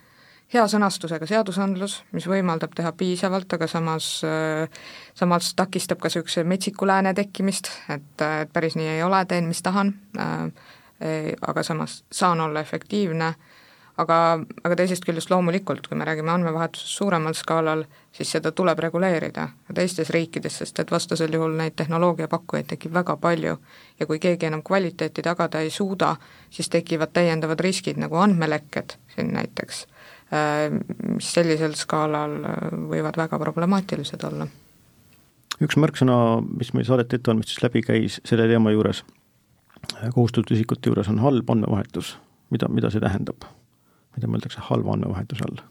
hea 0.54 0.64
sõnastusega 0.70 1.26
seadusandlus, 1.28 1.98
mis 2.14 2.26
võimaldab 2.30 2.74
teha 2.76 2.92
piisavalt, 2.96 3.56
aga 3.56 3.68
samas, 3.70 4.08
äh, 4.26 4.68
samas 5.18 5.52
takistab 5.58 6.00
ka 6.00 6.10
niisuguse 6.10 6.44
metsiku 6.48 6.88
lääne 6.88 7.14
tekkimist, 7.16 7.70
et, 7.88 8.14
et 8.24 8.52
päris 8.52 8.78
nii 8.78 8.94
ei 8.96 9.02
ole, 9.02 9.24
teen, 9.28 9.48
mis 9.50 9.62
tahan, 9.64 9.94
äh, 10.18 10.48
aga 11.04 11.62
samas 11.62 12.02
saan 12.12 12.40
olla 12.40 12.60
efektiivne 12.60 13.34
aga, 14.00 14.16
aga 14.64 14.78
teisest 14.78 15.04
küljest 15.06 15.30
loomulikult, 15.30 15.86
kui 15.88 15.98
me 15.98 16.06
räägime 16.06 16.32
andmevahetusest 16.34 16.98
suuremal 16.98 17.36
skaalal, 17.38 17.84
siis 18.14 18.32
seda 18.34 18.52
tuleb 18.56 18.80
reguleerida 18.82 19.46
ka 19.68 19.76
teistes 19.76 20.10
riikides, 20.14 20.58
sest 20.62 20.80
et 20.82 20.90
vastasel 20.94 21.34
juhul 21.34 21.54
neid 21.58 21.76
tehnoloogiapakkujaid 21.78 22.70
tekib 22.74 22.94
väga 22.96 23.16
palju 23.22 23.56
ja 24.00 24.08
kui 24.10 24.20
keegi 24.22 24.50
enam 24.50 24.64
kvaliteeti 24.66 25.22
tagada 25.26 25.62
ei 25.62 25.70
suuda, 25.74 26.14
siis 26.50 26.70
tekivad 26.72 27.14
täiendavad 27.14 27.62
riskid, 27.64 28.00
nagu 28.00 28.18
andmelekked 28.22 28.98
siin 29.14 29.32
näiteks, 29.36 29.86
äh, 30.34 30.68
mis 31.14 31.32
sellisel 31.38 31.78
skaalal 31.78 32.38
äh, 32.42 32.62
võivad 32.90 33.18
väga 33.20 33.38
problemaatilised 33.42 34.30
olla. 34.30 34.48
üks 35.62 35.76
märksõna, 35.78 36.16
mis 36.58 36.72
meil 36.74 36.86
saadete 36.86 37.20
ettevalmistus 37.20 37.62
läbi 37.62 37.84
käis 37.86 38.18
selle 38.26 38.48
teema 38.50 38.72
juures, 38.74 39.04
kohustatud 40.14 40.56
isikute 40.56 40.90
juures, 40.90 41.08
on 41.08 41.18
halb 41.18 41.50
andmevahetus. 41.50 42.18
mida, 42.50 42.68
mida 42.68 42.90
see 42.90 43.00
tähendab? 43.00 43.44
mida 44.16 44.30
mõeldakse 44.30 44.62
halva 44.70 44.94
andmevahetuse 44.94 45.46
all? 45.48 45.62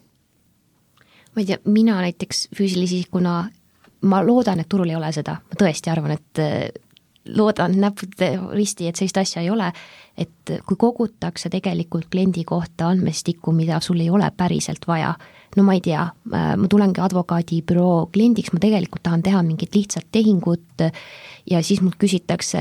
ma 1.34 1.42
ei 1.42 1.46
tea, 1.50 1.60
mina 1.66 2.00
näiteks 2.02 2.48
füüsilise 2.56 3.02
isikuna, 3.02 3.44
ma 4.02 4.24
loodan, 4.26 4.60
et 4.60 4.70
turul 4.70 4.90
ei 4.90 4.96
ole 4.96 5.12
seda, 5.16 5.40
ma 5.42 5.60
tõesti 5.60 5.92
arvan, 5.92 6.18
et 6.18 6.42
äh, 6.42 6.68
loodan 7.36 7.78
näppude 7.80 8.30
risti, 8.54 8.88
et 8.88 9.00
sellist 9.00 9.18
asja 9.18 9.42
ei 9.42 9.50
ole, 9.50 9.72
et 10.18 10.54
kui 10.68 10.78
kogutakse 10.78 11.50
tegelikult 11.50 12.10
kliendi 12.12 12.44
kohta 12.46 12.92
andmestikku, 12.92 13.52
mida 13.56 13.80
sul 13.82 14.04
ei 14.04 14.10
ole 14.10 14.30
päriselt 14.38 14.88
vaja, 14.88 15.16
no 15.58 15.64
ma 15.68 15.76
ei 15.78 15.82
tea, 15.86 16.04
äh, 16.34 16.54
ma 16.60 16.70
tulengi 16.72 17.02
advokaadibüroo 17.04 18.08
kliendiks, 18.14 18.54
ma 18.54 18.62
tegelikult 18.64 19.04
tahan 19.06 19.24
teha 19.26 19.44
mingit 19.46 19.76
lihtsat 19.76 20.08
tehingut 20.12 20.86
ja 21.50 21.62
siis 21.64 21.82
mult 21.84 21.98
küsitakse, 22.02 22.60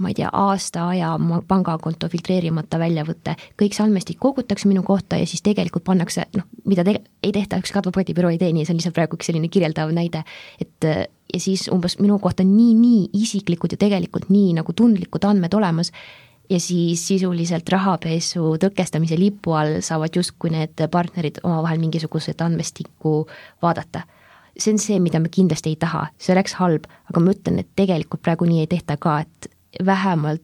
ma 0.00 0.10
ei 0.10 0.16
tea, 0.18 0.30
aasta 0.32 0.88
aja 0.92 1.14
pangakonto 1.48 2.08
filtreerimata 2.12 2.80
väljavõte, 2.80 3.36
kõik 3.60 3.76
see 3.76 3.84
andmestik 3.84 4.20
kogutakse 4.22 4.68
minu 4.70 4.82
kohta 4.86 5.20
ja 5.20 5.28
siis 5.28 5.44
tegelikult 5.44 5.84
pannakse 5.86 6.26
noh, 6.36 6.48
mida 6.68 6.86
te-, 6.86 7.02
ei 7.22 7.34
tehta, 7.36 7.60
ükski 7.62 7.80
advokaadibüroo 7.80 8.32
ei 8.34 8.40
tee 8.40 8.52
nii, 8.52 8.64
see 8.64 8.74
on 8.74 8.80
lihtsalt 8.80 8.96
praegu 8.96 9.18
üks 9.18 9.30
selline 9.30 9.52
kirjeldav 9.52 9.92
näide, 9.94 10.24
et 10.60 10.88
ja 11.34 11.40
siis 11.40 11.68
umbes 11.72 11.98
minu 12.00 12.18
kohta 12.22 12.44
nii-nii 12.46 13.08
isiklikud 13.18 13.74
ja 13.74 13.80
tegelikult 13.80 14.30
nii 14.32 14.54
nagu 14.58 14.74
tundlikud 14.76 15.24
andmed 15.26 15.54
olemas 15.56 15.92
ja 16.50 16.60
siis 16.60 17.06
sisuliselt 17.08 17.68
rahapesu 17.72 18.54
tõkestamise 18.60 19.18
lipu 19.18 19.54
all 19.56 19.80
saavad 19.84 20.16
justkui 20.16 20.52
need 20.52 20.82
partnerid 20.90 21.40
omavahel 21.42 21.80
mingisugused 21.82 22.40
andmestikku 22.44 23.22
vaadata 23.62 24.04
see 24.58 24.72
on 24.72 24.78
see, 24.78 25.00
mida 25.02 25.18
me 25.20 25.30
kindlasti 25.32 25.72
ei 25.72 25.78
taha, 25.80 26.06
see 26.18 26.34
oleks 26.34 26.54
halb, 26.60 26.86
aga 27.10 27.22
ma 27.22 27.32
ütlen, 27.34 27.58
et 27.62 27.70
tegelikult 27.76 28.22
praegu 28.22 28.46
nii 28.48 28.62
ei 28.62 28.70
tehta 28.70 28.96
ka, 29.00 29.18
et 29.24 29.48
vähemalt 29.86 30.42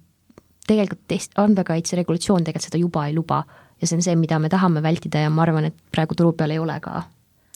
tegelikult 0.66 1.04
test-, 1.10 1.36
andmekaitse 1.40 1.98
regulatsioon 1.98 2.46
tegelikult 2.46 2.70
seda 2.70 2.80
juba 2.80 3.06
ei 3.06 3.14
luba 3.14 3.44
ja 3.80 3.86
see 3.86 3.98
on 3.98 4.04
see, 4.04 4.16
mida 4.18 4.38
me 4.42 4.50
tahame 4.52 4.82
vältida 4.82 5.24
ja 5.24 5.30
ma 5.32 5.44
arvan, 5.46 5.70
et 5.70 5.78
praegu 5.94 6.18
turu 6.18 6.32
peal 6.36 6.54
ei 6.54 6.58
ole 6.62 6.76
ka. 6.82 7.04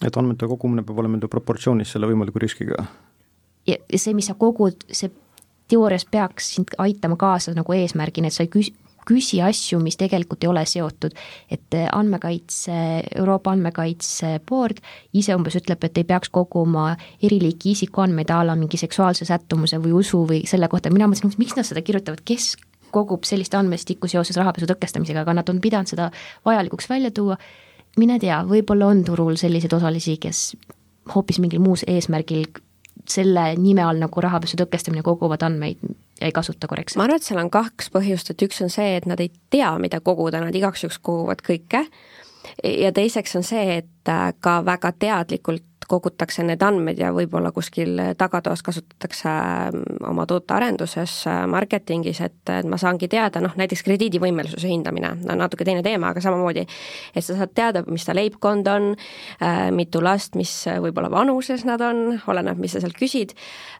et 0.04 0.16
andmete 0.16 0.46
kogumine 0.50 0.82
peab 0.86 1.02
olema 1.02 1.18
proportsioonis 1.30 1.94
selle 1.94 2.10
võimaliku 2.10 2.42
riskiga? 2.42 2.86
ja, 3.66 3.76
ja 3.76 3.98
see, 3.98 4.14
mis 4.14 4.30
sa 4.30 4.38
kogud, 4.38 4.86
see 4.90 5.10
teoorias 5.74 6.06
peaks 6.10 6.54
sind 6.54 6.74
aitama 6.78 7.18
kaasa 7.20 7.54
nagu 7.58 7.74
eesmärgini, 7.74 8.30
et 8.30 8.36
sa 8.36 8.46
ei 8.46 8.52
küs-, 8.54 8.72
küsi 9.08 9.40
asju, 9.44 9.78
mis 9.82 9.98
tegelikult 10.00 10.44
ei 10.44 10.50
ole 10.50 10.64
seotud. 10.68 11.14
et 11.50 11.74
eh, 11.74 11.88
andmekaitse, 11.92 12.72
Euroopa 13.16 13.52
Andmekaitse 13.52 14.40
Board 14.48 14.80
ise 15.12 15.34
umbes 15.36 15.56
ütleb, 15.60 15.84
et 15.84 15.98
ei 15.98 16.04
peaks 16.04 16.30
koguma 16.32 16.94
eri 17.22 17.40
liiki 17.42 17.74
isikuandmeid 17.74 18.30
a 18.30 18.42
la 18.46 18.56
mingi 18.56 18.80
seksuaalse 18.80 19.24
sättumuse 19.28 19.78
või 19.78 19.92
usu 20.00 20.24
või 20.28 20.44
selle 20.48 20.68
kohta, 20.68 20.92
mina 20.94 21.08
mõtlesin, 21.10 21.36
miks 21.38 21.56
nad 21.56 21.68
seda 21.68 21.82
kirjutavad, 21.84 22.24
kes 22.24 22.54
kogub 22.94 23.26
sellist 23.26 23.54
andmestikku 23.58 24.08
seoses 24.08 24.38
rahapesu 24.38 24.68
tõkestamisega, 24.70 25.24
aga 25.24 25.34
nad 25.40 25.50
on 25.50 25.60
pidanud 25.60 25.90
seda 25.90 26.10
vajalikuks 26.46 26.88
välja 26.88 27.10
tuua, 27.10 27.38
mine 27.98 28.18
tea, 28.22 28.40
võib-olla 28.46 28.92
on 28.92 29.02
turul 29.06 29.36
selliseid 29.40 29.74
osalisi, 29.74 30.16
kes 30.22 30.52
hoopis 31.14 31.40
mingil 31.42 31.60
muus 31.60 31.82
eesmärgil 31.90 32.46
selle 33.08 33.50
nime 33.60 33.84
all 33.84 34.00
nagu 34.00 34.20
rahapesu 34.24 34.58
tõkestamine 34.60 35.04
koguvad 35.04 35.42
andmeid 35.46 35.82
ei 36.22 36.32
kasuta 36.32 36.68
korrektselt? 36.70 36.98
ma 37.00 37.08
arvan, 37.08 37.20
et 37.20 37.26
seal 37.26 37.40
on 37.42 37.50
kaks 37.52 37.90
põhjust, 37.94 38.30
et 38.30 38.44
üks 38.46 38.62
on 38.64 38.72
see, 38.72 38.94
et 38.96 39.06
nad 39.10 39.20
ei 39.20 39.32
tea, 39.50 39.72
mida 39.82 40.00
koguda, 40.00 40.40
nad 40.40 40.54
igaks 40.54 40.84
juhuks 40.84 41.00
koguvad 41.02 41.42
kõike, 41.44 41.84
ja 42.64 42.92
teiseks 42.94 43.36
on 43.36 43.46
see, 43.46 43.80
et 43.82 44.10
äh, 44.12 44.30
ka 44.40 44.60
väga 44.66 44.92
teadlikult 44.98 45.66
kogutakse 45.88 46.44
need 46.46 46.62
andmed 46.64 46.98
ja 47.00 47.10
võib-olla 47.14 47.52
kuskil 47.54 47.98
tagatoas 48.18 48.62
kasutatakse 48.64 49.30
mm, 49.30 50.04
oma 50.10 50.26
tootearenduses, 50.30 51.16
marketingis, 51.50 52.20
et, 52.24 52.40
et 52.52 52.68
ma 52.68 52.78
saangi 52.80 53.08
teada, 53.12 53.42
noh 53.44 53.54
näiteks 53.58 53.84
krediidivõimelisuse 53.86 54.70
hindamine 54.70 55.14
on 55.24 55.40
natuke 55.40 55.66
teine 55.66 55.82
teema, 55.84 56.12
aga 56.12 56.22
samamoodi, 56.24 56.64
et 57.14 57.24
sa 57.24 57.36
saad 57.38 57.54
teada, 57.56 57.84
mis 57.90 58.06
ta 58.06 58.16
leibkond 58.16 58.70
on, 58.70 58.90
äh, 59.42 59.68
mitu 59.74 60.02
last, 60.04 60.38
mis 60.38 60.52
võib-olla 60.84 61.10
vanuses 61.12 61.66
nad 61.68 61.82
on, 61.84 62.18
oleneb, 62.30 62.60
mis 62.60 62.76
sa 62.76 62.82
sealt 62.84 62.98
küsid, 62.98 63.36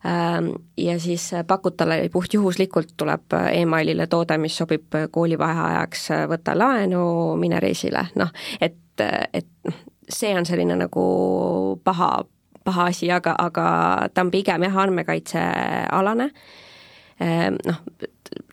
ähm, 0.09 0.53
ja 0.81 0.99
siis 1.03 1.31
pakud 1.49 1.79
talle 1.79 2.03
puhtjuhuslikult, 2.13 2.95
tuleb 3.01 3.39
emailile 3.53 4.07
toode, 4.11 4.39
mis 4.43 4.57
sobib 4.57 4.95
koolivaheajaks, 5.11 6.09
võta 6.31 6.57
laenu, 6.59 7.05
mine 7.41 7.61
reisile, 7.63 8.09
noh, 8.21 8.31
et, 8.61 8.77
et 9.01 9.49
noh, 9.65 9.83
see 10.09 10.35
on 10.37 10.47
selline 10.49 10.77
nagu 10.79 11.05
paha, 11.85 12.25
paha 12.65 12.91
asi, 12.93 13.11
aga, 13.13 13.35
aga 13.39 13.67
ta 14.15 14.25
on 14.25 14.33
pigem 14.35 14.67
jah, 14.67 14.77
andmekaitsealane, 14.85 16.29
ehm, 17.25 17.59
noh, 17.69 17.81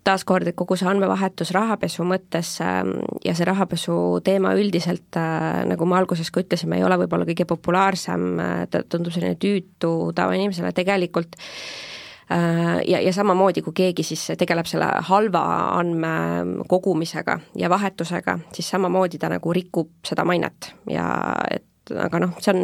taaskord, 0.06 0.47
et 0.49 0.58
kogu 0.58 0.76
see 0.78 0.89
andmevahetus 0.89 1.54
rahapesu 1.56 2.06
mõttes 2.08 2.56
ehm, 2.64 2.95
ja 3.26 3.36
see 3.38 3.47
rahapesu 3.47 3.95
teema 4.26 4.56
üldiselt, 4.58 5.10
äh, 5.20 5.62
nagu 5.70 5.88
ma 5.89 6.02
alguses 6.02 6.32
ka 6.34 6.43
ütlesin, 6.43 6.74
ei 6.78 6.86
ole 6.86 6.97
võib-olla 7.04 7.28
kõige 7.30 7.47
populaarsem, 7.49 8.28
äh, 8.41 8.66
ta 8.72 8.84
tundub 8.84 9.14
selline 9.16 9.39
tüütu 9.41 10.12
tavainimesele, 10.18 10.74
tegelikult 10.78 11.38
äh, 11.38 11.91
ja, 12.30 12.99
ja 13.01 13.13
samamoodi, 13.13 13.61
kui 13.65 13.74
keegi 13.76 14.03
siis 14.07 14.24
tegeleb 14.39 14.69
selle 14.69 14.88
halva 15.09 15.41
andmekogumisega 15.80 17.39
ja 17.59 17.69
vahetusega, 17.69 18.38
siis 18.53 18.69
samamoodi 18.72 19.19
ta 19.19 19.30
nagu 19.34 19.53
rikub 19.53 19.89
seda 20.07 20.26
mainet 20.28 20.72
ja 20.89 21.07
et 21.51 21.91
aga 21.91 22.22
noh, 22.24 22.36
see 22.39 22.53
on 22.53 22.61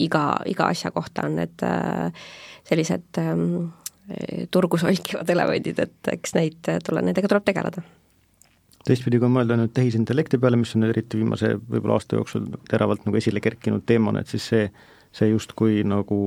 iga, 0.00 0.24
iga 0.50 0.70
asja 0.72 0.92
kohta 0.94 1.26
on 1.28 1.36
need 1.40 1.64
äh, 1.66 2.24
sellised 2.68 3.20
ähm, 3.20 3.74
turgu 4.52 4.78
solkivad 4.80 5.28
elevandid, 5.32 5.78
et 5.80 6.12
eks 6.12 6.34
neid 6.36 6.72
tule, 6.84 7.02
nendega 7.04 7.28
tuleb 7.30 7.46
tegeleda. 7.46 7.84
teistpidi, 8.84 9.16
kui 9.20 9.32
mõelda 9.32 9.56
nüüd 9.56 9.72
tehisintellekti 9.76 10.38
peale, 10.40 10.58
mis 10.60 10.74
on 10.76 10.84
eriti 10.90 11.16
viimase 11.20 11.54
võib-olla 11.56 11.96
aasta 11.96 12.18
jooksul 12.18 12.50
teravalt 12.68 13.06
nagu 13.06 13.16
esile 13.16 13.40
kerkinud 13.40 13.86
teemana, 13.88 14.20
et 14.20 14.32
siis 14.32 14.48
see, 14.52 14.66
see 15.14 15.30
justkui 15.30 15.80
nagu 15.88 16.18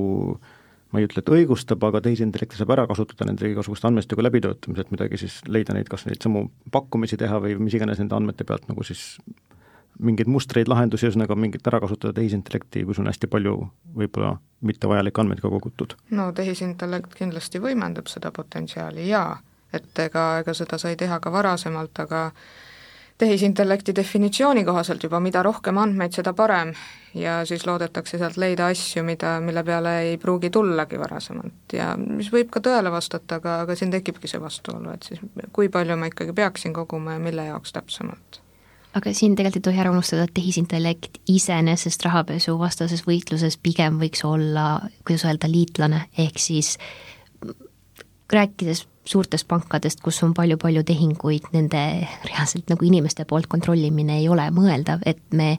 ma 0.92 1.02
ei 1.02 1.08
ütle, 1.08 1.24
et 1.24 1.32
õigustab, 1.34 1.84
aga 1.84 2.02
tehisintellekti 2.06 2.60
saab 2.60 2.72
ära 2.78 2.86
kasutada 2.88 3.28
nende 3.28 3.50
igasuguste 3.50 3.90
andmestikuga 3.90 4.28
läbitöötamisel, 4.28 4.86
et 4.86 4.94
midagi 4.94 5.20
siis 5.24 5.42
leida 5.48 5.76
neid, 5.76 5.90
kas 5.92 6.06
neid 6.08 6.24
samu 6.24 6.46
pakkumisi 6.72 7.20
teha 7.20 7.42
või 7.44 7.58
mis 7.60 7.76
iganes 7.76 8.00
nende 8.00 8.16
andmete 8.16 8.48
pealt 8.48 8.70
nagu 8.72 8.86
siis 8.88 9.18
mingeid 10.00 10.30
mustreid, 10.30 10.70
lahendusi, 10.70 11.08
ühesõnaga 11.08 11.36
mingit 11.40 11.68
ära 11.68 11.80
kasutada 11.82 12.14
tehisintellekti, 12.20 12.86
kui 12.86 12.96
sul 12.96 13.06
on 13.06 13.12
hästi 13.12 13.30
palju 13.34 13.58
võib-olla 13.98 14.36
mittevajalikke 14.68 15.22
andmeid 15.24 15.42
ka 15.42 15.52
kogutud? 15.52 15.98
no 16.16 16.30
tehisintellekt 16.38 17.18
kindlasti 17.18 17.62
võimendab 17.64 18.10
seda 18.12 18.32
potentsiaali 18.36 19.08
jaa, 19.10 19.40
et 19.74 20.04
ega, 20.06 20.28
ega 20.44 20.56
seda 20.58 20.80
sai 20.82 20.96
teha 21.00 21.20
ka 21.24 21.34
varasemalt, 21.34 22.00
aga 22.06 22.30
tehisintellekti 23.18 23.96
definitsiooni 23.96 24.64
kohaselt 24.66 25.04
juba 25.04 25.20
mida 25.20 25.42
rohkem 25.44 25.78
andmeid, 25.82 26.14
seda 26.14 26.34
parem. 26.38 26.74
Ja 27.18 27.40
siis 27.50 27.66
loodetakse 27.66 28.20
sealt 28.22 28.38
leida 28.38 28.68
asju, 28.70 29.02
mida, 29.04 29.38
mille 29.42 29.64
peale 29.66 29.94
ei 30.06 30.18
pruugi 30.22 30.52
tullagi 30.54 31.00
varasemalt. 31.02 31.74
Ja 31.74 31.96
mis 31.98 32.30
võib 32.34 32.52
ka 32.54 32.62
tõele 32.62 32.92
vastata, 32.94 33.40
aga, 33.42 33.62
aga 33.66 33.78
siin 33.78 33.94
tekibki 33.94 34.30
see 34.30 34.42
vastuolu, 34.42 34.94
et 34.94 35.08
siis 35.08 35.24
kui 35.54 35.72
palju 35.74 35.98
ma 35.98 36.12
ikkagi 36.12 36.36
peaksin 36.38 36.76
koguma 36.78 37.18
ja 37.18 37.24
mille 37.24 37.48
jaoks 37.50 37.74
täpsemalt. 37.74 38.42
Aga 38.98 39.12
siin 39.14 39.36
tegelikult 39.38 39.60
ei 39.60 39.66
tohi 39.72 39.82
ära 39.82 39.92
unustada, 39.94 40.26
et 40.26 40.34
tehisintellekt 40.38 41.20
iseenesest 41.30 42.06
rahapesuvastases 42.06 43.04
võitluses 43.06 43.58
pigem 43.62 44.00
võiks 44.02 44.24
olla, 44.26 44.80
kuidas 45.06 45.26
öelda, 45.28 45.50
liitlane, 45.52 46.06
ehk 46.18 46.40
siis 46.42 46.76
rääkides 48.34 48.88
suurtest 49.08 49.48
pankadest, 49.48 50.02
kus 50.04 50.20
on 50.24 50.34
palju-palju 50.36 50.84
tehinguid, 50.88 51.48
nende 51.54 51.84
reaalselt 52.28 52.68
nagu 52.72 52.86
inimeste 52.86 53.26
poolt 53.26 53.48
kontrollimine 53.48 54.20
ei 54.20 54.28
ole 54.30 54.50
mõeldav, 54.52 55.06
et 55.08 55.22
me 55.32 55.56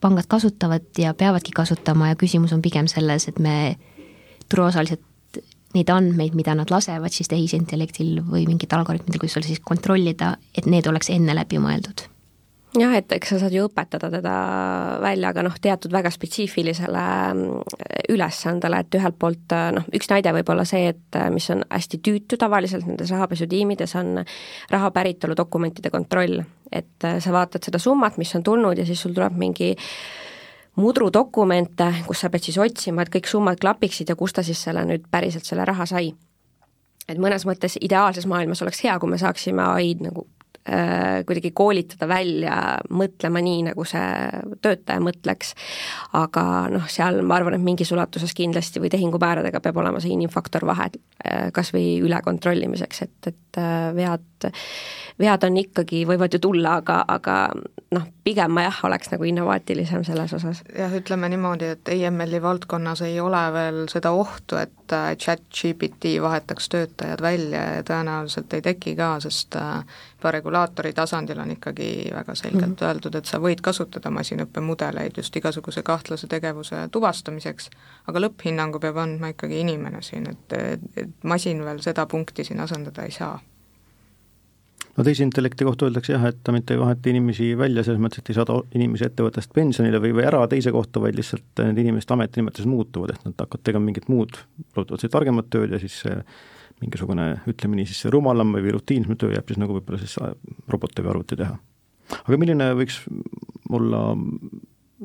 pangad 0.00 0.26
kasutavad 0.30 0.98
ja 0.98 1.14
peavadki 1.14 1.54
kasutama 1.54 2.12
ja 2.12 2.18
küsimus 2.18 2.54
on 2.54 2.62
pigem 2.62 2.90
selles, 2.90 3.28
et 3.30 3.38
me 3.38 3.76
turuosalised 4.48 5.04
neid 5.74 5.90
andmeid, 5.92 6.34
mida 6.34 6.54
nad 6.58 6.70
lasevad 6.72 7.14
siis 7.14 7.30
tehisintellektil 7.30 8.22
või 8.26 8.46
mingitel 8.48 8.80
algoritmidel, 8.80 9.20
kuidas 9.20 9.38
seal 9.38 9.50
siis 9.50 9.62
kontrollida, 9.62 10.36
et 10.56 10.66
need 10.66 10.86
oleks 10.90 11.10
enne 11.14 11.36
läbi 11.36 11.60
mõeldud 11.62 12.08
jah, 12.76 12.92
et 12.98 13.12
eks 13.16 13.32
sa 13.32 13.40
saad 13.40 13.54
ju 13.54 13.64
õpetada 13.68 14.10
teda 14.12 14.34
välja, 15.00 15.32
aga 15.32 15.46
noh, 15.46 15.56
teatud 15.62 15.94
väga 15.94 16.12
spetsiifilisele 16.12 17.06
mm, 17.32 17.80
ülesandele, 18.12 18.82
et 18.84 18.98
ühelt 19.00 19.18
poolt 19.20 19.56
noh, 19.76 19.88
üks 19.96 20.10
näide 20.12 20.34
võib 20.36 20.52
olla 20.52 20.66
see, 20.68 20.92
et 20.92 21.18
mis 21.32 21.48
on 21.54 21.64
hästi 21.70 22.02
tüütu 22.04 22.38
tavaliselt 22.40 22.86
nendes 22.88 23.12
rahapesutiimides, 23.14 23.96
on 24.00 24.22
raha 24.70 24.92
päritolu 24.94 25.36
dokumentide 25.38 25.90
kontroll. 25.94 26.42
et 26.72 27.00
sa 27.00 27.32
vaatad 27.32 27.64
seda 27.64 27.78
summat, 27.80 28.18
mis 28.20 28.34
on 28.36 28.42
tulnud 28.44 28.76
ja 28.76 28.84
siis 28.84 29.00
sul 29.00 29.14
tuleb 29.16 29.38
mingi 29.40 29.70
äh, 29.72 30.28
mudrudokumente, 30.78 31.90
kus 32.06 32.22
sa 32.22 32.30
pead 32.30 32.48
siis 32.48 32.58
otsima, 32.62 33.02
et 33.02 33.12
kõik 33.12 33.28
summad 33.30 33.58
klapiksid 33.60 34.10
ja 34.12 34.16
kust 34.18 34.38
ta 34.38 34.44
siis 34.46 34.60
selle 34.62 34.84
nüüd 34.86 35.08
päriselt 35.10 35.46
selle 35.48 35.66
raha 35.68 35.86
sai. 35.86 36.14
et 37.08 37.18
mõnes 37.18 37.46
mõttes 37.48 37.78
ideaalses 37.80 38.26
maailmas 38.28 38.60
oleks 38.62 38.82
hea, 38.84 38.98
kui 39.00 39.08
me 39.10 39.18
saaksime 39.18 39.64
ai-d 39.64 40.04
nagu 40.04 40.26
äh, 40.26 40.37
kuidagi 41.28 41.50
koolitada 41.56 42.08
välja 42.10 42.56
mõtlema 42.92 43.42
nii, 43.44 43.62
nagu 43.70 43.84
see 43.88 44.04
töötaja 44.64 45.02
mõtleks, 45.02 45.54
aga 46.18 46.44
noh, 46.72 46.86
seal 46.90 47.22
ma 47.26 47.38
arvan, 47.38 47.56
et 47.56 47.64
mingis 47.64 47.92
ulatuses 47.94 48.34
kindlasti 48.36 48.82
või 48.82 48.92
tehingumääradega 48.92 49.62
peab 49.64 49.80
olema 49.82 50.02
see 50.02 50.14
inimfaktor 50.16 50.66
vahel 50.68 50.94
äh,, 51.24 51.48
kas 51.54 51.72
või 51.74 51.98
ülekontrollimiseks, 52.04 53.02
et, 53.06 53.32
et 53.32 53.60
äh, 53.62 53.90
vead, 53.96 54.50
vead 55.18 55.44
on 55.44 55.56
ikkagi, 55.56 56.04
võivad 56.06 56.34
ju 56.34 56.40
tulla, 56.42 56.78
aga, 56.82 57.00
aga 57.08 57.36
noh, 57.94 58.04
pigem 58.24 58.52
ma 58.54 58.66
jah, 58.66 58.80
oleks 58.86 59.10
nagu 59.10 59.26
innovaatilisem 59.26 60.04
selles 60.06 60.32
osas. 60.36 60.62
jah, 60.76 60.92
ütleme 60.94 61.30
niimoodi, 61.32 61.72
et 61.74 61.90
EML-i 61.94 62.40
valdkonnas 62.42 63.02
ei 63.06 63.18
ole 63.20 63.40
veel 63.52 63.80
seda 63.90 64.12
ohtu, 64.14 64.58
et 64.60 64.94
äh, 64.94 65.10
chat 65.16 65.42
GPT 65.50 66.14
vahetaks 66.22 66.68
töötajad 66.68 67.22
välja 67.24 67.64
ja 67.78 67.82
tõenäoliselt 67.88 68.54
ei 68.54 68.62
teki 68.62 68.94
ka, 68.98 69.10
sest 69.24 69.58
äh, 69.58 69.82
juba 70.18 70.34
regulaatori 70.38 70.92
tasandil 70.94 71.42
on 71.42 71.56
ikkagi 71.56 71.90
väga 72.14 72.34
selgelt 72.34 72.66
mm 72.66 72.76
-hmm. 72.76 72.88
öeldud, 72.88 73.14
et 73.14 73.26
sa 73.26 73.42
võid 73.42 73.60
kasutada 73.62 74.10
masinõppemudeleid 74.10 75.16
just 75.16 75.36
igasuguse 75.36 75.82
kahtlase 75.82 76.26
tegevuse 76.26 76.88
tuvastamiseks, 76.92 77.70
aga 78.06 78.20
lõpphinnangu 78.20 78.80
peab 78.80 78.96
andma 78.96 79.34
ikkagi 79.34 79.60
inimene 79.60 80.02
siin, 80.02 80.30
et, 80.30 80.58
et 80.96 81.14
masin 81.22 81.64
veel 81.64 81.80
seda 81.82 82.06
punkti 82.06 82.44
siin 82.44 82.60
asendada 82.60 83.02
ei 83.02 83.10
saa 83.10 83.38
no 84.98 85.04
tehisintellekti 85.06 85.64
kohta 85.64 85.86
öeldakse 85.86 86.12
jah, 86.12 86.24
et 86.26 86.40
ta 86.44 86.52
mitte 86.54 86.74
ei 86.74 86.80
vaheta 86.80 87.10
inimesi 87.12 87.52
välja 87.58 87.84
selles 87.86 88.02
mõttes, 88.02 88.22
et 88.22 88.32
ei 88.32 88.36
saada 88.38 88.58
inimesi 88.74 89.06
ettevõttest 89.06 89.52
pensionile 89.54 90.00
või, 90.02 90.10
või 90.16 90.26
ära 90.26 90.42
teise 90.50 90.72
kohta, 90.74 91.02
vaid 91.02 91.16
lihtsalt 91.18 91.62
need 91.68 91.78
inimeste 91.84 92.16
ametinimetused 92.16 92.70
muutuvad, 92.70 93.14
et 93.14 93.26
nad 93.28 93.44
hakkavad 93.44 93.64
tegema 93.68 93.86
mingit 93.86 94.08
muud, 94.10 94.40
loodetavasti 94.74 95.12
targemat 95.14 95.50
tööd 95.54 95.74
ja 95.76 95.80
siis 95.82 96.00
mingisugune, 96.82 97.30
ütleme 97.50 97.78
nii, 97.78 97.88
siis 97.90 98.10
rumalam 98.12 98.54
või 98.58 98.74
rutiinsem 98.74 99.18
töö 99.18 99.32
jääb 99.34 99.50
siis 99.50 99.62
nagu 99.62 99.78
võib-olla 99.78 100.02
siis 100.02 100.18
roboti 100.70 101.06
või 101.06 101.14
arvuti 101.14 101.38
teha. 101.38 101.56
aga 102.18 102.38
milline 102.38 102.72
võiks 102.78 103.00
olla 103.70 104.02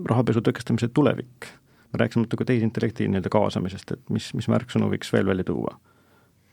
rahapesu 0.09 0.41
tõkestamise 0.41 0.89
tulevik? 0.93 1.53
me 1.93 2.01
rääkisime 2.01 2.25
natuke 2.25 2.45
tehisintellekti 2.49 3.05
nii-öelda 3.05 3.29
kaasamisest, 3.29 3.91
et 3.93 4.07
mis, 4.09 4.31
mis 4.33 4.47
märksõnu 4.49 4.87
võiks 4.89 5.11
veel 5.13 5.27
välja 5.29 5.45
tuua 5.45 5.77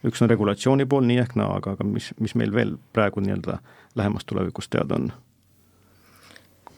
üks 0.05 0.23
on 0.23 0.31
regulatsiooni 0.31 0.87
pool 0.87 1.05
nii 1.09 1.19
ehk 1.23 1.35
naa, 1.39 1.57
aga, 1.61 1.77
aga 1.77 1.87
mis, 1.87 2.11
mis 2.21 2.35
meil 2.39 2.55
veel 2.55 2.77
praegu 2.97 3.21
nii-öelda 3.25 3.59
lähemas 3.99 4.25
tulevikus 4.25 4.69
teada 4.69 4.97
on? 4.97 5.11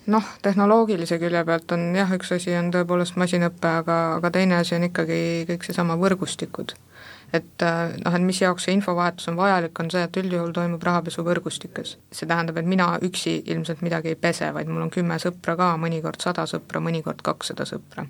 noh, 0.06 0.30
tehnoloogilise 0.42 1.18
külje 1.22 1.44
pealt 1.46 1.72
on 1.76 1.92
jah, 1.96 2.10
üks 2.16 2.32
asi 2.34 2.54
on 2.58 2.72
tõepoolest 2.74 3.18
masinõpe, 3.20 3.68
aga, 3.82 3.98
aga 4.18 4.32
teine 4.34 4.58
asi 4.58 4.74
on 4.74 4.88
ikkagi 4.88 5.20
kõik 5.50 5.68
seesama 5.68 5.96
võrgustikud. 6.00 6.74
et 7.32 7.62
äh, 7.62 7.94
noh, 8.04 8.14
et 8.14 8.26
mis 8.26 8.42
jaoks 8.42 8.66
see 8.66 8.74
infovahetus 8.76 9.30
on 9.30 9.38
vajalik, 9.38 9.78
on 9.80 9.90
see, 9.90 10.02
et 10.02 10.16
üldjuhul 10.16 10.52
toimub 10.52 10.82
rahapesu 10.82 11.22
võrgustikes. 11.22 11.96
see 12.10 12.26
tähendab, 12.26 12.58
et 12.58 12.66
mina 12.66 12.96
üksi 13.02 13.38
ilmselt 13.46 13.82
midagi 13.82 14.16
ei 14.16 14.18
pese, 14.18 14.50
vaid 14.54 14.68
mul 14.68 14.88
on 14.88 14.90
kümme 14.90 15.18
sõpra 15.22 15.56
ka, 15.56 15.74
mõnikord 15.78 16.20
sada 16.20 16.46
sõpra, 16.50 16.82
mõnikord 16.82 17.22
kakssada 17.22 17.68
sõpra 17.68 18.06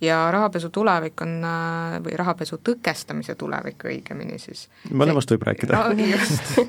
ja 0.00 0.30
rahapesu 0.30 0.68
tulevik 0.68 1.20
on, 1.20 1.32
äh, 1.44 1.96
või 2.04 2.16
rahapesu 2.18 2.58
tõkestamise 2.64 3.34
tulevik 3.34 3.84
õigemini 3.88 4.38
siis. 4.38 4.68
mõlemast 4.92 5.30
võib 5.32 5.46
rääkida 5.48 5.82
no,. 5.88 6.08
just 6.10 6.60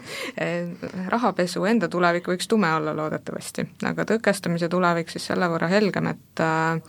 rahapesu 1.15 1.65
enda 1.65 1.89
tulevik 1.91 2.27
võiks 2.31 2.47
tume 2.47 2.71
olla 2.73 2.95
loodetavasti, 2.95 3.67
aga 3.89 4.07
tõkestamise 4.07 4.69
tulevik 4.69 5.11
siis 5.11 5.27
selle 5.31 5.49
võrra 5.51 5.67
helgem, 5.71 6.07
et 6.13 6.43
äh, 6.43 6.79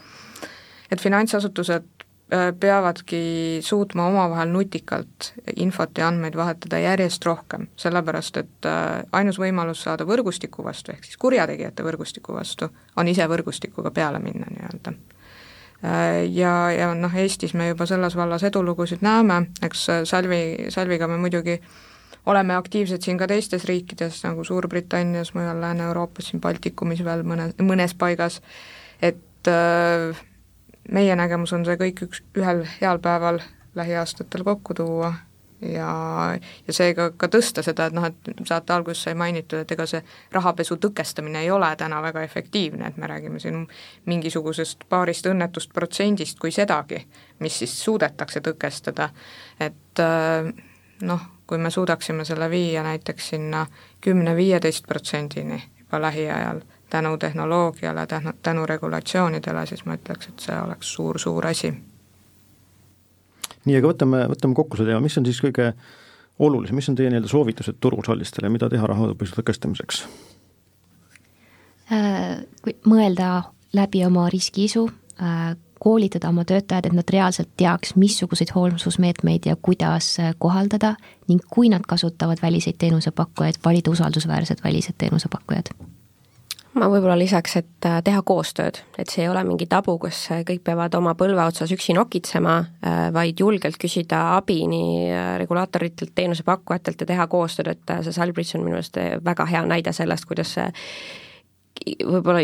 et 0.92 1.02
finantsasutused 1.02 2.06
äh, 2.30 2.52
peavadki 2.60 3.58
suutma 3.62 4.06
omavahel 4.06 4.54
nutikalt 4.54 5.32
infot 5.56 5.98
ja 5.98 6.06
andmeid 6.08 6.38
vahetada 6.38 6.78
järjest 6.78 7.26
rohkem, 7.26 7.66
sellepärast 7.76 8.36
et 8.36 8.72
ainus 9.12 9.42
võimalus 9.42 9.82
saada 9.82 10.06
võrgustiku 10.06 10.62
vastu, 10.64 10.94
ehk 10.94 11.04
siis 11.04 11.18
kurjategijate 11.18 11.82
võrgustiku 11.82 12.38
vastu, 12.38 12.70
on 12.96 13.10
ise 13.10 13.26
võrgustikuga 13.26 13.90
peale 13.90 14.22
minna 14.22 14.46
nii-öelda 14.54 14.94
ja, 16.32 16.54
ja 16.74 16.94
noh, 16.94 17.14
Eestis 17.14 17.54
me 17.54 17.68
juba 17.68 17.86
selles 17.86 18.16
vallas 18.16 18.42
edulugusid 18.42 19.04
näeme, 19.04 19.44
eks 19.62 19.86
Salvi, 20.10 20.70
Salviga 20.74 21.06
me 21.08 21.18
muidugi 21.22 21.60
oleme 22.26 22.56
aktiivsed 22.58 23.02
siin 23.02 23.18
ka 23.18 23.28
teistes 23.30 23.64
riikides, 23.64 24.22
nagu 24.26 24.44
Suurbritannias, 24.44 25.32
mujal 25.34 25.60
Lääne-Euroopas, 25.60 26.28
siin 26.28 26.42
Baltikumis 26.44 27.04
veel 27.04 27.22
mõne, 27.24 27.52
mõnes 27.62 27.94
paigas, 27.94 28.40
et 29.02 29.52
meie 30.90 31.16
nägemus 31.16 31.54
on 31.56 31.64
see 31.64 31.78
kõik 31.80 32.04
üks, 32.08 32.20
ühel 32.36 32.66
heal 32.80 33.00
päeval 33.00 33.40
lähiaastatel 33.78 34.44
kokku 34.44 34.74
tuua 34.74 35.14
ja, 35.62 35.90
ja 36.66 36.74
seega 36.74 37.10
ka 37.16 37.28
tõsta 37.32 37.62
seda, 37.66 37.88
et 37.88 37.96
noh, 37.96 38.06
et 38.06 38.42
saate 38.46 38.72
alguses 38.72 39.02
sai 39.08 39.16
mainitud, 39.18 39.62
et 39.62 39.72
ega 39.74 39.86
see 39.90 40.02
rahapesu 40.34 40.78
tõkestamine 40.82 41.42
ei 41.42 41.50
ole 41.50 41.70
täna 41.76 42.00
väga 42.02 42.22
efektiivne, 42.26 42.88
et 42.88 42.96
me 42.96 43.10
räägime 43.10 43.40
siin 43.42 43.64
mingisugusest 44.06 44.86
paarist 44.88 45.26
õnnetust 45.26 45.74
protsendist, 45.74 46.38
kui 46.38 46.54
sedagi, 46.54 47.02
mis 47.40 47.58
siis 47.58 47.74
suudetakse 47.82 48.42
tõkestada, 48.44 49.10
et 49.60 50.04
äh, 50.04 50.52
noh, 51.02 51.28
kui 51.46 51.58
me 51.58 51.70
suudaksime 51.70 52.24
selle 52.28 52.50
viia 52.50 52.82
näiteks 52.84 53.28
sinna 53.34 53.66
kümne-viieteist 54.04 54.86
protsendini 54.86 55.62
juba 55.80 56.00
lähiajal, 56.02 56.60
tänu 56.90 57.16
tehnoloogiale, 57.18 58.06
tänu, 58.06 58.32
tänu 58.42 58.66
regulatsioonidele, 58.66 59.66
siis 59.66 59.84
ma 59.84 59.96
ütleks, 59.96 60.28
et 60.28 60.48
see 60.48 60.60
oleks 60.60 60.92
suur-suur 60.94 61.46
asi 61.46 61.72
nii, 63.66 63.78
aga 63.78 63.92
võtame, 63.92 64.24
võtame 64.32 64.56
kokku 64.58 64.78
selle 64.78 64.92
teema, 64.92 65.04
mis 65.04 65.18
on 65.18 65.26
siis 65.28 65.40
kõige 65.42 65.72
olulisem, 66.38 66.78
mis 66.78 66.88
on 66.90 66.98
teie 66.98 67.10
nii-öelda 67.10 67.30
soovitused 67.30 67.78
turuosalistele, 67.80 68.50
mida 68.52 68.68
teha 68.70 68.86
rahapesu 68.86 69.38
tõkestamiseks? 69.38 70.02
Äh, 71.92 72.44
mõelda 72.86 73.48
läbi 73.76 74.04
oma 74.06 74.28
riskiisu, 74.32 74.84
äh, 75.22 75.56
koolitada 75.78 76.28
oma 76.28 76.44
töötajad, 76.44 76.88
et 76.88 76.96
nad 76.96 77.12
reaalselt 77.12 77.50
teaks, 77.56 77.94
missuguseid 77.96 78.52
hoolsusmeetmeid 78.54 79.46
ja 79.50 79.56
kuidas 79.62 80.16
äh, 80.20 80.34
kohaldada 80.38 80.94
ning 81.28 81.42
kui 81.50 81.70
nad 81.72 81.86
kasutavad 81.88 82.42
väliseid 82.42 82.78
teenusepakkujaid, 82.78 83.62
valida 83.64 83.94
usaldusväärsed 83.94 84.64
välised 84.64 84.98
teenusepakkujad 84.98 85.74
ma 86.76 86.88
võib-olla 86.90 87.16
lisaks, 87.18 87.56
et 87.60 87.86
äh, 87.88 88.00
teha 88.04 88.20
koostööd, 88.26 88.80
et 89.00 89.10
see 89.10 89.24
ei 89.24 89.30
ole 89.30 89.42
mingi 89.46 89.68
tabu, 89.70 89.96
kus 90.02 90.20
äh, 90.34 90.42
kõik 90.48 90.62
peavad 90.66 90.94
oma 90.98 91.14
põlve 91.18 91.44
otsas 91.48 91.72
üksi 91.74 91.96
nokitsema, 91.96 92.56
äh, 92.82 92.98
vaid 93.14 93.40
julgelt 93.40 93.78
küsida 93.80 94.20
abi 94.36 94.60
nii 94.70 95.08
regulaatoritelt, 95.42 96.12
teenusepakkujatelt 96.18 97.04
ja 97.04 97.10
teha 97.12 97.28
koostööd, 97.30 97.72
et 97.74 97.94
see 98.04 98.14
Salbridge 98.16 98.58
on 98.58 98.66
minu 98.66 98.78
arust 98.80 99.00
väga 99.24 99.48
hea 99.48 99.64
näide 99.68 99.94
sellest, 99.96 100.28
kuidas 100.28 100.54
see 100.58 100.68
võib-olla 101.86 102.42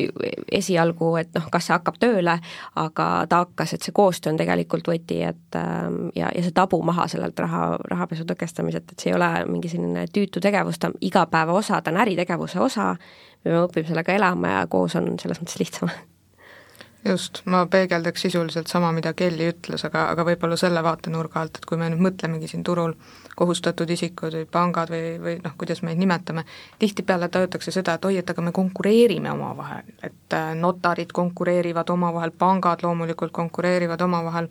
esialgu, 0.53 1.11
et 1.21 1.33
noh, 1.37 1.49
kas 1.53 1.69
see 1.69 1.75
hakkab 1.75 1.99
tööle, 2.03 2.37
aga 2.81 3.09
ta 3.31 3.43
hakkas, 3.45 3.75
et 3.77 3.87
see 3.87 3.95
koostöö 3.97 4.33
on 4.33 4.41
tegelikult 4.41 4.89
võti, 4.91 5.21
et 5.27 5.59
ähm, 5.61 6.09
ja, 6.17 6.31
ja 6.35 6.45
see 6.45 6.55
tabu 6.55 6.81
maha 6.87 7.07
sellelt 7.11 7.39
raha, 7.41 7.75
rahapesu 7.91 8.27
tõkestamiselt, 8.29 8.91
et 8.93 9.05
see 9.05 9.13
ei 9.13 9.19
ole 9.19 9.31
mingi 9.51 9.71
selline 9.73 10.07
tüütu 10.15 10.43
tegevus, 10.45 10.81
ta 10.81 10.93
on 10.93 10.99
igapäeva 11.05 11.57
osa, 11.57 11.81
ta 11.83 11.93
on 11.95 12.01
äritegevuse 12.05 12.61
osa, 12.63 12.93
me 13.45 13.51
peame 13.51 13.69
õppima 13.69 13.93
sellega 13.93 14.19
elama 14.19 14.59
ja 14.59 14.67
koos 14.71 14.97
on 15.01 15.15
selles 15.21 15.43
mõttes 15.43 15.61
lihtsam. 15.61 15.93
Just, 17.05 17.43
ma 17.45 17.67
peegeldaks 17.69 18.23
sisuliselt 18.25 18.71
sama, 18.73 18.89
mida 18.97 19.13
Kelly 19.13 19.51
ütles, 19.53 19.83
aga, 19.85 20.07
aga 20.15 20.25
võib-olla 20.25 20.57
selle 20.57 20.81
vaatenurga 20.85 21.43
alt, 21.43 21.59
et 21.61 21.67
kui 21.69 21.77
me 21.77 21.91
nüüd 21.93 22.01
mõtlemegi 22.07 22.49
siin 22.49 22.65
turul 22.65 22.95
kohustatud 23.35 23.91
isikud 23.91 24.35
või 24.39 24.47
pangad 24.51 24.91
või, 24.93 25.15
või 25.23 25.37
noh, 25.45 25.55
kuidas 25.59 25.83
me 25.83 25.91
neid 25.91 26.03
nimetame, 26.05 26.45
tihtipeale 26.79 27.29
tajutakse 27.29 27.75
seda, 27.75 27.97
et 27.99 28.05
oi, 28.05 28.19
et 28.21 28.31
aga 28.31 28.43
me 28.43 28.53
konkureerime 28.55 29.33
omavahel, 29.35 29.89
et 30.03 30.37
äh, 30.37 30.53
notarid 30.59 31.13
konkureerivad 31.13 31.91
omavahel, 31.91 32.35
pangad 32.39 32.85
loomulikult 32.87 33.35
konkureerivad 33.35 34.01
omavahel, 34.07 34.49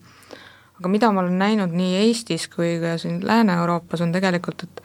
aga 0.79 0.91
mida 0.91 1.11
ma 1.11 1.23
olen 1.23 1.39
näinud 1.39 1.73
nii 1.75 1.95
Eestis 2.03 2.49
kui 2.51 2.75
ka 2.81 2.97
siin 3.01 3.21
Lääne-Euroopas, 3.27 4.03
on 4.03 4.11
tegelikult, 4.11 4.67
et 4.67 4.83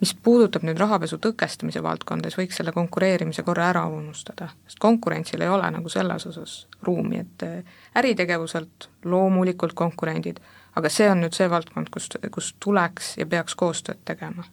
mis 0.00 0.12
puudutab 0.22 0.64
nüüd 0.66 0.78
rahapesu 0.80 1.18
tõkestamise 1.22 1.80
valdkonda, 1.84 2.28
siis 2.28 2.40
võiks 2.40 2.60
selle 2.60 2.72
konkureerimise 2.76 3.44
korra 3.46 3.70
ära 3.72 3.86
unustada, 3.88 4.50
sest 4.68 4.80
konkurentsil 4.82 5.44
ei 5.44 5.52
ole 5.52 5.70
nagu 5.72 5.92
selles 5.92 6.26
osas 6.28 6.58
ruumi, 6.84 7.20
et 7.24 7.44
äh, 7.46 7.80
äritegevuselt 7.96 8.90
loomulikult 9.04 9.76
konkurendid, 9.76 10.40
aga 10.76 10.92
see 10.92 11.08
on 11.10 11.24
nüüd 11.24 11.36
see 11.36 11.48
valdkond, 11.50 11.90
kus, 11.94 12.10
kus 12.34 12.52
tuleks 12.62 13.14
ja 13.20 13.26
peaks 13.30 13.56
koostööd 13.58 14.02
tegema. 14.08 14.44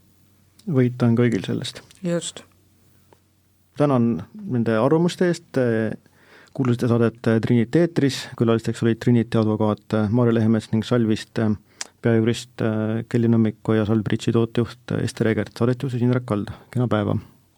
võita 0.67 1.09
on 1.09 1.17
kõigil 1.19 1.45
sellest. 1.45 1.83
just. 2.03 2.43
tänan 3.77 4.23
nende 4.43 4.77
arvamuste 4.79 5.27
eest, 5.31 5.59
kuulasite 6.53 6.87
saadet 6.87 7.19
Trinity 7.41 7.83
eetris, 7.83 8.27
külalisteks 8.37 8.83
olid 8.85 9.01
Trinity 9.01 9.41
advokaat 9.41 9.99
Maarja 10.09 10.39
Lehemets 10.39 10.71
ning 10.71 10.85
Salvist 10.85 11.39
peajurist 12.03 12.63
Kelly 13.09 13.29
Nõmmiko 13.31 13.77
ja 13.77 13.85
Salbridži 13.87 14.35
tootejuht 14.35 14.97
Ester 15.01 15.31
Egert, 15.31 15.55
saadet 15.57 15.83
juhtis 15.83 16.03
Indrek 16.03 16.27
Kald, 16.29 16.51
kena 16.71 16.87
päeva! 16.91 17.17